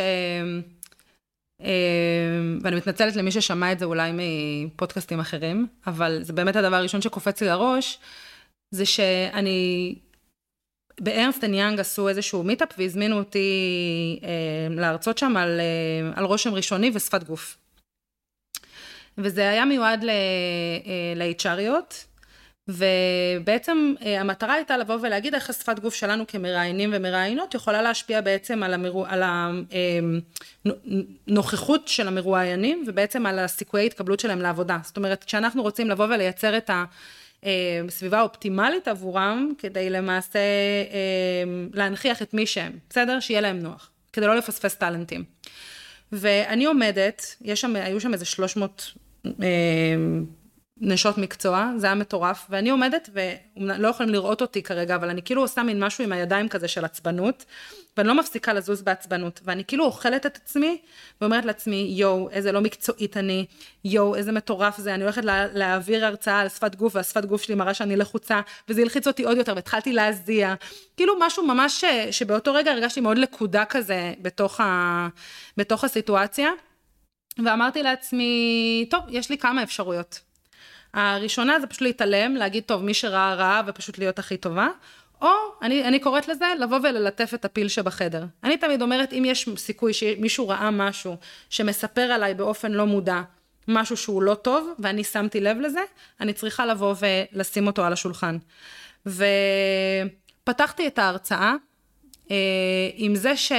אמ, 1.61 2.59
ואני 2.61 2.75
מתנצלת 2.75 3.15
למי 3.15 3.31
ששמע 3.31 3.71
את 3.71 3.79
זה 3.79 3.85
אולי 3.85 4.11
מפודקאסטים 4.13 5.19
אחרים, 5.19 5.67
אבל 5.87 6.19
זה 6.23 6.33
באמת 6.33 6.55
הדבר 6.55 6.75
הראשון 6.75 7.01
שקופץ 7.01 7.41
לי 7.41 7.47
לראש, 7.47 7.99
זה 8.71 8.85
שאני, 8.85 9.95
ב 10.99 11.07
Ernst 11.07 11.43
and 11.43 11.53
Young 11.53 11.79
עשו 11.79 12.09
איזשהו 12.09 12.43
meetup 12.43 12.69
והזמינו 12.77 13.17
אותי 13.17 14.19
אה, 14.23 14.75
להרצות 14.75 15.17
שם 15.17 15.37
על, 15.37 15.59
אה, 15.59 16.11
על 16.15 16.25
רושם 16.25 16.53
ראשוני 16.53 16.91
ושפת 16.93 17.23
גוף. 17.23 17.57
וזה 19.17 19.49
היה 19.49 19.65
מיועד 19.65 20.03
ל-HRיות, 20.03 21.93
אה, 21.93 22.10
ובעצם 22.67 23.93
אה, 24.05 24.21
המטרה 24.21 24.53
הייתה 24.53 24.77
לבוא 24.77 24.97
ולהגיד 25.01 25.35
איך 25.35 25.49
השפת 25.49 25.79
גוף 25.79 25.95
שלנו 25.95 26.27
כמראיינים 26.27 26.89
ומראיינות 26.93 27.55
יכולה 27.55 27.81
להשפיע 27.81 28.21
בעצם 28.21 28.63
על, 28.63 28.73
המרו... 28.73 29.05
על 29.05 29.23
הנוכחות 31.27 31.87
של 31.87 32.07
המרואיינים 32.07 32.83
ובעצם 32.87 33.25
על 33.25 33.39
הסיכויי 33.39 33.85
התקבלות 33.85 34.19
שלהם 34.19 34.41
לעבודה. 34.41 34.77
זאת 34.83 34.97
אומרת, 34.97 35.23
כשאנחנו 35.23 35.61
רוצים 35.61 35.89
לבוא 35.89 36.05
ולייצר 36.05 36.57
את 36.57 36.69
הסביבה 37.87 38.17
אה, 38.17 38.21
האופטימלית 38.21 38.87
עבורם, 38.87 39.51
כדי 39.57 39.89
למעשה 39.89 40.39
אה, 40.39 41.43
להנכיח 41.73 42.21
את 42.21 42.33
מי 42.33 42.45
שהם, 42.45 42.71
בסדר? 42.89 43.19
שיהיה 43.19 43.41
להם 43.41 43.59
נוח, 43.59 43.89
כדי 44.13 44.27
לא 44.27 44.35
לפספס 44.35 44.75
טאלנטים. 44.75 45.23
ואני 46.11 46.65
עומדת, 46.65 47.35
יש 47.41 47.61
שם, 47.61 47.75
היו 47.75 47.99
שם 47.99 48.13
איזה 48.13 48.25
300 48.25 48.91
נשות 50.83 51.17
מקצוע, 51.17 51.71
זה 51.77 51.85
היה 51.85 51.95
מטורף, 51.95 52.45
ואני 52.49 52.69
עומדת, 52.69 53.09
ולא 53.57 53.87
יכולים 53.87 54.11
לראות 54.11 54.41
אותי 54.41 54.63
כרגע, 54.63 54.95
אבל 54.95 55.09
אני 55.09 55.21
כאילו 55.21 55.41
עושה 55.41 55.63
מין 55.63 55.83
משהו 55.83 56.03
עם 56.03 56.11
הידיים 56.11 56.49
כזה 56.49 56.67
של 56.67 56.85
עצבנות, 56.85 57.45
ואני 57.97 58.07
לא 58.07 58.15
מפסיקה 58.15 58.53
לזוז 58.53 58.81
בעצבנות, 58.81 59.41
ואני 59.43 59.65
כאילו 59.65 59.85
אוכלת 59.85 60.25
את 60.25 60.35
עצמי, 60.35 60.81
ואומרת 61.21 61.45
לעצמי, 61.45 61.93
יואו, 61.95 62.29
איזה 62.29 62.51
לא 62.51 62.61
מקצועית 62.61 63.17
אני, 63.17 63.45
יואו, 63.85 64.15
איזה 64.15 64.31
מטורף 64.31 64.77
זה, 64.77 64.93
אני 64.93 65.03
הולכת 65.03 65.25
לה, 65.25 65.47
להעביר 65.53 66.05
הרצאה 66.05 66.39
על 66.39 66.49
שפת 66.49 66.75
גוף, 66.75 66.95
והשפת 66.95 67.25
גוף 67.25 67.41
שלי 67.41 67.55
מראה 67.55 67.73
שאני 67.73 67.95
לחוצה, 67.95 68.41
וזה 68.69 68.81
הלחיץ 68.81 69.07
אותי 69.07 69.23
עוד 69.23 69.37
יותר, 69.37 69.53
והתחלתי 69.55 69.93
להזיע, 69.93 70.53
כאילו 70.97 71.13
משהו 71.19 71.47
ממש 71.47 71.81
ש, 71.81 71.85
שבאותו 72.11 72.53
רגע 72.53 72.71
הרגשתי 72.71 73.01
מאוד 73.01 73.17
לקודה 73.17 73.65
כזה 73.65 74.13
בתוך, 74.21 74.59
ה, 74.59 75.07
בתוך 75.57 75.83
הסיטואציה, 75.83 76.49
ואמרתי 77.45 77.83
לעצמי, 77.83 78.85
טוב, 78.89 79.01
יש 79.09 79.29
לי 79.29 79.37
כמה 79.37 79.63
אפשרויות. 79.63 80.30
הראשונה 80.93 81.59
זה 81.59 81.67
פשוט 81.67 81.81
להתעלם, 81.81 82.35
להגיד, 82.35 82.63
טוב, 82.63 82.83
מי 82.83 82.93
שראה 82.93 83.33
ראה 83.33 83.61
ופשוט 83.67 83.97
להיות 83.97 84.19
הכי 84.19 84.37
טובה, 84.37 84.67
או, 85.21 85.29
אני, 85.61 85.83
אני 85.83 85.99
קוראת 85.99 86.27
לזה, 86.27 86.45
לבוא 86.59 86.79
וללטף 86.83 87.31
את 87.33 87.45
הפיל 87.45 87.67
שבחדר. 87.67 88.25
אני 88.43 88.57
תמיד 88.57 88.81
אומרת, 88.81 89.13
אם 89.13 89.23
יש 89.25 89.49
סיכוי 89.57 89.93
שמישהו 89.93 90.49
ראה 90.49 90.71
משהו 90.71 91.17
שמספר 91.49 92.01
עליי 92.01 92.33
באופן 92.33 92.71
לא 92.71 92.85
מודע, 92.85 93.21
משהו 93.67 93.97
שהוא 93.97 94.23
לא 94.23 94.33
טוב, 94.33 94.73
ואני 94.79 95.03
שמתי 95.03 95.39
לב 95.39 95.59
לזה, 95.59 95.81
אני 96.19 96.33
צריכה 96.33 96.65
לבוא 96.65 96.95
ולשים 96.99 97.67
אותו 97.67 97.85
על 97.85 97.93
השולחן. 97.93 98.37
ופתחתי 99.05 100.87
את 100.87 100.99
ההרצאה 100.99 101.55
אה, 102.31 102.35
עם 102.95 103.15
זה 103.15 103.37
ש... 103.37 103.51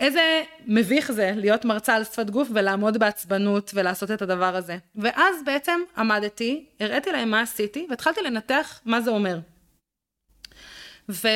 איזה 0.00 0.42
מביך 0.66 1.12
זה 1.12 1.32
להיות 1.36 1.64
מרצה 1.64 1.94
על 1.94 2.04
שפת 2.04 2.30
גוף 2.30 2.48
ולעמוד 2.54 2.98
בעצבנות 2.98 3.70
ולעשות 3.74 4.10
את 4.10 4.22
הדבר 4.22 4.56
הזה. 4.56 4.76
ואז 4.94 5.36
בעצם 5.44 5.80
עמדתי, 5.96 6.66
הראיתי 6.80 7.12
להם 7.12 7.30
מה 7.30 7.40
עשיתי 7.40 7.86
והתחלתי 7.90 8.22
לנתח 8.22 8.80
מה 8.84 9.00
זה 9.00 9.10
אומר. 9.10 9.38
ו... 11.08 11.28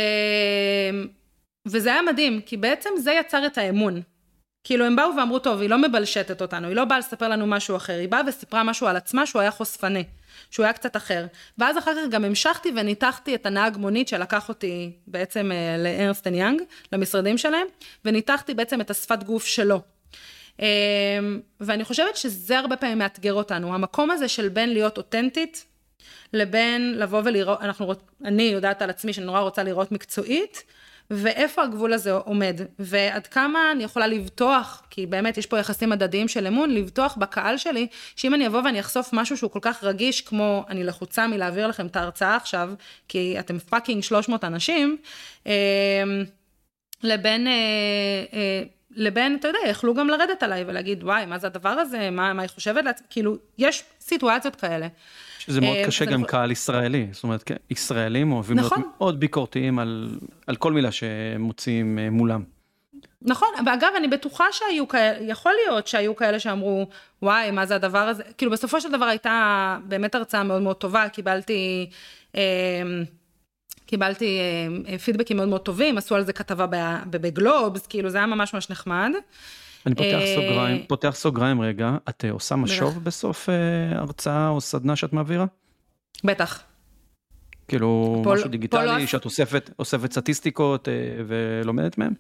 וזה 1.67 1.93
היה 1.93 2.03
מדהים, 2.03 2.41
כי 2.41 2.57
בעצם 2.57 2.91
זה 2.99 3.13
יצר 3.13 3.47
את 3.47 3.59
האמון. 3.59 4.03
כאילו 4.65 4.85
הם 4.85 4.97
באו 4.97 5.17
ואמרו, 5.17 5.39
טוב, 5.39 5.61
היא 5.61 5.71
לא 5.71 5.79
מבלשטת 5.79 6.43
אותנו, 6.43 6.69
היא 6.69 6.77
לא 6.77 6.85
באה 6.85 6.99
לספר 6.99 7.29
לנו 7.29 7.47
משהו 7.47 7.77
אחר, 7.77 7.93
היא 7.93 8.09
באה 8.09 8.21
וסיפרה 8.27 8.65
משהו 8.65 8.87
על 8.87 8.97
עצמה 8.97 9.27
שהוא 9.27 9.43
היה 9.43 9.51
חושפני. 9.51 10.05
שהוא 10.51 10.64
היה 10.64 10.72
קצת 10.72 10.96
אחר. 10.96 11.26
ואז 11.59 11.78
אחר 11.78 11.94
כך 11.94 12.11
גם 12.11 12.24
המשכתי 12.24 12.72
וניתחתי 12.76 13.34
את 13.34 13.46
הנהג 13.46 13.76
מונית 13.76 14.09
שלקח 14.09 14.48
אותי 14.48 14.92
בעצם 15.07 15.53
אה, 15.53 15.76
לארנסטן 15.78 16.34
יאנג, 16.34 16.62
למשרדים 16.92 17.38
שלהם, 17.38 17.66
וניתחתי 18.05 18.55
בעצם 18.55 18.80
את 18.80 18.90
השפת 18.90 19.22
גוף 19.22 19.46
שלו. 19.46 19.80
אמ, 20.61 21.40
ואני 21.61 21.84
חושבת 21.84 22.16
שזה 22.16 22.59
הרבה 22.59 22.76
פעמים 22.76 22.98
מאתגר 22.98 23.34
אותנו, 23.34 23.74
המקום 23.74 24.11
הזה 24.11 24.28
של 24.28 24.48
בין 24.48 24.72
להיות 24.72 24.98
אותנטית, 24.98 25.64
לבין 26.32 26.98
לבוא 26.98 27.22
ולראות, 27.24 27.61
אנחנו, 27.61 27.92
אני 28.24 28.42
יודעת 28.42 28.82
על 28.82 28.90
עצמי 28.90 29.12
שאני 29.12 29.26
נורא 29.26 29.40
רוצה 29.40 29.62
לראות 29.62 29.92
מקצועית, 29.92 30.64
ואיפה 31.11 31.63
הגבול 31.63 31.93
הזה 31.93 32.13
עומד, 32.13 32.61
ועד 32.79 33.27
כמה 33.27 33.73
אני 33.73 33.85
יכולה 33.85 34.07
לבטוח, 34.07 34.83
כי 34.91 35.07
באמת 35.07 35.39
יש 35.39 35.47
פה 35.47 35.59
יחסים 35.59 35.93
הדדיים 35.93 36.29
של 36.29 36.47
אמון, 36.47 36.71
לבטוח 36.71 37.17
בקהל 37.17 37.57
שלי, 37.57 37.87
שאם 38.17 38.35
אני 38.35 38.47
אבוא 38.47 38.63
ואני 38.65 38.81
אחשוף 38.81 39.11
משהו 39.13 39.37
שהוא 39.37 39.51
כל 39.51 39.59
כך 39.63 39.85
רגיש, 39.85 40.21
כמו 40.21 40.65
אני 40.69 40.85
לחוצה 40.85 41.27
מלהעביר 41.27 41.67
לכם 41.67 41.87
את 41.87 41.97
ההרצאה 41.97 42.37
עכשיו, 42.37 42.71
כי 43.09 43.37
אתם 43.39 43.59
פאקינג 43.59 44.03
300 44.03 44.45
אנשים, 44.45 44.97
אה, 45.47 45.53
לבין... 47.03 47.47
אה, 47.47 47.53
אה, 48.33 48.63
לבין, 48.97 49.37
אתה 49.41 49.49
יודע, 49.49 49.59
יכלו 49.69 49.95
גם 49.95 50.09
לרדת 50.09 50.43
עליי 50.43 50.65
ולהגיד, 50.67 51.05
וואי, 51.05 51.27
מה 51.27 51.39
זה 51.39 51.47
הדבר 51.47 51.69
הזה, 51.69 52.11
מה, 52.11 52.33
מה 52.33 52.43
היא 52.43 52.51
חושבת 52.51 52.85
לעצמי, 52.85 53.07
כאילו, 53.11 53.37
יש 53.59 53.85
סיטואציות 54.01 54.57
כאלה. 54.57 54.89
שזה 55.41 55.61
מאוד 55.61 55.76
אה, 55.76 55.86
קשה 55.86 56.05
גם 56.05 56.24
קהל 56.24 56.51
ישראלי, 56.51 57.07
זאת 57.12 57.24
אומרת, 57.24 57.43
כן, 57.43 57.57
ישראלים 57.70 58.32
אוהבים 58.32 58.57
להיות 58.57 58.72
נכון. 58.72 58.91
מאוד 58.99 59.20
ביקורתיים 59.20 59.78
על 60.47 60.57
כל 60.59 60.72
מילה 60.72 60.88
שמוציאים 60.93 61.99
אה, 61.99 62.11
מולם. 62.11 62.43
נכון, 63.22 63.49
ואגב, 63.66 63.88
אני 63.97 64.09
בטוחה 64.09 64.45
שהיו 64.53 64.88
כאלה, 64.88 65.18
יכול 65.20 65.53
להיות 65.64 65.86
שהיו 65.86 66.16
כאלה 66.16 66.41
שאמרו, 66.41 66.88
וואי, 67.22 67.51
מה 67.51 67.66
זה 67.66 67.74
הדבר 67.74 67.99
הזה? 67.99 68.22
כאילו, 68.38 68.53
בסופו 68.53 68.80
של 68.80 68.93
דבר 68.93 69.05
הייתה 69.05 69.78
באמת 69.84 70.14
הרצאה 70.14 70.43
מאוד 70.43 70.62
מאוד 70.62 70.76
טובה, 70.76 71.09
קיבלתי... 71.09 71.91
אה, 72.36 72.43
קיבלתי 73.86 74.38
פידבקים 75.05 75.36
מאוד 75.36 75.49
מאוד 75.49 75.61
טובים, 75.61 75.99
עשו 75.99 76.14
על 76.14 76.24
זה 76.24 76.32
כתבה 76.32 76.66
בגלובס, 77.11 77.86
כאילו 77.86 78.11
זה 78.11 78.18
היה 78.18 78.26
ממש 78.26 78.55
ממש 78.55 78.70
נחמד. 78.70 79.11
אני 79.87 79.95
פותח 79.95 80.18
אה, 80.20 80.35
סוגריים, 80.35 80.83
פותח 80.89 81.11
סוגריים 81.14 81.61
רגע, 81.61 81.97
את 82.09 82.24
אה, 82.24 82.31
עושה 82.31 82.57
משוב 82.57 83.05
בסוף 83.05 83.49
אה, 83.49 83.99
הרצאה 83.99 84.49
או 84.49 84.61
סדנה 84.61 84.97
שאת 84.97 85.12
מעבירה? 85.12 85.47
בטח. 86.24 86.62
כאילו 87.68 88.22
משהו 88.26 88.49
דיגיטלי 88.49 89.07
שאת 89.07 89.24
אוספת, 89.24 89.70
אוספת 89.78 90.12
סטטיסטיקות 90.12 90.89
ולומדת 91.26 91.99
מהם? 91.99 92.12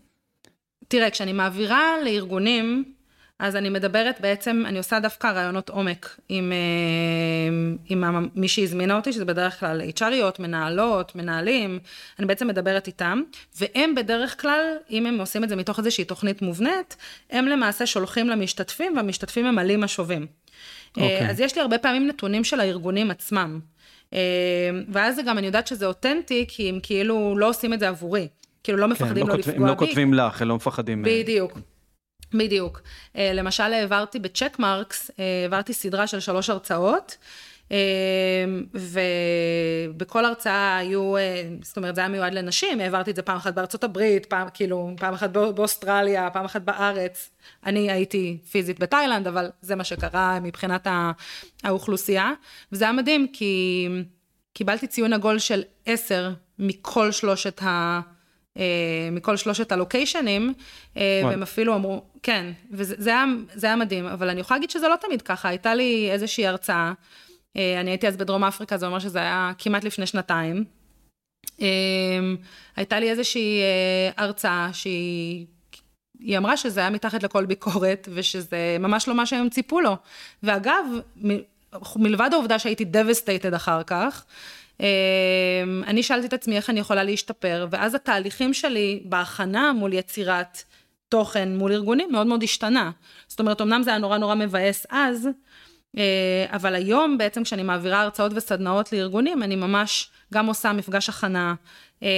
תראה, 0.88 1.10
כשאני 1.10 1.32
מעבירה 1.32 1.94
לארגונים, 2.04 2.94
אז 3.40 3.56
אני 3.56 3.68
מדברת 3.68 4.20
בעצם, 4.20 4.62
אני 4.66 4.78
עושה 4.78 5.00
דווקא 5.00 5.26
רעיונות 5.26 5.68
עומק 5.68 6.16
עם, 6.28 6.52
אה, 6.52 7.72
עם 7.88 8.28
מי 8.34 8.48
שהזמינה 8.48 8.96
אותי, 8.96 9.12
שזה 9.12 9.24
בדרך 9.24 9.60
כלל 9.60 9.82
HRיות, 9.96 10.42
מנהלות, 10.42 11.14
מנהלים, 11.14 11.78
אני 12.18 12.26
בעצם 12.26 12.46
מדברת 12.46 12.86
איתם, 12.86 13.22
והם 13.60 13.94
בדרך 13.94 14.40
כלל, 14.42 14.60
אם 14.90 15.06
הם 15.06 15.20
עושים 15.20 15.44
את 15.44 15.48
זה 15.48 15.56
מתוך 15.56 15.78
איזושהי 15.78 16.04
תוכנית 16.04 16.42
מובנית, 16.42 16.96
הם 17.30 17.46
למעשה 17.46 17.86
שולחים 17.86 18.28
למשתתפים, 18.28 18.96
והמשתתפים 18.96 19.44
ממלאים 19.44 19.80
משובים. 19.80 20.26
Okay. 20.26 21.00
אה. 21.00 21.30
אז 21.30 21.40
יש 21.40 21.56
לי 21.56 21.62
הרבה 21.62 21.78
פעמים 21.78 22.06
נתונים 22.06 22.44
של 22.44 22.60
הארגונים 22.60 23.10
עצמם. 23.10 23.60
אה, 24.14 24.18
ואז 24.88 25.16
זה 25.16 25.22
גם, 25.22 25.38
אני 25.38 25.46
יודעת 25.46 25.66
שזה 25.66 25.86
אותנטי, 25.86 26.44
כי 26.48 26.68
הם 26.68 26.78
כאילו 26.82 27.34
לא 27.38 27.48
עושים 27.48 27.72
את 27.72 27.80
זה 27.80 27.88
עבורי. 27.88 28.28
כאילו 28.62 28.78
לא 28.78 28.86
כן, 28.86 28.92
מפחדים 28.92 29.26
כן, 29.26 29.28
לא, 29.28 29.34
לא 29.34 29.38
לפגוע 29.38 29.54
בי. 29.54 29.62
הם 29.62 29.66
לא 29.66 29.74
כותבים 29.74 30.14
לך, 30.14 30.42
הם 30.42 30.48
לא 30.48 30.56
מפחדים. 30.56 31.02
בדיוק. 31.02 31.58
בדיוק. 32.34 32.80
למשל 33.14 33.62
העברתי 33.62 34.18
בצ'ק 34.18 34.56
מרקס, 34.58 35.10
העברתי 35.42 35.72
סדרה 35.72 36.06
של 36.06 36.20
שלוש 36.20 36.50
הרצאות. 36.50 37.16
אמ, 37.70 38.64
ובכל 39.94 40.24
הרצאה 40.24 40.76
היו, 40.76 41.16
אה, 41.16 41.42
זאת 41.62 41.76
אומרת 41.76 41.94
זה 41.94 42.00
היה 42.00 42.08
מיועד 42.08 42.34
לנשים, 42.34 42.80
העברתי 42.80 43.10
את 43.10 43.16
זה 43.16 43.22
פעם 43.22 43.36
אחת 43.36 43.54
בארצות 43.54 43.84
הברית, 43.84 44.26
פעם 44.26 44.48
כאילו, 44.54 44.90
פעם 44.96 45.14
אחת 45.14 45.30
באוסטרליה, 45.30 46.30
פעם 46.30 46.44
אחת 46.44 46.62
בארץ. 46.62 47.30
אני 47.66 47.90
הייתי 47.90 48.38
פיזית 48.50 48.78
בתאילנד, 48.78 49.26
אבל 49.26 49.50
זה 49.62 49.76
מה 49.76 49.84
שקרה 49.84 50.40
מבחינת 50.40 50.86
האוכלוסייה. 51.64 52.32
וזה 52.72 52.84
היה 52.84 52.92
מדהים, 52.92 53.26
כי 53.32 53.88
קיבלתי 54.52 54.86
ציון 54.86 55.12
עגול 55.12 55.38
של 55.38 55.62
עשר 55.86 56.30
מכל 56.58 57.12
שלושת 57.12 57.62
ה... 57.62 58.00
אה, 58.60 59.08
מכל 59.12 59.36
שלושת 59.36 59.72
הלוקיישנים, 59.72 60.54
אה, 60.96 61.22
והם 61.24 61.42
אפילו 61.42 61.74
אמרו, 61.74 62.04
כן, 62.22 62.52
וזה 62.70 63.10
היה, 63.10 63.24
היה 63.62 63.76
מדהים, 63.76 64.06
אבל 64.06 64.30
אני 64.30 64.40
יכולה 64.40 64.58
להגיד 64.58 64.70
שזה 64.70 64.88
לא 64.88 64.96
תמיד 65.00 65.22
ככה, 65.22 65.48
הייתה 65.48 65.74
לי 65.74 66.10
איזושהי 66.10 66.46
הרצאה. 66.46 66.92
אה, 67.56 67.80
אני 67.80 67.90
הייתי 67.90 68.08
אז 68.08 68.16
בדרום 68.16 68.44
אפריקה, 68.44 68.76
זה 68.76 68.86
אומר 68.86 68.98
שזה 68.98 69.18
היה 69.18 69.52
כמעט 69.58 69.84
לפני 69.84 70.06
שנתיים. 70.06 70.64
הייתה 72.76 73.00
לי 73.00 73.10
איזושהי 73.10 73.60
אה, 73.60 74.24
הרצאה 74.24 74.68
שהיא... 74.72 75.46
היא 76.18 76.38
אמרה 76.38 76.56
שזה 76.56 76.80
היה 76.80 76.90
מתחת 76.90 77.22
לכל 77.22 77.44
ביקורת, 77.44 78.08
ושזה 78.14 78.76
ממש 78.80 79.08
לא 79.08 79.14
מה 79.14 79.26
שהם 79.26 79.48
ציפו 79.48 79.80
לו. 79.80 79.96
ואגב, 80.42 80.84
מלבד 81.96 82.30
העובדה 82.32 82.58
שהייתי 82.58 82.84
devastated 82.84 83.56
אחר 83.56 83.82
כך, 83.82 84.24
אני 85.86 86.02
שאלתי 86.02 86.26
את 86.26 86.32
עצמי 86.32 86.56
איך 86.56 86.70
אני 86.70 86.80
יכולה 86.80 87.04
להשתפר, 87.04 87.66
ואז 87.70 87.94
התהליכים 87.94 88.54
שלי 88.54 89.02
בהכנה 89.04 89.72
מול 89.72 89.92
יצירת 89.92 90.62
תוכן 91.08 91.56
מול 91.56 91.72
ארגונים 91.72 92.08
מאוד 92.12 92.26
מאוד 92.26 92.42
השתנה. 92.42 92.90
זאת 93.28 93.40
אומרת, 93.40 93.60
אמנם 93.60 93.82
זה 93.82 93.90
היה 93.90 93.98
נורא 93.98 94.18
נורא 94.18 94.34
מבאס 94.34 94.86
אז, 94.90 95.28
אה, 95.98 96.46
אבל 96.48 96.74
היום 96.74 97.18
בעצם 97.18 97.42
כשאני 97.42 97.62
מעבירה 97.62 98.00
הרצאות 98.00 98.32
וסדנאות 98.34 98.92
לארגונים, 98.92 99.42
אני 99.42 99.56
ממש 99.56 100.10
גם 100.34 100.46
עושה 100.46 100.72
מפגש 100.72 101.08
הכנה, 101.08 101.54
אה, 102.02 102.08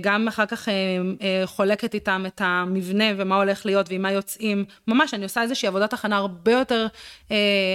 גם 0.00 0.28
אחר 0.28 0.46
כך 0.46 0.68
אה, 0.68 1.42
חולקת 1.44 1.94
איתם 1.94 2.24
את 2.26 2.40
המבנה 2.44 3.04
ומה 3.16 3.36
הולך 3.36 3.66
להיות 3.66 3.86
ועם 3.90 4.02
מה 4.02 4.12
יוצאים, 4.12 4.64
ממש 4.88 5.14
אני 5.14 5.22
עושה 5.22 5.42
איזושהי 5.42 5.68
עבודת 5.68 5.92
הכנה 5.92 6.16
הרבה 6.16 6.52
יותר, 6.52 6.86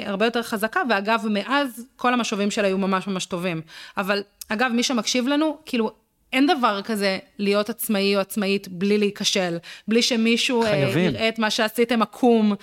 הרבה 0.06 0.26
יותר 0.26 0.44
חזקה, 0.44 0.82
ואגב, 0.90 1.26
מאז 1.30 1.86
כל 1.96 2.14
המשובים 2.14 2.52
שלה 2.52 2.68
היו 2.68 2.78
ממש 2.78 3.08
ממש 3.08 3.26
טובים. 3.26 3.62
אבל 3.98 4.24
אגב, 4.50 4.72
מי 4.72 4.84
שמקשיב 4.84 5.28
לנו, 5.28 5.58
כאילו, 5.66 5.92
אין 6.34 6.48
דבר 6.48 6.82
כזה 6.82 7.20
להיות 7.40 7.70
עצמאי 7.70 8.16
או 8.16 8.22
עצמאית 8.22 8.68
בלי 8.68 8.98
להיכשל, 8.98 9.58
בלי 9.88 10.02
שמישהו 10.02 10.62
חייבים. 10.62 11.06
יראה 11.06 11.30
את 11.30 11.40
מה 11.40 11.50
שעשיתם 11.50 12.02
עקום. 12.02 12.56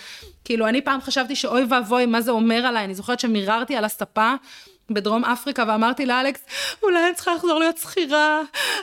כאילו, 0.45 0.69
אני 0.69 0.83
פעם 0.83 1.01
חשבתי 1.01 1.37
שאוי 1.37 1.65
ואבוי, 1.71 2.07
מה 2.07 2.21
זה 2.21 2.31
אומר 2.31 2.67
עליי? 2.67 2.85
אני 2.85 2.95
זוכרת 2.95 3.21
שמיררתי 3.21 3.77
על 3.77 3.85
הספה 3.85 4.35
בדרום 4.91 5.25
אפריקה 5.25 5.65
ואמרתי 5.69 6.07
לאלכס, 6.07 6.41
אולי 6.83 7.07
אני 7.07 7.15
צריכה 7.15 7.35
לחזור 7.35 7.59
להיות 7.59 7.79
שכירה, 7.79 8.41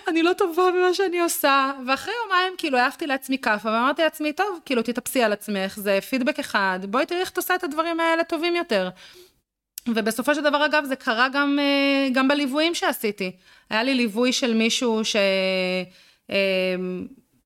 אני 0.07 0.23
לא 0.23 0.33
טובה 0.33 0.71
במה 0.71 0.93
שאני 0.93 1.19
עושה. 1.19 1.71
ואחרי 1.87 2.13
יומיים 2.23 2.53
כאילו 2.57 2.77
העפתי 2.77 3.07
לעצמי 3.07 3.37
כאפה 3.37 3.69
ואמרתי 3.69 4.01
לעצמי, 4.01 4.33
טוב, 4.33 4.59
כאילו 4.65 4.81
תתאפסי 4.81 5.23
על 5.23 5.33
עצמך, 5.33 5.79
זה 5.79 5.99
פידבק 6.09 6.39
אחד, 6.39 6.79
בואי 6.83 7.05
תראי 7.05 7.19
איך 7.19 7.29
את 7.29 7.37
עושה 7.37 7.55
את 7.55 7.63
הדברים 7.63 7.99
האלה 7.99 8.23
טובים 8.23 8.55
יותר. 8.55 8.89
ובסופו 9.87 10.35
של 10.35 10.41
דבר, 10.41 10.65
אגב, 10.65 10.85
זה 10.85 10.95
קרה 10.95 11.27
גם, 11.29 11.59
אה, 11.59 12.09
גם 12.13 12.27
בליוויים 12.27 12.75
שעשיתי. 12.75 13.31
היה 13.69 13.83
לי 13.83 13.95
ליווי 13.95 14.33
של 14.33 14.53
מישהו 14.53 15.05
ש... 15.05 15.15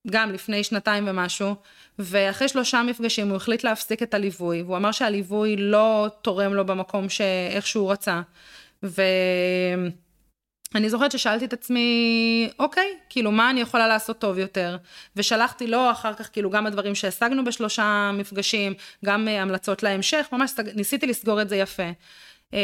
אה, 0.06 0.12
גם 0.12 0.32
לפני 0.32 0.64
שנתיים 0.64 1.08
ומשהו, 1.08 1.56
ואחרי 2.00 2.48
שלושה 2.48 2.84
מפגשים 2.84 3.30
הוא 3.30 3.36
החליט 3.36 3.64
להפסיק 3.64 4.04
את 4.04 4.14
הליווי, 4.14 4.62
והוא 4.62 4.78
אמר 4.78 4.92
שהליווי 4.92 5.56
לא 5.58 6.08
תורם 6.22 6.54
לו 6.54 6.66
במקום 6.66 7.10
שאיך 7.10 7.68
שהוא 7.68 7.92
רצה. 7.92 8.22
ואני 8.84 9.90
זוכרת 10.90 11.12
ששאלתי 11.12 11.46
את 11.46 11.54
עצמי, 11.54 12.50
אוקיי, 12.60 12.98
כאילו 13.10 13.32
מה 13.32 13.50
אני 13.50 13.62
יכולה 13.62 13.88
לעשות 13.88 14.20
טוב 14.20 14.38
יותר? 14.38 14.78
ושלחתי 15.16 15.68
לו 15.68 15.92
אחר 15.92 16.14
כך 16.14 16.30
כאילו 16.34 16.50
גם 16.50 16.68
הדברים 16.68 16.96
שהשגנו 16.96 17.44
בשלושה 17.44 18.12
מפגשים, 18.14 18.74
גם 19.06 19.28
המלצות 19.28 19.84
להמשך, 19.84 20.28
ממש 20.32 20.52
ניסיתי 20.76 21.08
לסגור 21.08 21.42
את 21.42 21.50
זה 21.50 21.56
יפה. 21.56 21.90
אה, 22.54 22.60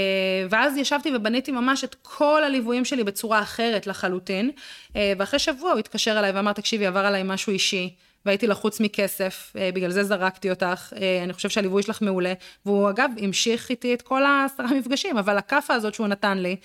ואז 0.50 0.78
ישבתי 0.78 1.16
ובניתי 1.16 1.52
ממש 1.52 1.84
את 1.84 1.96
כל 2.02 2.44
הליוויים 2.44 2.86
שלי 2.86 3.04
בצורה 3.04 3.42
אחרת 3.42 3.88
לחלוטין, 3.88 4.52
אה, 4.96 5.14
ואחרי 5.18 5.40
שבוע 5.40 5.72
הוא 5.72 5.80
התקשר 5.80 6.20
אליי 6.20 6.32
ואמר, 6.32 6.54
תקשיבי, 6.54 6.86
עבר 6.86 7.06
עליי 7.06 7.24
משהו 7.26 7.54
אישי. 7.54 7.96
והייתי 8.26 8.48
לחוץ 8.48 8.80
מכסף, 8.80 9.54
אה, 9.58 9.70
בגלל 9.74 9.92
זה 9.92 10.04
זרקתי 10.04 10.50
אותך, 10.50 10.94
אני 11.24 11.34
חושב 11.34 11.50
שהליווי 11.50 11.84
שלך 11.84 12.02
מעולה. 12.02 12.34
והוא 12.66 12.90
אגב 12.90 13.12
המשיך 13.22 13.70
איתי 13.70 13.94
את 13.94 14.02
כל 14.02 14.24
העשרה 14.24 14.68
מפגשים, 14.80 15.18
אבל 15.18 15.38
הכאפה 15.38 15.74
הזאת 15.74 15.94
שהוא 15.94 16.08
נתן 16.08 16.38
לי, 16.38 16.56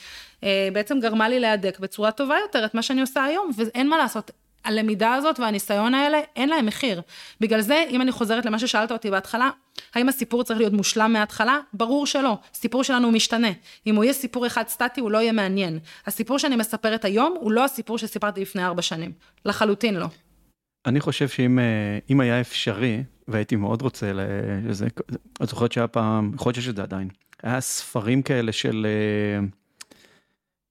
בעצם 0.72 1.00
גרמה 1.00 1.28
לי 1.28 1.40
להדק 1.40 1.78
בצורה 1.78 2.10
טובה 2.10 2.36
יותר 2.42 2.64
את 2.64 2.74
מה 2.74 2.82
שאני 2.82 3.00
עושה 3.00 3.24
היום, 3.24 3.50
ואין 3.56 3.88
מה 3.88 3.98
לעשות, 3.98 4.30
הלמידה 4.64 5.14
הזאת 5.14 5.40
והניסיון 5.40 5.94
האלה, 5.94 6.18
אין 6.36 6.48
להם 6.48 6.66
מחיר. 6.66 7.02
בגלל 7.40 7.60
זה, 7.60 7.84
אם 7.90 8.02
אני 8.02 8.12
חוזרת 8.12 8.46
למה 8.46 8.58
ששאלת 8.58 8.92
אותי 8.92 9.10
בהתחלה, 9.10 9.50
האם 9.94 10.08
הסיפור 10.08 10.44
צריך 10.44 10.58
להיות 10.58 10.72
מושלם 10.72 11.12
מההתחלה? 11.12 11.58
ברור 11.72 12.06
שלא. 12.06 12.38
הסיפור 12.54 12.84
שלנו 12.84 13.10
משתנה. 13.10 13.48
אם 13.86 13.96
הוא 13.96 14.04
יהיה 14.04 14.12
סיפור 14.12 14.46
אחד 14.46 14.68
סטטי, 14.68 15.00
הוא 15.00 15.10
לא 15.10 15.18
יהיה 15.18 15.32
מעניין. 15.32 15.78
הסיפור 16.06 16.38
שאני 16.38 16.56
מספרת 16.56 17.04
היום, 17.04 17.36
הוא 17.40 17.52
לא 17.52 17.64
הסיפור 17.64 17.98
שסיפרתי 17.98 18.40
לפני 18.40 18.64
ארבע 18.64 18.82
שנים. 18.82 19.12
לחלוטין 19.44 19.94
לא. 19.94 20.06
אני 20.86 21.00
חושב 21.00 21.28
שאם 21.28 21.58
אה, 22.20 22.24
היה 22.24 22.40
אפשרי, 22.40 23.02
והייתי 23.28 23.56
מאוד 23.56 23.82
רוצה 23.82 24.12
לזה, 24.14 24.86
את 25.42 25.48
זוכרת 25.48 25.72
שהיה 25.72 25.88
פעם, 25.88 26.32
יכול 26.34 26.50
להיות 26.50 26.54
שיש 26.56 26.68
את 26.68 26.76
זה 26.76 26.82
עדיין, 26.82 27.08
היה 27.42 27.60
ספרים 27.60 28.22
כאלה 28.22 28.52
של, 28.52 28.86
אה, 28.86 29.46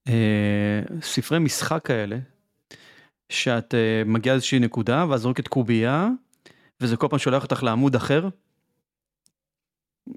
אה, 0.08 1.00
ספרי 1.02 1.38
משחק 1.38 1.80
כאלה, 1.84 2.16
שאת 3.28 3.74
uh, 3.74 4.08
מגיעה 4.08 4.34
לאיזושהי 4.34 4.58
נקודה 4.58 5.06
ואז 5.08 5.20
זורקת 5.20 5.48
קובייה 5.48 6.08
וזה 6.80 6.96
כל 6.96 7.08
פעם 7.10 7.18
שולח 7.18 7.42
אותך 7.42 7.62
לעמוד 7.62 7.94
אחר. 7.94 8.28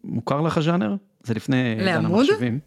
מוכר 0.03 0.41
לך 0.41 0.57
הז'אנר? 0.57 0.95
זה 1.23 1.33
לפני 1.33 1.75
עידן 1.79 2.05
המחשבים. 2.05 2.59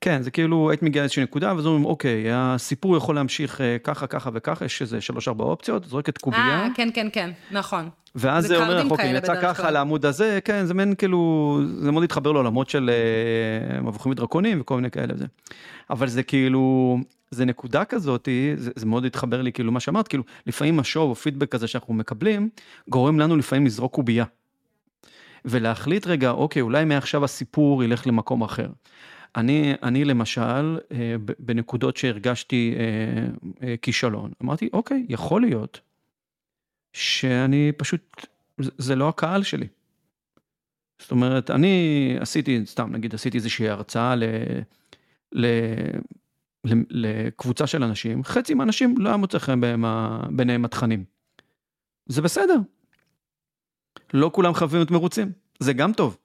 כן 0.00 0.22
זה 0.22 0.30
כאילו 0.30 0.70
היית 0.70 0.82
מגיעה 0.82 1.02
לאיזושהי 1.02 1.22
נקודה 1.22 1.54
ואז 1.54 1.66
אומרים 1.66 1.84
אוקיי 1.84 2.24
הסיפור 2.32 2.96
יכול 2.96 3.14
להמשיך 3.14 3.60
uh, 3.60 3.62
ככה 3.84 4.06
ככה 4.06 4.30
וככה 4.32 4.64
יש 4.64 4.82
איזה 4.82 5.00
שלוש 5.00 5.28
ארבע 5.28 5.44
אופציות 5.44 5.84
זורקת 5.84 6.18
קובייה. 6.18 6.62
אה 6.62 6.68
כן 6.74 6.88
כן 6.94 7.08
כן 7.12 7.30
נכון. 7.50 7.88
ואז 8.14 8.42
זה, 8.42 8.48
זה 8.48 8.62
אומר 8.62 8.84
לך 8.84 8.90
אוקיי 8.90 9.16
יצא 9.16 9.42
ככה. 9.42 9.70
לעמוד 9.70 10.06
הזה 10.06 10.38
כן 10.44 10.64
זה 10.64 10.74
מעין 10.74 10.94
כאילו 10.94 11.60
זה 11.78 11.92
מאוד 11.92 12.04
התחבר 12.04 12.32
לעולמות 12.32 12.70
של 12.70 12.90
מבוכים 13.82 14.12
ודרקונים 14.12 14.60
וכל 14.60 14.76
מיני 14.76 14.90
כאלה 14.90 15.14
וזה. 15.14 15.26
אבל 15.90 16.08
זה 16.08 16.22
כאילו 16.22 16.98
זה 17.30 17.44
נקודה 17.44 17.84
כזאת, 17.84 18.28
זה, 18.56 18.70
זה 18.76 18.86
מאוד 18.86 19.04
התחבר 19.04 19.42
לי 19.42 19.52
כאילו 19.52 19.72
מה 19.72 19.80
שאמרת, 19.80 20.08
כאילו 20.08 20.24
לפעמים 20.46 20.80
השואו 20.80 21.08
או 21.08 21.14
פידבק 21.14 21.48
כזה 21.48 21.66
שאנחנו 21.66 21.94
מקבלים, 21.94 22.48
גורם 22.88 23.18
לנו 23.18 23.36
לפעמים 23.36 23.66
לזרוק 23.66 23.94
קובייה. 23.94 24.24
ולהחליט 25.44 26.06
רגע, 26.06 26.30
אוקיי, 26.30 26.62
אולי 26.62 26.84
מעכשיו 26.84 27.24
הסיפור 27.24 27.84
ילך 27.84 28.06
למקום 28.06 28.42
אחר. 28.42 28.68
אני, 29.36 29.74
אני 29.82 30.04
למשל, 30.04 30.78
אה, 30.92 31.16
בנקודות 31.38 31.96
שהרגשתי 31.96 32.74
אה, 32.78 33.26
אה, 33.68 33.74
כישלון, 33.82 34.30
אמרתי, 34.42 34.68
אוקיי, 34.72 35.06
יכול 35.08 35.40
להיות 35.40 35.80
שאני 36.92 37.72
פשוט, 37.76 38.26
זה 38.58 38.96
לא 38.96 39.08
הקהל 39.08 39.42
שלי. 39.42 39.66
זאת 40.98 41.10
אומרת, 41.10 41.50
אני 41.50 42.16
עשיתי, 42.20 42.62
סתם 42.66 42.92
נגיד, 42.92 43.14
עשיתי 43.14 43.36
איזושהי 43.38 43.68
הרצאה 43.68 44.14
ל... 44.14 44.22
ל 45.36 45.46
לקבוצה 46.90 47.66
של 47.66 47.82
אנשים, 47.82 48.24
חצי 48.24 48.54
מהאנשים 48.54 48.94
לא 48.98 49.08
היה 49.08 49.16
מוצא 49.16 49.38
חן 49.38 49.60
ביניהם 50.30 50.64
התכנים. 50.64 51.04
זה 52.06 52.22
בסדר. 52.22 52.56
לא 54.14 54.30
כולם 54.34 54.54
חייבים 54.54 54.78
להיות 54.78 54.90
מרוצים, 54.90 55.32
זה 55.58 55.72
גם 55.72 55.92
טוב. 55.92 56.18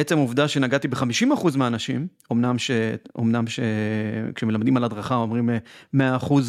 עצם 0.00 0.18
העובדה 0.18 0.48
שנגעתי 0.48 0.88
ב-50% 0.88 1.56
מהאנשים, 1.56 2.06
אמנם, 2.32 2.58
ש... 2.58 2.70
אמנם 3.18 3.44
שכשמלמדים 3.46 4.76
על 4.76 4.84
הדרכה 4.84 5.14
אומרים 5.14 5.50
100% 5.96 5.98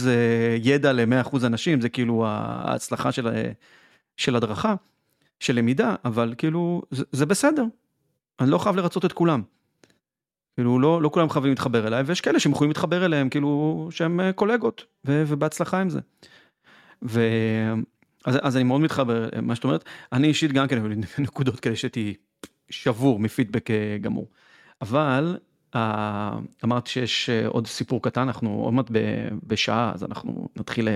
אה, 0.08 0.58
ידע 0.64 0.94
ל-100% 0.94 1.38
אנשים, 1.46 1.82
זה 1.82 1.90
כאילו 1.90 2.26
ההצלחה 2.28 3.12
של, 3.12 3.28
של 4.18 4.36
הדרכה, 4.36 4.76
של 5.40 5.56
למידה, 5.56 5.96
אבל 6.06 6.34
כאילו 6.38 6.82
זה, 6.92 7.04
זה 7.12 7.26
בסדר. 7.26 7.64
אני 8.40 8.50
לא 8.50 8.58
חייב 8.58 8.76
לרצות 8.76 9.06
את 9.06 9.14
כולם. 9.14 9.42
כאילו 10.58 10.80
לא, 10.80 11.02
לא 11.02 11.10
כולם 11.14 11.30
חייבים 11.30 11.50
להתחבר 11.50 11.88
אליי, 11.88 12.04
ויש 12.06 12.22
כאלה 12.22 12.40
שהם 12.40 12.52
יכולים 12.52 12.70
להתחבר 12.70 13.06
אליהם, 13.06 13.30
כאילו 13.30 13.88
שהם 13.92 14.20
אה, 14.20 14.34
קולגות, 14.34 14.86
ו, 15.06 15.24
ובהצלחה 15.28 15.82
עם 15.82 15.90
זה. 15.90 16.00
ו... 17.04 17.22
אז, 18.26 18.40
אז 18.42 18.56
אני 18.56 18.64
מאוד 18.64 18.82
מתחבר 18.82 19.30
מה 19.42 19.56
שאת 19.56 19.64
אומרת, 19.64 19.84
אני 20.12 20.28
אישית 20.28 20.52
גם 20.52 20.68
כן, 20.68 20.84
נקודות 21.20 21.60
כאלה 21.60 21.76
שהייתי 21.76 22.14
שבור 22.70 23.20
מפידבק 23.20 23.72
אה, 23.72 23.98
גמור. 24.02 24.28
אבל 24.82 25.38
אה, 25.76 26.38
אמרת 26.64 26.88
שיש 26.88 27.30
עוד 27.30 27.68
סיפור 27.68 28.02
קטן, 28.02 28.22
אנחנו 28.22 28.50
עוד 28.50 28.74
מעט 28.74 28.92
בשעה, 29.48 29.92
אז 29.94 30.04
אנחנו 30.04 30.48
נתחיל 30.56 30.88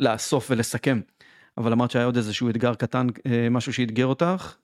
לאסוף 0.00 0.50
ולסכם. 0.50 1.00
אבל 1.58 1.72
אמרת 1.72 1.90
שהיה 1.90 2.04
עוד 2.04 2.16
איזשהו 2.16 2.50
אתגר 2.50 2.74
קטן, 2.74 3.06
משהו 3.50 3.72
שאתגר 3.72 4.06
אותך. 4.06 4.56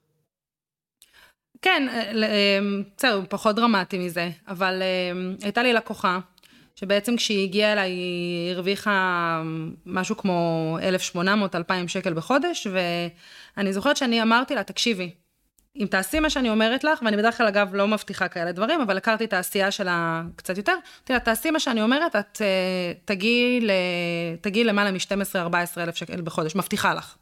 כן, 1.63 1.89
בסדר, 2.97 3.23
פחות 3.29 3.57
דרמטי 3.57 3.99
מזה, 3.99 4.31
אבל 4.49 4.83
הייתה 5.43 5.63
לי 5.63 5.73
לקוחה 5.73 6.19
שבעצם 6.77 7.17
כשהיא 7.17 7.45
הגיעה 7.45 7.73
אליי 7.73 7.91
היא 7.91 8.53
הרוויחה 8.53 9.43
משהו 9.87 10.17
כמו 10.17 10.79
1,800-2,000 11.15 11.19
שקל 11.87 12.15
בחודש, 12.15 12.67
ואני 13.57 13.73
זוכרת 13.73 13.97
שאני 13.97 14.23
אמרתי 14.23 14.55
לה, 14.55 14.63
תקשיבי, 14.63 15.11
אם 15.77 15.87
תעשי 15.91 16.21
מה 16.21 16.31
שאני 16.31 16.51
אומרת 16.51 16.85
לך, 16.85 17.03
ואני 17.03 17.17
בדרך 17.17 17.37
כלל 17.37 17.47
אגב 17.47 17.75
לא 17.75 17.89
מבטיחה 17.89 18.29
כאלה 18.29 18.53
דברים, 18.53 18.81
אבל 18.81 18.97
הכרתי 18.97 19.25
את 19.25 19.33
העשייה 19.33 19.71
שלה 19.71 20.23
קצת 20.37 20.57
יותר, 20.57 20.73
אמרתי 20.73 21.13
לה, 21.13 21.19
תעשי 21.21 21.51
מה 21.51 21.61
שאני 21.61 21.83
אומרת, 21.83 22.17
את 22.17 22.43
תגיעי, 23.05 23.61
תגיעי 24.41 24.65
למעלה 24.65 24.91
מ-12-14 24.91 25.81
אלף 25.81 25.97
שקל 25.97 26.21
בחודש, 26.21 26.57
מבטיחה 26.57 26.95
לך. 26.95 27.17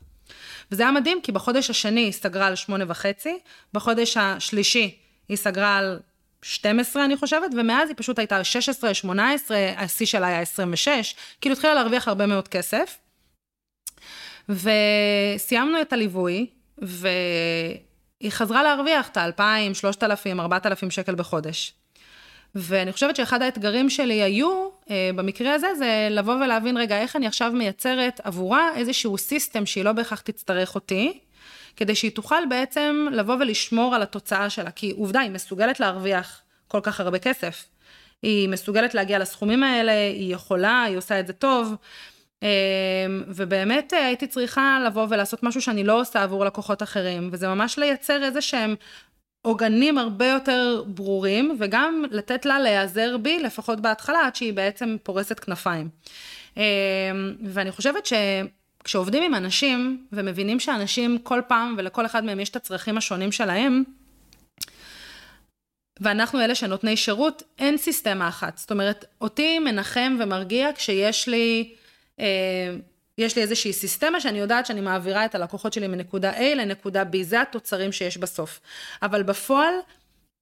וזה 0.72 0.82
היה 0.82 0.92
מדהים, 0.92 1.20
כי 1.22 1.32
בחודש 1.32 1.70
השני 1.70 2.00
היא 2.00 2.12
סגרה 2.12 2.46
על 2.46 2.54
שמונה 2.54 2.84
וחצי, 2.88 3.38
בחודש 3.72 4.16
השלישי 4.16 4.98
היא 5.28 5.36
סגרה 5.36 5.76
על 5.76 6.00
12 6.42 7.04
אני 7.04 7.16
חושבת, 7.16 7.50
ומאז 7.56 7.88
היא 7.88 7.96
פשוט 7.96 8.18
הייתה 8.18 8.44
16, 8.44 8.94
18, 8.94 9.72
השיא 9.76 10.06
שלה 10.06 10.26
היה 10.26 10.40
26, 10.40 11.14
כאילו 11.40 11.52
התחילה 11.52 11.74
להרוויח 11.74 12.08
הרבה 12.08 12.26
מאוד 12.26 12.48
כסף. 12.48 12.98
וסיימנו 14.48 15.80
את 15.80 15.92
הליווי, 15.92 16.46
והיא 16.78 18.30
חזרה 18.30 18.62
להרוויח 18.62 19.08
את 19.08 19.16
ה-2,000, 19.16 19.74
3,000, 19.74 20.40
4,000 20.40 20.90
שקל 20.90 21.14
בחודש. 21.14 21.72
ואני 22.54 22.92
חושבת 22.92 23.16
שאחד 23.16 23.42
האתגרים 23.42 23.90
שלי 23.90 24.22
היו, 24.22 24.68
אה, 24.90 25.10
במקרה 25.14 25.54
הזה, 25.54 25.74
זה 25.78 26.08
לבוא 26.10 26.34
ולהבין, 26.34 26.76
רגע, 26.76 27.00
איך 27.00 27.16
אני 27.16 27.26
עכשיו 27.26 27.52
מייצרת 27.52 28.20
עבורה 28.24 28.68
איזשהו 28.76 29.18
סיסטם 29.18 29.66
שהיא 29.66 29.84
לא 29.84 29.92
בהכרח 29.92 30.20
תצטרך 30.20 30.74
אותי, 30.74 31.18
כדי 31.76 31.94
שהיא 31.94 32.10
תוכל 32.10 32.46
בעצם 32.48 33.06
לבוא 33.12 33.36
ולשמור 33.40 33.94
על 33.94 34.02
התוצאה 34.02 34.50
שלה, 34.50 34.70
כי 34.70 34.90
עובדה, 34.90 35.20
היא 35.20 35.30
מסוגלת 35.30 35.80
להרוויח 35.80 36.42
כל 36.68 36.80
כך 36.82 37.00
הרבה 37.00 37.18
כסף. 37.18 37.64
היא 38.22 38.48
מסוגלת 38.48 38.94
להגיע 38.94 39.18
לסכומים 39.18 39.62
האלה, 39.62 39.92
היא 39.92 40.34
יכולה, 40.34 40.82
היא 40.82 40.96
עושה 40.96 41.20
את 41.20 41.26
זה 41.26 41.32
טוב. 41.32 41.74
אמ, 42.42 42.48
ובאמת 43.26 43.94
אה, 43.94 44.06
הייתי 44.06 44.26
צריכה 44.26 44.78
לבוא 44.86 45.06
ולעשות 45.10 45.42
משהו 45.42 45.62
שאני 45.62 45.84
לא 45.84 46.00
עושה 46.00 46.22
עבור 46.22 46.44
לקוחות 46.44 46.82
אחרים, 46.82 47.28
וזה 47.32 47.48
ממש 47.48 47.78
לייצר 47.78 48.24
איזה 48.24 48.40
שהם 48.40 48.74
עוגנים 49.48 49.98
הרבה 49.98 50.26
יותר 50.26 50.84
ברורים, 50.86 51.56
וגם 51.58 52.04
לתת 52.10 52.46
לה 52.46 52.58
להיעזר 52.58 53.16
בי, 53.16 53.38
לפחות 53.38 53.80
בהתחלה, 53.80 54.26
עד 54.26 54.36
שהיא 54.36 54.52
בעצם 54.52 54.96
פורסת 55.02 55.40
כנפיים. 55.40 55.88
אמ, 56.56 56.62
ואני 57.44 57.72
חושבת 57.72 58.06
ש... 58.06 58.12
כשעובדים 58.84 59.22
עם 59.22 59.34
אנשים 59.34 60.06
ומבינים 60.12 60.60
שאנשים 60.60 61.18
כל 61.18 61.40
פעם 61.48 61.74
ולכל 61.78 62.06
אחד 62.06 62.24
מהם 62.24 62.40
יש 62.40 62.48
את 62.48 62.56
הצרכים 62.56 62.98
השונים 62.98 63.32
שלהם, 63.32 63.84
ואנחנו 66.00 66.40
אלה 66.40 66.54
שנותני 66.54 66.96
שירות, 66.96 67.42
אין 67.58 67.76
סיסטמה 67.76 68.28
אחת. 68.28 68.58
זאת 68.58 68.70
אומרת, 68.70 69.04
אותי 69.20 69.58
מנחם 69.58 70.16
ומרגיע 70.20 70.72
כשיש 70.74 71.28
לי, 71.28 71.74
אה, 72.20 72.76
יש 73.18 73.36
לי 73.36 73.42
איזושהי 73.42 73.72
סיסטמה 73.72 74.20
שאני 74.20 74.38
יודעת 74.38 74.66
שאני 74.66 74.80
מעבירה 74.80 75.24
את 75.24 75.34
הלקוחות 75.34 75.72
שלי 75.72 75.86
מנקודה 75.86 76.32
A 76.32 76.54
לנקודה 76.54 77.02
B, 77.02 77.16
זה 77.22 77.40
התוצרים 77.40 77.92
שיש 77.92 78.18
בסוף. 78.18 78.60
אבל 79.02 79.22
בפועל, 79.22 79.74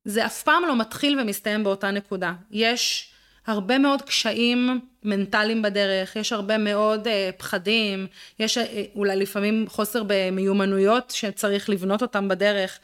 זה 0.05 0.27
אף 0.27 0.43
פעם 0.43 0.63
לא 0.69 0.77
מתחיל 0.77 1.21
ומסתיים 1.21 1.65
באותה 1.65 1.91
נקודה. 1.91 2.33
יש 2.51 3.13
הרבה 3.47 3.79
מאוד 3.79 4.03
קשיים 4.03 4.81
מנטליים 5.03 5.63
בדרך, 5.63 6.17
יש 6.17 6.33
הרבה 6.33 6.59
מאוד 6.59 7.09
אה, 7.09 7.31
פחדים, 7.37 8.07
יש 8.39 8.59
אה, 8.59 8.85
אולי 8.95 9.17
לפעמים 9.17 9.65
חוסר 9.69 10.03
במיומנויות 10.07 11.11
שצריך 11.11 11.71
לבנות 11.71 12.03
אותם 12.03 12.29
בדרך. 12.29 12.79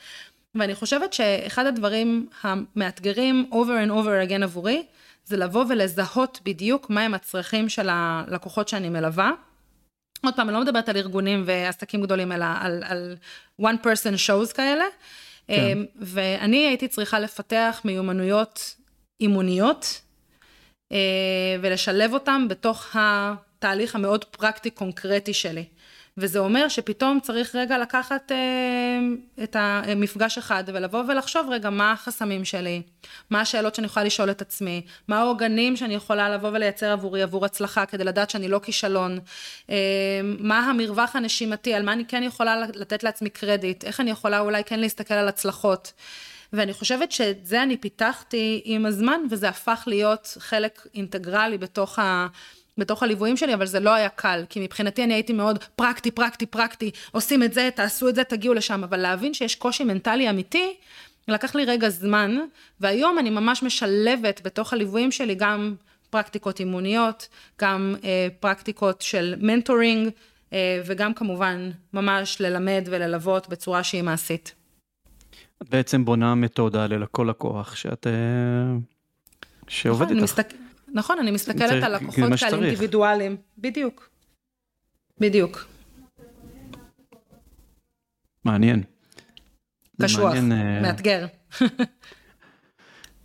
ואני 0.55 0.75
חושבת 0.75 1.13
שאחד 1.13 1.67
הדברים 1.67 2.27
המאתגרים 2.43 3.51
over 3.53 3.87
and 3.87 3.91
over 3.91 4.29
again 4.29 4.43
עבורי, 4.43 4.83
זה 5.25 5.37
לבוא 5.37 5.65
ולזהות 5.69 6.41
בדיוק 6.45 6.91
מהם 6.91 7.15
הצרכים 7.15 7.69
של 7.69 7.89
הלקוחות 7.91 8.69
שאני 8.69 8.89
מלווה. 8.89 9.31
עוד 10.25 10.35
פעם, 10.37 10.49
אני 10.49 10.55
לא 10.55 10.63
מדברת 10.63 10.89
על 10.89 10.97
ארגונים 10.97 11.43
ועסקים 11.47 12.03
גדולים, 12.03 12.33
אלא 12.33 12.45
על, 12.61 12.83
על 12.87 13.17
one 13.61 13.85
person 13.85 14.15
shows 14.29 14.55
כאלה. 14.55 14.85
כן. 15.47 15.55
אמ, 15.55 15.85
ואני 15.97 16.67
הייתי 16.67 16.89
צריכה 16.89 17.21
לפתח 17.21 17.81
מיומנויות 17.85 18.77
אימוניות, 19.21 20.01
אה, 20.93 21.57
ולשלב 21.63 22.13
אותם 22.13 22.47
בתוך 22.49 22.97
התהליך 22.99 23.95
המאוד 23.95 24.25
פרקטי 24.25 24.71
קונקרטי 24.71 25.35
שלי. 25.35 25.65
וזה 26.17 26.39
אומר 26.39 26.69
שפתאום 26.69 27.21
צריך 27.21 27.57
רגע 27.57 27.79
לקחת 27.79 28.33
אה, 28.33 28.99
את 29.43 29.57
המפגש 29.59 30.39
אחד 30.39 30.65
ולבוא 30.67 31.03
ולחשוב 31.09 31.49
רגע 31.51 31.71
מה 31.71 31.93
החסמים 31.93 32.45
שלי, 32.45 32.83
מה 33.31 33.41
השאלות 33.41 33.75
שאני 33.75 33.87
יכולה 33.87 34.07
לשאול 34.07 34.31
את 34.31 34.43
עצמי, 34.43 34.83
מה 35.09 35.19
העוגנים 35.19 35.77
שאני 35.77 35.95
יכולה 35.95 36.31
לבוא 36.31 36.49
ולייצר 36.49 36.93
עבורי 36.93 37.23
עבור 37.23 37.45
הצלחה 37.45 37.87
כדי 37.87 38.05
לדעת 38.05 38.31
שאני 38.31 38.49
לא 38.49 38.59
כישלון, 38.59 39.19
אה, 39.71 39.77
מה 40.39 40.59
המרווח 40.59 41.17
הנשימתי, 41.17 41.75
על 41.75 41.83
מה 41.83 41.93
אני 41.93 42.05
כן 42.05 42.23
יכולה 42.23 42.61
לתת 42.61 43.03
לעצמי 43.03 43.31
קרדיט, 43.31 43.85
איך 43.85 44.01
אני 44.01 44.11
יכולה 44.11 44.41
אולי 44.41 44.65
כן 44.65 44.81
להסתכל 44.81 45.15
על 45.15 45.29
הצלחות. 45.29 45.93
ואני 46.53 46.73
חושבת 46.73 47.13
שאת 47.13 47.47
זה 47.47 47.63
אני 47.63 47.77
פיתחתי 47.77 48.63
עם 48.65 48.87
הזמן 48.87 49.21
וזה 49.31 49.49
הפך 49.49 49.85
להיות 49.87 50.37
חלק 50.41 50.87
אינטגרלי 50.95 51.59
בתוך 51.59 51.99
ה... 51.99 52.27
בתוך 52.79 53.03
הליוויים 53.03 53.37
שלי, 53.37 53.55
אבל 53.55 53.67
זה 53.67 53.81
לא 53.81 53.95
היה 53.95 54.09
קל, 54.09 54.45
כי 54.49 54.61
מבחינתי 54.61 55.05
אני 55.05 55.15
הייתי 55.15 55.33
מאוד 55.33 55.59
פרקטי, 55.77 56.11
פרקטי, 56.11 56.47
פרקטי, 56.47 56.91
עושים 57.13 57.43
את 57.43 57.53
זה, 57.53 57.69
תעשו 57.75 58.09
את 58.09 58.15
זה, 58.15 58.25
תגיעו 58.25 58.55
לשם, 58.55 58.85
אבל 58.85 58.97
להבין 58.97 59.35
שיש 59.35 59.55
קושי 59.55 59.85
מנטלי 59.85 60.31
אמיתי, 60.31 60.75
לקח 61.29 61.55
לי 61.55 61.65
רגע 61.65 61.89
זמן, 61.89 62.39
והיום 62.81 63.19
אני 63.19 63.31
ממש 63.31 63.63
משלבת 63.63 64.41
בתוך 64.45 64.73
הליוויים 64.73 65.13
שלי 65.13 65.35
גם 65.35 65.75
פרקטיקות 66.11 66.61
אימוניות, 66.61 67.29
גם 67.61 67.95
אה, 68.05 68.29
פרקטיקות 68.41 69.01
של 69.03 69.35
מנטורינג, 69.41 70.09
אה, 70.53 70.83
וגם 70.87 71.15
כמובן 71.15 71.71
ממש 71.93 72.41
ללמד 72.41 72.89
וללוות 72.91 73.49
בצורה 73.49 73.83
שהיא 73.83 74.03
מעשית. 74.03 74.55
את 75.63 75.69
בעצם 75.69 76.05
בונה 76.05 76.35
מתודה 76.35 76.87
לכל 76.87 77.27
לקוח 77.31 77.77
שאת... 77.77 78.07
אה, 78.07 78.13
שעובד 79.69 80.05
נכון, 80.05 80.17
איתך. 80.17 80.25
מסתכל... 80.25 80.62
נכון, 80.93 81.19
אני 81.19 81.31
מסתכלת 81.31 81.83
על 81.83 81.97
לקוחות 81.97 82.31
כאלה 82.41 82.57
אינדיבידואלים. 82.57 83.37
בדיוק. 83.59 84.11
בדיוק. 85.21 85.65
מעניין. 88.45 88.83
קשוח, 90.03 90.35
מעניין, 90.35 90.53
אה, 90.53 90.81
מאתגר. 90.83 91.27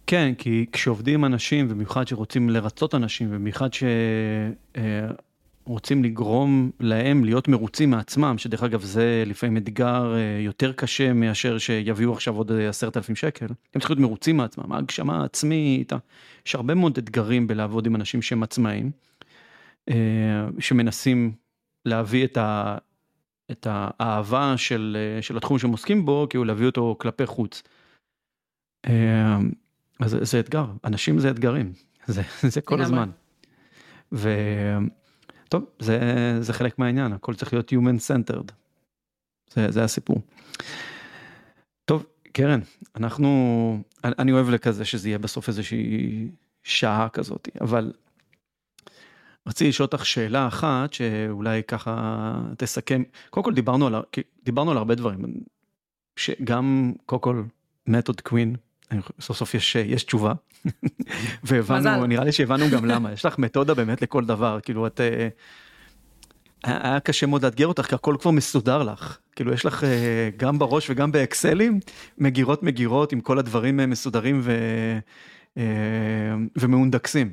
כן, 0.08 0.34
כי 0.38 0.66
כשעובדים 0.72 1.14
עם 1.14 1.26
אנשים, 1.26 1.66
ובמיוחד 1.70 2.08
שרוצים 2.08 2.50
לרצות 2.50 2.96
אנשים, 2.96 3.28
ובמיוחד 3.32 3.70
שרוצים 3.74 5.27
אה, 5.68 6.04
לגרום 6.04 6.72
להם 6.80 7.26
להיות 7.26 7.48
מרוצים 7.48 7.90
מעצמם, 7.90 8.38
שדרך 8.38 8.64
אגב 8.64 8.82
זה 8.82 9.24
לפעמים 9.26 9.58
אתגר 9.58 10.16
אה, 10.16 10.40
יותר 10.42 10.74
קשה 10.74 11.14
מאשר 11.14 11.58
שיביאו 11.58 12.14
עכשיו 12.14 12.36
עוד 12.36 12.52
עשרת 12.52 12.98
אלפים 12.98 13.16
שקל, 13.16 13.46
הם 13.46 13.82
צריכים 13.82 13.98
להיות 13.98 14.10
מרוצים 14.10 14.38
מעצמם, 14.38 14.72
ההגשמה 14.72 15.22
העצמית, 15.22 15.92
יש 16.46 16.56
הרבה 16.56 16.76
מאוד 16.76 16.98
אתגרים 16.98 17.48
בלעבוד 17.48 17.86
עם 17.86 17.96
אנשים 17.96 18.22
שהם 18.22 18.44
עצמאים, 18.44 18.92
אה, 19.90 19.96
שמנסים 20.60 21.32
להביא 21.86 22.26
את, 22.26 22.38
ה, 22.38 22.78
את 23.52 23.68
האהבה 23.70 24.54
של, 24.58 24.98
של 25.22 25.38
התחום 25.38 25.60
שהם 25.60 25.72
עוסקים 25.72 26.06
בו, 26.06 26.28
כאילו 26.30 26.44
להביא 26.44 26.66
אותו 26.66 26.96
כלפי 27.00 27.26
חוץ. 27.26 27.64
אה, 28.88 29.38
אז 30.00 30.18
זה, 30.22 30.40
אתגר, 30.40 30.66
אנשים 30.86 31.20
זה 31.20 31.30
אתגרים, 31.30 31.74
זה, 32.06 32.22
זה 32.42 32.62
כל 32.62 32.82
הזמן. 32.82 33.10
וטוב, 35.48 35.66
זה, 35.80 36.00
זה 36.42 36.54
חלק 36.54 36.80
מהעניין, 36.80 37.14
הכל 37.14 37.36
צריך 37.36 37.54
להיות 37.54 37.72
Human 37.72 38.00
Centered. 38.10 38.52
זה, 39.54 39.72
זה 39.72 39.84
הסיפור. 39.84 40.22
טוב, 41.86 42.06
קרן, 42.32 42.60
אנחנו, 42.96 43.84
אני 44.04 44.32
אוהב 44.32 44.50
לכזה 44.50 44.86
שזה 44.86 45.10
יהיה 45.10 45.18
בסוף 45.18 45.48
איזושהי 45.48 46.28
שעה 46.64 47.10
כזאת, 47.10 47.50
אבל 47.62 47.94
רציתי 49.48 49.70
לשאול 49.70 49.86
אותך 49.86 50.06
שאלה 50.06 50.48
אחת 50.48 50.94
שאולי 50.94 51.64
ככה 51.64 52.34
תסכם, 52.58 53.04
קודם 53.30 53.44
כל 53.44 53.54
דיברנו 53.54 53.88
על, 53.88 53.96
דיברנו 54.44 54.72
על 54.72 54.78
הרבה 54.78 54.96
דברים, 54.96 55.20
שגם 56.20 56.94
קודם 57.06 57.22
כל 57.22 57.44
מתוד 57.88 58.22
קווין, 58.22 58.56
סוף 59.20 59.38
סוף 59.38 59.54
יש, 59.54 59.76
יש 59.76 60.04
תשובה, 60.04 60.34
והבנו, 61.44 62.06
נראה 62.06 62.24
לי 62.24 62.32
שהבנו 62.32 62.66
גם 62.70 62.86
למה, 62.86 63.12
יש 63.12 63.26
לך 63.26 63.38
מתודה 63.38 63.74
באמת 63.74 64.02
לכל 64.02 64.26
דבר, 64.26 64.60
כאילו 64.64 64.88
את... 64.88 65.02
אה, 65.02 65.28
היה 66.64 67.00
קשה 67.00 67.26
מאוד 67.26 67.46
לאתגר 67.46 67.68
אותך, 67.68 67.86
כי 67.86 67.96
הכל 67.96 68.16
כבר 68.20 68.32
מסודר 68.32 68.84
לך. 68.84 69.18
כאילו, 69.36 69.54
יש 69.54 69.66
לך 69.66 69.84
אה, 69.84 70.30
גם 70.38 70.60
בראש 70.60 70.90
וגם 70.90 71.12
באקסלים, 71.12 71.80
מגירות 72.18 72.64
מגירות 72.64 73.12
עם 73.12 73.22
כל 73.22 73.40
הדברים 73.40 73.80
אה, 73.80 73.86
מסודרים 73.86 74.42
ו... 74.44 74.52
ומהונדקסים. 76.56 77.32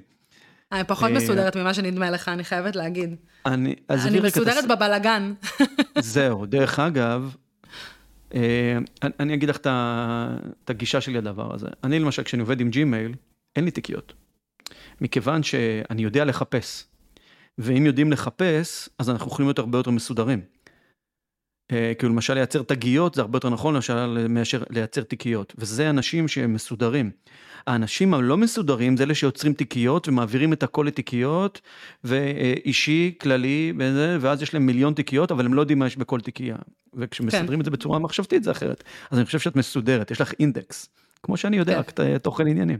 אני 0.73 0.85
פחות 0.85 1.11
אה, 1.11 1.17
מסודרת 1.17 1.57
ממה 1.57 1.75
שנדמה 1.75 2.11
לך, 2.11 2.29
אני 2.29 2.45
חייבת 2.45 2.77
להגיד. 2.77 3.15
אני, 3.47 3.75
אני 3.91 4.19
את 4.19 4.25
מסודרת 4.25 4.57
הס- 4.57 4.65
בבלגן. 4.65 5.35
זהו, 6.01 6.47
דרך 6.47 6.79
אגב, 6.79 7.35
אה, 7.35 7.44
אני- 8.33 8.85
אני 9.21 9.35
אגיד 9.35 9.49
לך 9.49 9.57
את 9.57 10.71
הגישה 10.71 11.01
שלי 11.01 11.15
לדבר 11.15 11.55
הזה. 11.55 11.69
אני 11.85 11.99
למשל, 11.99 12.23
כשאני 12.23 12.41
עובד 12.41 12.61
עם 12.61 12.71
ג'ימייל, 12.71 13.15
אין 13.57 13.65
לי 13.65 13.71
תיקיות. 13.71 14.13
מכיוון 15.01 15.43
שאני 15.43 16.03
יודע 16.03 16.25
לחפש, 16.25 16.85
ואם 17.59 17.87
יודעים 17.87 18.13
לחפש, 18.13 18.89
אז 18.99 19.11
אנחנו 19.11 19.27
יכולים 19.31 19.49
להיות 19.49 19.59
הרבה 19.59 19.79
יותר 19.79 19.91
מסודרים. 19.91 20.41
אה, 21.73 21.93
כאילו 21.99 22.13
למשל 22.13 22.35
לייצר 22.35 22.63
תגיות 22.63 23.15
זה 23.15 23.21
הרבה 23.21 23.37
יותר 23.37 23.51
נכון 23.51 23.75
למשל 23.75 24.27
מאשר 24.29 24.63
לייצר 24.71 25.03
תיקיות, 25.03 25.53
וזה 25.59 25.91
אנשים 25.91 26.29
שהם 26.29 26.53
מסודרים. 26.55 27.11
האנשים 27.67 28.15
הלא 28.15 28.37
מסודרים 28.37 28.97
זה 28.97 29.03
אלה 29.05 29.15
שיוצרים 29.15 29.53
תיקיות 29.53 30.09
ומעבירים 30.09 30.53
את 30.53 30.63
הכל 30.63 30.85
לתיקיות, 30.89 31.61
ואישי, 32.05 33.15
כללי, 33.21 33.73
וזה, 33.79 34.17
ואז 34.21 34.43
יש 34.43 34.55
להם 34.55 34.67
מיליון 34.67 34.95
תיקיות, 34.95 35.33
אבל 35.33 35.47
הם 35.47 35.55
לא 35.55 35.61
יודעים 35.61 35.79
מה 35.79 35.87
יש 35.87 35.97
בכל 35.97 36.21
תיקייה. 36.21 36.57
וכשמסדרים 36.95 37.61
את 37.61 37.65
זה 37.65 37.71
בצורה 37.71 37.99
מחשבתית 37.99 38.45
זה 38.45 38.51
אחרת. 38.51 38.85
אז 39.11 39.19
אני 39.19 39.27
חושב 39.27 39.39
שאת 39.39 39.57
מסודרת, 39.57 40.11
יש 40.11 40.21
לך 40.21 40.33
אינדקס, 40.41 40.89
כמו 41.23 41.37
שאני 41.37 41.57
יודע, 41.57 41.83
כן. 41.83 42.17
ת- 42.19 42.23
תוכן 42.23 42.47
עניינים. 42.47 42.79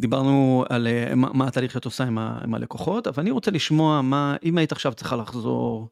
דיברנו 0.00 0.64
על 0.68 0.86
אה, 0.86 1.14
מה, 1.14 1.32
מה 1.32 1.46
התהליך 1.48 1.72
שאת 1.72 1.84
עושה 1.84 2.04
עם, 2.04 2.18
ה, 2.18 2.38
עם 2.44 2.54
הלקוחות, 2.54 3.06
אבל 3.06 3.22
אני 3.22 3.30
רוצה 3.30 3.50
לשמוע 3.50 4.02
מה, 4.02 4.36
אם 4.42 4.58
היית 4.58 4.72
עכשיו 4.72 4.94
צריכה 4.94 5.16
לחזור 5.16 5.88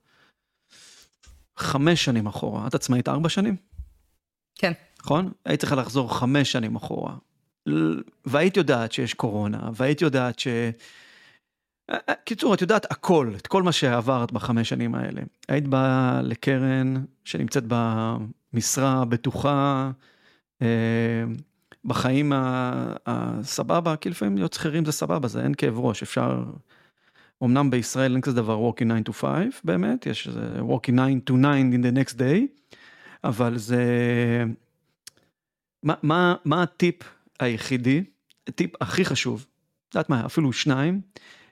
חמש 1.57 2.05
שנים 2.05 2.27
אחורה, 2.27 2.67
את 2.67 2.75
עצמאית 2.75 3.09
ארבע 3.09 3.29
שנים, 3.29 3.57
כן. 4.55 4.73
נכון? 5.03 5.33
היית 5.45 5.61
צריכה 5.61 5.77
לחזור 5.77 6.19
חמש 6.19 6.53
שנים 6.53 6.77
אחורה, 6.77 7.17
והיית 8.25 8.57
יודעת 8.57 8.93
שיש 8.93 9.15
קורונה, 9.15 9.71
והיית 9.75 10.01
יודעת 10.01 10.39
ש... 10.39 10.47
אה, 11.91 11.97
אה, 12.09 12.15
קיצור, 12.25 12.55
את 12.55 12.61
יודעת 12.61 12.93
הכל, 12.93 13.33
את 13.37 13.47
כל 13.47 13.63
מה 13.63 13.73
שעברת 13.73 14.33
בחמש 14.33 14.69
שנים 14.69 14.95
האלה. 14.95 15.23
היית 15.49 15.69
באה 15.69 16.23
לקרן 16.23 16.95
שנמצאת 17.25 17.65
במשרה 17.69 18.93
הבטוחה, 19.03 19.91
בחיים 21.85 22.33
הסבבה, 23.07 23.97
כי 23.97 24.11
לפעמים 24.11 24.37
להיות 24.37 24.53
שכירים 24.53 24.85
זה 24.85 24.93
סבבה, 24.93 25.29
זה 25.29 25.43
אין 25.43 25.55
כאב 25.55 25.79
ראש, 25.79 26.03
אפשר... 26.03 26.45
אמנם 27.45 27.71
בישראל 27.71 28.13
אין 28.13 28.21
כזה 28.21 28.37
דבר 28.37 28.71
working 28.71 29.03
9 29.05 29.11
to 29.11 29.13
5 29.13 29.61
באמת, 29.65 30.07
יש 30.07 30.29
איזה 30.29 30.61
working 30.61 30.97
9 31.25 31.33
to 31.33 31.33
9 31.33 31.61
in 31.73 31.85
the 31.85 31.97
next 31.97 32.15
day, 32.15 32.77
אבל 33.25 33.59
זה... 33.59 33.85
מה, 35.83 35.95
מה, 36.03 36.35
מה 36.45 36.63
הטיפ 36.63 36.97
היחידי, 37.41 38.05
הטיפ 38.47 38.71
הכי 38.83 39.05
חשוב, 39.05 39.47
את 39.89 39.95
יודעת 39.95 40.11
מה, 40.11 40.27
אפילו 40.27 40.53
שניים, 40.53 41.01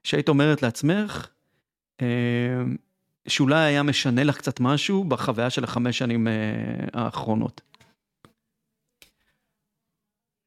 שהיית 0.04 0.28
אומרת 0.28 0.62
לעצמך, 0.62 1.28
אה, 2.02 2.06
שאולי 3.28 3.64
היה 3.64 3.82
משנה 3.82 4.24
לך 4.24 4.38
קצת 4.38 4.60
משהו 4.60 5.04
בחוויה 5.04 5.50
של 5.50 5.64
החמש 5.64 5.98
שנים 5.98 6.28
אה, 6.28 6.32
האחרונות. 6.92 7.60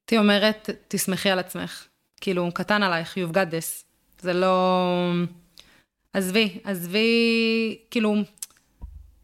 הייתי 0.04 0.18
אומרת, 0.18 0.70
תסמכי 0.88 1.30
על 1.30 1.40
עצמך. 1.40 1.88
כאילו, 2.22 2.50
קטן 2.54 2.84
עלייך, 2.84 3.18
you've 3.18 3.34
got 3.34 3.52
this. 3.52 3.84
זה 4.20 4.34
לא... 4.34 5.12
עזבי, 6.14 6.60
עזבי, 6.64 7.78
כאילו, 7.92 8.16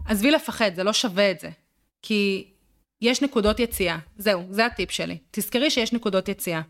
עזבי 0.05 0.31
לפחד, 0.31 0.75
זה 0.75 0.83
לא 0.83 0.93
שווה 0.93 1.31
את 1.31 1.39
זה. 1.39 1.49
כי 2.01 2.47
יש 3.01 3.21
נקודות 3.21 3.59
יציאה. 3.59 3.97
זהו, 4.17 4.43
זה 4.49 4.65
הטיפ 4.65 4.91
שלי. 4.91 5.17
תזכרי 5.31 5.71
שיש 5.71 5.93
נקודות 5.93 6.29
יציאה. 6.29 6.61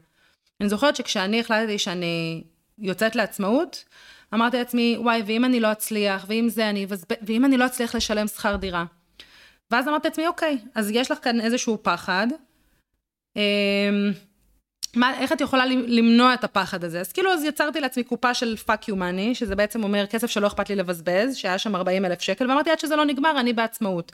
אני 0.61 0.69
זוכרת 0.69 0.95
שכשאני 0.95 1.39
החלטתי 1.39 1.79
שאני 1.79 2.43
יוצאת 2.79 3.15
לעצמאות, 3.15 3.83
אמרתי 4.33 4.57
לעצמי, 4.57 4.97
וואי, 4.99 5.23
ואם 5.25 5.45
אני 5.45 5.59
לא 5.59 5.71
אצליח, 5.71 6.25
ואם 6.27 6.49
זה 6.49 6.69
אני, 6.69 6.85
ואם 7.21 7.45
אני 7.45 7.57
לא 7.57 7.65
אצליח 7.65 7.95
לשלם 7.95 8.27
שכר 8.27 8.55
דירה. 8.55 8.85
ואז 9.71 9.87
אמרתי 9.87 10.07
לעצמי, 10.07 10.27
אוקיי, 10.27 10.57
אז 10.75 10.91
יש 10.93 11.11
לך 11.11 11.19
כאן 11.21 11.41
איזשהו 11.41 11.77
פחד. 11.81 12.27
אמ, 13.35 14.11
מה, 14.95 15.19
איך 15.19 15.31
את 15.31 15.41
יכולה 15.41 15.65
למנוע 15.65 16.33
את 16.33 16.43
הפחד 16.43 16.83
הזה? 16.83 16.99
אז 16.99 17.11
כאילו, 17.11 17.33
אז 17.33 17.43
יצרתי 17.43 17.79
לעצמי 17.79 18.03
קופה 18.03 18.33
של 18.33 18.55
fuck 18.67 18.83
you 18.89 18.93
money, 18.93 19.33
שזה 19.33 19.55
בעצם 19.55 19.83
אומר 19.83 20.05
כסף 20.07 20.29
שלא 20.29 20.47
אכפת 20.47 20.69
לי 20.69 20.75
לבזבז, 20.75 21.35
שהיה 21.35 21.57
שם 21.57 21.75
40 21.75 22.05
אלף 22.05 22.21
שקל, 22.21 22.49
ואמרתי 22.49 22.69
עד 22.69 22.79
שזה 22.79 22.95
לא 22.95 23.05
נגמר, 23.05 23.39
אני 23.39 23.53
בעצמאות. 23.53 24.11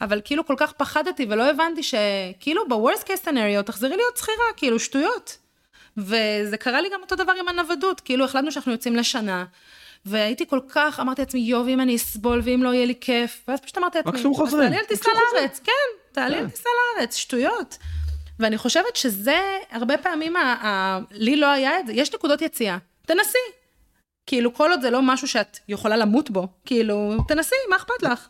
אבל 0.00 0.20
כאילו 0.24 0.46
כל 0.46 0.54
כך 0.56 0.72
פחדתי 0.72 1.26
ולא 1.28 1.50
הבנתי 1.50 1.82
שכאילו 1.82 2.68
ב-worst 2.68 3.02
case 3.02 3.26
scenario 3.26 3.62
תחזרי 3.62 3.96
להיות 3.96 4.16
שכירה, 4.16 4.44
כאילו 4.56 4.78
שטויות. 4.80 5.38
וזה 5.96 6.56
קרה 6.58 6.80
לי 6.80 6.88
גם 6.92 7.00
אותו 7.02 7.16
דבר 7.16 7.32
עם 7.40 7.48
הנוודות, 7.48 8.00
כאילו 8.00 8.24
החלטנו 8.24 8.52
שאנחנו 8.52 8.72
יוצאים 8.72 8.96
לשנה, 8.96 9.44
והייתי 10.06 10.46
כל 10.46 10.60
כך, 10.68 11.00
אמרתי 11.00 11.22
לעצמי, 11.22 11.40
יואו, 11.40 11.66
ואם 11.66 11.80
אני 11.80 11.96
אסבול, 11.96 12.40
ואם 12.44 12.62
לא 12.62 12.74
יהיה 12.74 12.86
לי 12.86 12.94
כיף, 13.00 13.44
ואז 13.48 13.60
פשוט 13.60 13.78
אמרתי 13.78 13.98
לעצמי, 13.98 14.12
מקסימום 14.12 14.34
חוזרים, 14.34 14.68
תעלי 14.68 14.78
על 14.78 14.84
טיסה. 14.84 15.10
לארץ, 15.34 15.60
כן, 15.64 15.72
תעלי 16.12 16.36
על 16.36 16.44
כן. 16.44 16.50
טיסה 16.50 16.68
לארץ, 16.96 17.14
שטויות. 17.16 17.78
ואני 18.38 18.58
חושבת 18.58 18.96
שזה, 18.96 19.38
הרבה 19.70 19.98
פעמים, 19.98 20.36
ה, 20.36 20.40
ה, 20.40 20.98
לי 21.10 21.36
לא 21.36 21.50
היה 21.50 21.80
את 21.80 21.86
זה, 21.86 21.92
יש 21.92 22.14
נקודות 22.14 22.42
יציאה, 22.42 22.78
תנסי. 23.06 23.38
כאילו, 24.26 24.54
כל 24.54 24.70
עוד 24.70 24.80
זה 24.80 24.90
לא 24.90 25.00
משהו 25.02 25.28
שאת 25.28 25.58
יכולה 25.68 25.96
למות 25.96 26.30
בו, 26.30 26.48
כאילו, 26.64 27.16
תנסי, 27.28 27.54
מה 27.70 27.76
אכפת 27.76 28.02
לך? 28.02 28.28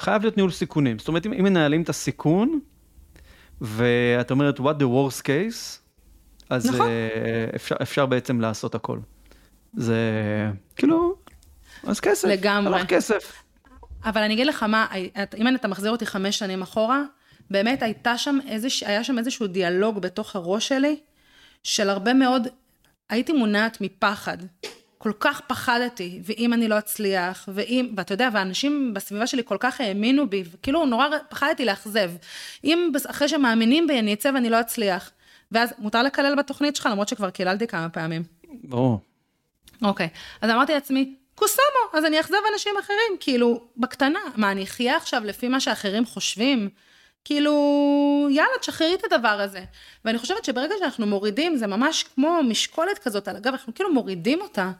חייב 0.00 0.22
להיות 0.22 0.36
ניהול 0.36 0.50
סיכונים, 0.50 0.98
זאת 0.98 1.08
אומרת 1.08 1.26
אם, 1.26 1.32
אם 1.32 1.44
מנהלים 1.44 1.82
את 1.82 1.88
הסיכון, 1.88 2.60
ואת 3.60 4.30
אומרת 4.30 4.60
what 4.60 4.78
the 4.78 4.82
worst 4.82 5.22
case, 5.22 5.78
אז 6.50 6.66
נכון. 6.66 6.88
אה, 6.88 7.46
אפשר, 7.54 7.74
אפשר 7.82 8.06
בעצם 8.06 8.40
לעשות 8.40 8.74
הכל. 8.74 8.98
זה 9.76 9.96
כאילו, 10.76 11.16
אז 11.82 12.00
כסף, 12.00 12.28
לגמרי. 12.28 12.74
הלך 12.74 12.86
כסף. 12.86 13.42
אבל 14.04 14.22
אני 14.22 14.34
אגיד 14.34 14.46
לך 14.46 14.62
מה, 14.62 14.86
אם 15.36 15.54
אתה 15.54 15.68
מחזיר 15.68 15.90
אותי 15.90 16.06
חמש 16.06 16.38
שנים 16.38 16.62
אחורה, 16.62 17.02
באמת 17.50 17.82
הייתה 17.82 18.18
שם 18.18 18.38
איזוש, 18.48 18.82
היה 18.82 19.04
שם 19.04 19.18
איזשהו 19.18 19.46
דיאלוג 19.46 19.98
בתוך 19.98 20.36
הראש 20.36 20.68
שלי, 20.68 20.96
של 21.62 21.90
הרבה 21.90 22.14
מאוד, 22.14 22.48
הייתי 23.08 23.32
מונעת 23.32 23.80
מפחד. 23.80 24.38
כל 24.98 25.12
כך 25.20 25.40
פחדתי, 25.40 26.20
ואם 26.24 26.52
אני 26.52 26.68
לא 26.68 26.78
אצליח, 26.78 27.48
ואם, 27.54 27.92
ואתה 27.96 28.14
יודע, 28.14 28.28
ואנשים 28.32 28.94
בסביבה 28.94 29.26
שלי 29.26 29.42
כל 29.44 29.56
כך 29.60 29.80
האמינו 29.80 30.30
בי, 30.30 30.44
וכאילו 30.52 30.86
נורא 30.86 31.06
פחדתי 31.28 31.64
לאכזב. 31.64 32.10
אם 32.64 32.92
אחרי 33.10 33.28
שמאמינים 33.28 33.86
בי 33.86 33.98
אני 33.98 34.14
אצא 34.14 34.30
ואני 34.34 34.50
לא 34.50 34.60
אצליח. 34.60 35.10
ואז 35.52 35.74
מותר 35.78 36.02
לקלל 36.02 36.34
בתוכנית 36.34 36.76
שלך, 36.76 36.88
למרות 36.92 37.08
שכבר 37.08 37.30
קיללתי 37.30 37.66
כמה 37.66 37.88
פעמים. 37.88 38.22
ברור. 38.64 39.00
אוקיי, 39.82 40.08
אז 40.40 40.50
אמרתי 40.50 40.72
לעצמי, 40.72 41.14
קוסומו, 41.34 41.98
אז 41.98 42.04
אני 42.04 42.18
אאכזב 42.18 42.36
אנשים 42.54 42.74
אחרים, 42.80 43.16
כאילו, 43.20 43.64
בקטנה. 43.76 44.20
מה, 44.36 44.50
אני 44.50 44.64
אחיה 44.64 44.96
עכשיו 44.96 45.22
לפי 45.24 45.48
מה 45.48 45.60
שאחרים 45.60 46.06
חושבים? 46.06 46.68
כאילו, 47.24 48.28
יאללה, 48.30 48.58
תשחררי 48.60 48.94
את 48.94 49.12
הדבר 49.12 49.28
הזה. 49.28 49.64
ואני 50.04 50.18
חושבת 50.18 50.44
שברגע 50.44 50.74
שאנחנו 50.78 51.06
מורידים, 51.06 51.56
זה 51.56 51.66
ממש 51.66 52.02
כמו 52.02 52.40
משקולת 52.42 52.98
כזאת 52.98 53.28
על 53.28 53.36
הגב, 53.36 53.52
אנחנו 53.52 53.74
כאילו 53.74 53.92
מורידים 53.92 54.40
אותה. 54.40 54.72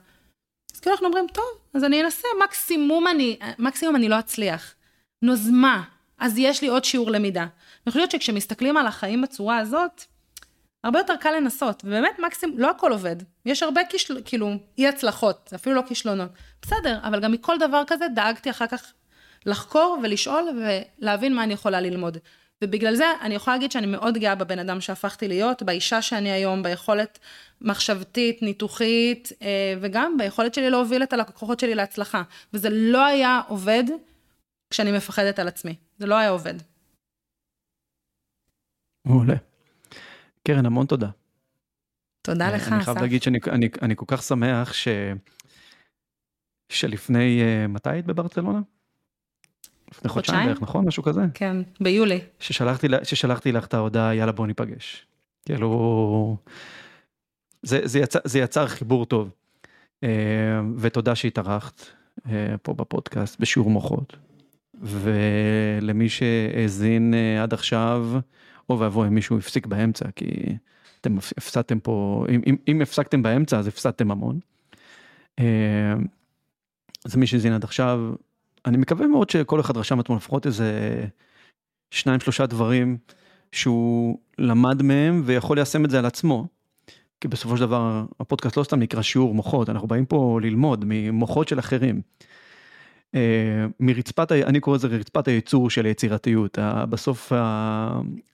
אז 0.75 0.81
כאילו 0.81 0.95
אנחנו 0.95 1.07
אומרים, 1.07 1.27
טוב, 1.33 1.45
אז 1.75 1.85
אני 1.85 2.03
אנסה, 2.03 2.29
מקסימום 2.45 3.09
אני, 3.09 3.39
מקסימום 3.59 3.97
אני 3.97 4.09
לא 4.09 4.19
אצליח. 4.19 4.75
נו, 5.23 5.35
אז 6.19 6.39
יש 6.39 6.63
לי 6.63 6.69
עוד 6.69 6.85
שיעור 6.85 7.11
למידה. 7.11 7.47
אני 7.87 7.93
חושבת 7.93 8.11
שכשמסתכלים 8.11 8.77
על 8.77 8.87
החיים 8.87 9.23
בצורה 9.23 9.59
הזאת, 9.59 10.05
הרבה 10.85 10.99
יותר 10.99 11.17
קל 11.17 11.31
לנסות, 11.31 11.83
ובאמת 11.85 12.19
מקסימום, 12.19 12.59
לא 12.59 12.71
הכל 12.71 12.93
עובד. 12.93 13.17
יש 13.47 13.63
הרבה 13.63 13.81
כישל... 13.89 14.21
כאילו, 14.25 14.51
אי 14.79 14.89
הצלחות, 14.89 15.51
אפילו 15.55 15.77
לא 15.77 15.83
כישלונות. 15.89 16.31
בסדר, 16.63 16.99
אבל 17.03 17.21
גם 17.21 17.33
מכל 17.33 17.59
דבר 17.59 17.83
כזה 17.87 18.09
דאגתי 18.15 18.51
אחר 18.51 18.67
כך 18.67 18.93
לחקור 19.47 19.99
ולשאול 20.03 20.45
ולהבין 21.01 21.35
מה 21.35 21.45
אני 21.45 21.53
יכולה 21.53 21.81
ללמוד. 21.81 22.19
ובגלל 22.65 22.95
זה 22.95 23.05
אני 23.21 23.35
יכולה 23.35 23.57
להגיד 23.57 23.73
שאני 23.73 23.87
מאוד 23.87 24.19
גאה 24.19 24.35
בבן 24.35 24.59
אדם 24.59 24.81
שהפכתי 24.81 25.29
להיות, 25.29 25.63
באישה 25.63 26.03
שאני 26.03 26.31
היום, 26.31 26.63
ביכולת 26.63 27.19
מחשבתית, 27.61 28.43
ניתוחית, 28.43 29.33
אה, 29.43 29.75
וגם 29.81 30.17
ביכולת 30.19 30.55
שלי 30.55 30.71
להוביל 30.71 31.03
את 31.03 31.13
הלקוחות 31.13 31.61
שלי 31.61 31.75
להצלחה. 31.75 32.23
וזה 32.53 32.69
לא 32.71 33.05
היה 33.05 33.41
עובד 33.49 33.85
כשאני 34.71 34.93
מפחדת 34.93 35.39
על 35.39 35.49
עצמי. 35.49 35.77
זה 35.99 36.07
לא 36.07 36.15
היה 36.15 36.29
עובד. 36.29 36.55
מעולה. 39.07 39.35
קרן, 40.49 40.67
המון 40.67 40.87
תודה. 40.87 41.09
תודה 42.23 42.51
לך, 42.51 42.69
אה, 42.69 42.75
אני 42.75 42.85
חייב 42.85 42.97
אסף. 42.97 43.03
להגיד 43.03 43.23
שאני 43.23 43.39
אני, 43.51 43.69
אני 43.83 43.97
כל 43.97 44.05
כך 44.09 44.23
שמח 44.23 44.73
ש... 44.73 44.89
שלפני, 46.69 47.43
אה, 47.43 47.67
מתי 47.67 47.91
היית 47.91 48.07
בברצלונה? 48.07 48.61
לפני 49.91 50.11
חודשיים? 50.11 50.47
בערך, 50.47 50.63
נכון? 50.63 50.85
משהו 50.85 51.03
כזה? 51.03 51.21
כן, 51.35 51.57
ביולי. 51.81 52.21
ששלחתי, 52.41 52.87
ששלחתי 53.03 53.53
לך 53.53 53.67
את 53.67 53.75
ההודעה, 53.75 54.15
יאללה 54.15 54.33
בוא 54.33 54.47
ניפגש. 54.47 55.07
כאילו, 55.47 56.37
זה, 57.63 57.81
זה, 57.85 57.99
יצר, 57.99 58.19
זה 58.25 58.39
יצר 58.39 58.67
חיבור 58.67 59.07
טוב. 59.07 59.31
אה, 60.05 60.61
ותודה 60.77 61.15
שהתארחת 61.15 61.87
אה, 62.29 62.55
פה 62.63 62.75
בפודקאסט 62.75 63.41
בשיעור 63.41 63.71
מוחות. 63.71 64.17
ולמי 64.83 66.09
שהאזין 66.09 67.15
אה, 67.15 67.43
עד 67.43 67.53
עכשיו, 67.53 68.07
או 68.71 68.79
ואבוי 68.79 69.09
אם 69.09 69.15
מישהו 69.15 69.39
הפסיק 69.39 69.67
באמצע, 69.67 70.11
כי 70.17 70.57
אתם 71.01 71.19
הפסדתם 71.19 71.81
פה, 71.81 72.27
אם, 72.29 72.41
אם, 72.47 72.57
אם 72.69 72.81
הפסקתם 72.83 73.23
באמצע 73.23 73.59
אז 73.59 73.67
הפסדתם 73.67 74.11
המון. 74.11 74.39
אז 77.05 77.17
מי 77.17 77.27
שהזין 77.27 77.53
עד 77.53 77.65
עכשיו, 77.65 78.15
אני 78.67 78.77
מקווה 78.77 79.07
מאוד 79.07 79.31
שכל 79.31 79.61
אחד 79.61 79.77
רשם 79.77 80.01
אתמול 80.01 80.19
לפחות 80.19 80.47
איזה 80.47 81.05
שניים 81.91 82.21
שלושה 82.21 82.47
דברים 82.47 82.97
שהוא 83.53 84.19
למד 84.39 84.83
מהם 84.83 85.23
ויכול 85.25 85.57
ליישם 85.57 85.85
את 85.85 85.91
זה 85.91 85.99
על 85.99 86.07
עצמו. 86.07 86.47
כי 87.21 87.29
בסופו 87.29 87.57
של 87.57 87.63
דבר 87.63 88.05
הפודקאסט 88.21 88.57
לא 88.57 88.65
סתם 88.65 88.79
נקרא 88.79 89.03
שיעור 89.03 89.35
מוחות, 89.35 89.71
אנחנו 89.71 89.89
באים 89.89 90.07
פה 90.07 90.39
ללמוד 90.43 90.85
ממוחות 90.87 91.49
של 91.49 91.59
אחרים. 91.59 92.01
מרצפת, 93.81 94.33
אני 94.33 94.61
קורא 94.61 94.77
לזה 94.77 94.89
רצפת 94.89 95.29
הייצור 95.29 95.71
של 95.71 95.85
היצירתיות, 95.85 96.59
בסוף 96.91 97.33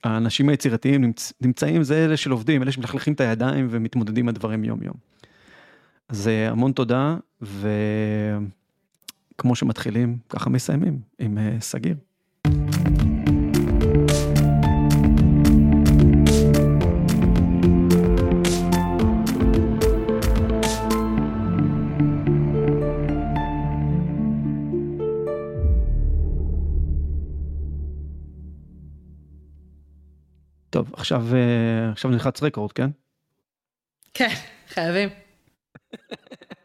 האנשים 0.04 0.48
היצירתיים 0.48 1.12
נמצאים, 1.40 1.82
זה 1.82 2.04
אלה 2.04 2.16
של 2.16 2.30
עובדים, 2.30 2.62
אלה 2.62 2.72
שמלכלכים 2.72 3.12
את 3.12 3.20
הידיים 3.20 3.66
ומתמודדים 3.70 4.24
עם 4.24 4.28
הדברים 4.28 4.64
יום 4.64 4.82
יום. 4.82 4.94
אז 6.08 6.30
המון 6.50 6.72
תודה, 6.72 7.16
וכמו 9.40 9.56
שמתחילים, 9.56 10.18
ככה 10.28 10.50
מסיימים 10.50 11.00
עם 11.18 11.38
סגיר. 11.60 11.96
טוב, 30.70 30.90
עכשיו, 30.92 31.26
עכשיו 31.92 32.10
נלחץ 32.10 32.42
רקורד, 32.42 32.72
כן? 32.72 32.90
כן, 34.14 34.34
חייבים. 34.68 35.08